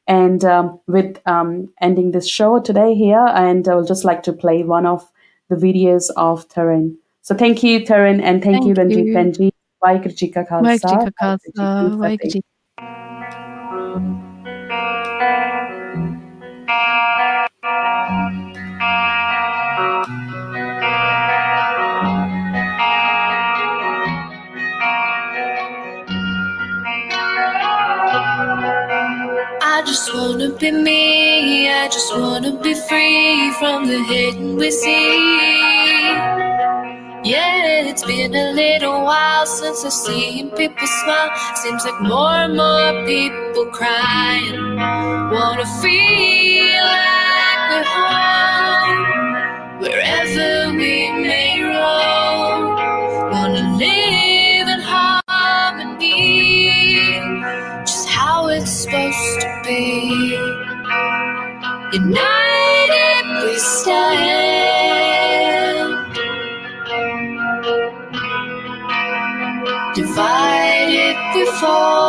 And 0.09 0.45
um, 0.45 0.80
with 0.89 1.20
um, 1.26 1.68
ending 1.80 2.11
this 2.11 2.28
show 2.28 2.59
today 2.61 2.95
here, 2.95 3.24
and 3.35 3.68
I 3.68 3.76
would 3.76 3.87
just 3.87 4.05
like 4.05 4.24
to 4.24 4.33
play 4.33 4.64
one 4.64 4.85
of 4.85 5.09
the 5.49 5.55
videos 5.55 6.11
of 6.16 6.49
Taran. 6.49 6.97
So 7.22 7.37
thank 7.37 7.62
you, 7.62 7.80
Taran, 7.80 8.20
and 8.20 8.43
thank, 8.43 8.57
thank 8.57 8.66
you, 8.66 8.74
Ranjit 8.74 9.14
Benji. 9.14 9.53
Waheguru 9.83 10.16
Ji 10.16 10.28
Ka 10.28 10.43
Khalsa. 10.43 11.12
Waheguru 11.14 12.05
I 12.05 12.43
be 30.62 30.70
me, 30.70 31.68
I 31.68 31.88
just 31.88 32.16
wanna 32.16 32.52
be 32.62 32.74
free 32.88 33.50
from 33.58 33.88
the 33.88 33.98
hate 34.04 34.38
we 34.38 34.70
see. 34.70 36.14
Yeah, 37.24 37.90
it's 37.90 38.04
been 38.04 38.32
a 38.32 38.52
little 38.52 39.02
while 39.02 39.44
since 39.44 39.84
I've 39.84 39.92
seen 39.92 40.50
people 40.50 40.86
smile. 40.86 41.30
Seems 41.56 41.84
like 41.84 42.00
more 42.00 42.36
and 42.46 42.56
more 42.56 42.92
people 43.04 43.66
crying. 43.78 44.76
Wanna 45.34 45.66
feel 45.82 46.84
like 46.96 47.62
we're 47.70 47.88
home, 47.96 49.02
wherever 49.82 50.76
we 50.78 50.94
may 51.26 51.60
roam. 51.60 52.21
United 61.93 63.45
we 63.45 63.59
stand. 63.59 64.16
Divided 69.95 71.16
we 71.34 71.45
fall. 71.61 72.01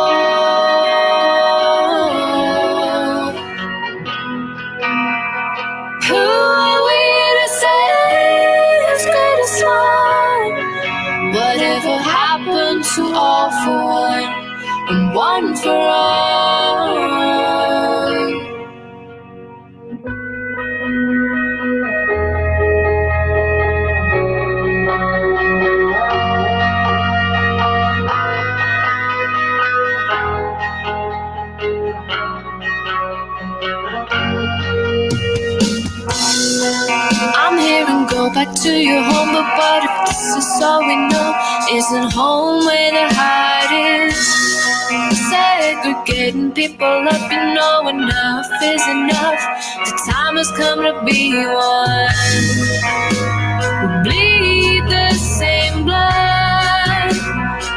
Is 40.56 40.62
all 40.62 40.80
we 40.86 40.96
know? 40.96 41.34
Isn't 41.72 42.12
home 42.12 42.66
where 42.66 42.92
the 42.92 43.14
heart 43.14 43.72
is? 43.72 44.16
Segregating 45.30 46.52
people 46.52 46.86
up, 46.86 47.32
you 47.32 47.54
know 47.54 47.88
enough 47.88 48.46
is 48.62 48.86
enough. 48.88 49.40
The 49.84 49.92
time 50.10 50.36
has 50.36 50.50
come 50.52 50.82
to 50.82 51.02
be 51.04 51.34
one. 51.46 52.12
We 53.80 53.88
bleed 54.04 54.84
the 54.88 55.14
same 55.14 55.84
blood, 55.84 57.12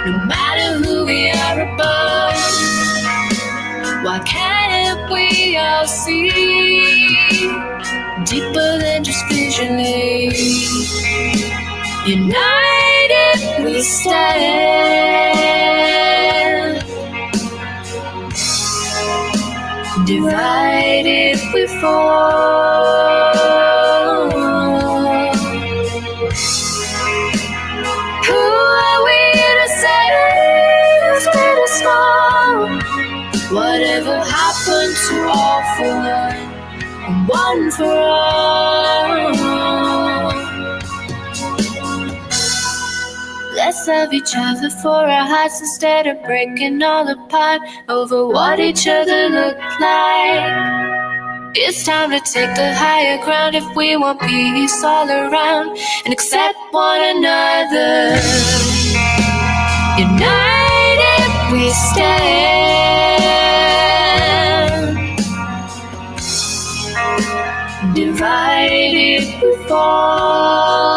no 0.06 0.26
matter 0.26 0.78
who 0.84 1.06
we 1.06 1.32
are 1.32 1.62
above. 1.62 2.36
Why 4.04 4.20
can't 4.26 5.12
we 5.12 5.58
all 5.58 5.88
see 5.88 6.30
deeper 8.26 8.78
than 8.78 9.04
just 9.04 9.26
visually? 9.30 10.30
United 12.08 13.66
we 13.66 13.82
stand, 13.82 14.08
divided 20.06 21.38
we 21.54 21.68
fall. 21.82 23.34
Who 28.26 28.36
are 28.36 29.00
we 29.06 29.20
to 29.82 30.00
it's 31.12 31.28
great 31.34 31.68
small? 31.82 32.56
Whatever 33.52 34.16
happened 34.24 34.96
to 35.10 35.16
all 35.28 35.62
for 35.76 35.92
one 36.08 36.38
and 37.10 37.28
one 37.28 37.72
for 37.72 37.84
all? 37.86 38.77
Love 43.88 44.12
each 44.12 44.34
other 44.36 44.70
for 44.70 44.90
our 44.90 45.26
hearts 45.26 45.62
instead 45.62 46.08
of 46.08 46.22
breaking 46.24 46.84
all 46.84 47.08
apart 47.08 47.62
over 47.88 48.28
what 48.28 48.60
each 48.60 48.86
other 48.86 49.30
look 49.30 49.58
like. 49.80 51.56
It's 51.56 51.86
time 51.86 52.12
to 52.12 52.20
take 52.20 52.54
the 52.56 52.74
higher 52.76 53.18
ground 53.24 53.56
if 53.56 53.64
we 53.78 53.96
want 53.96 54.20
peace 54.20 54.84
all 54.84 55.10
around 55.10 55.78
and 56.04 56.14
accept 56.14 56.58
one 56.72 57.02
another. 57.02 58.20
United 59.98 61.52
we 61.54 61.70
stand. 61.72 62.58
divided 67.96 69.42
we 69.42 69.56
fall. 69.68 70.97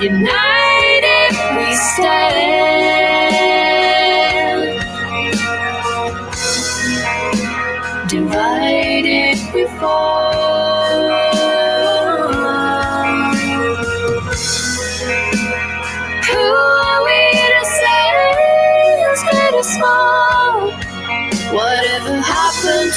United 0.00 1.32
we 1.56 1.74
stand. 1.74 3.05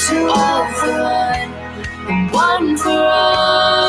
To 0.10 0.28
all 0.28 0.66
for 0.74 1.04
one, 1.04 2.32
one 2.32 2.78
for 2.78 2.90
all. 2.90 3.89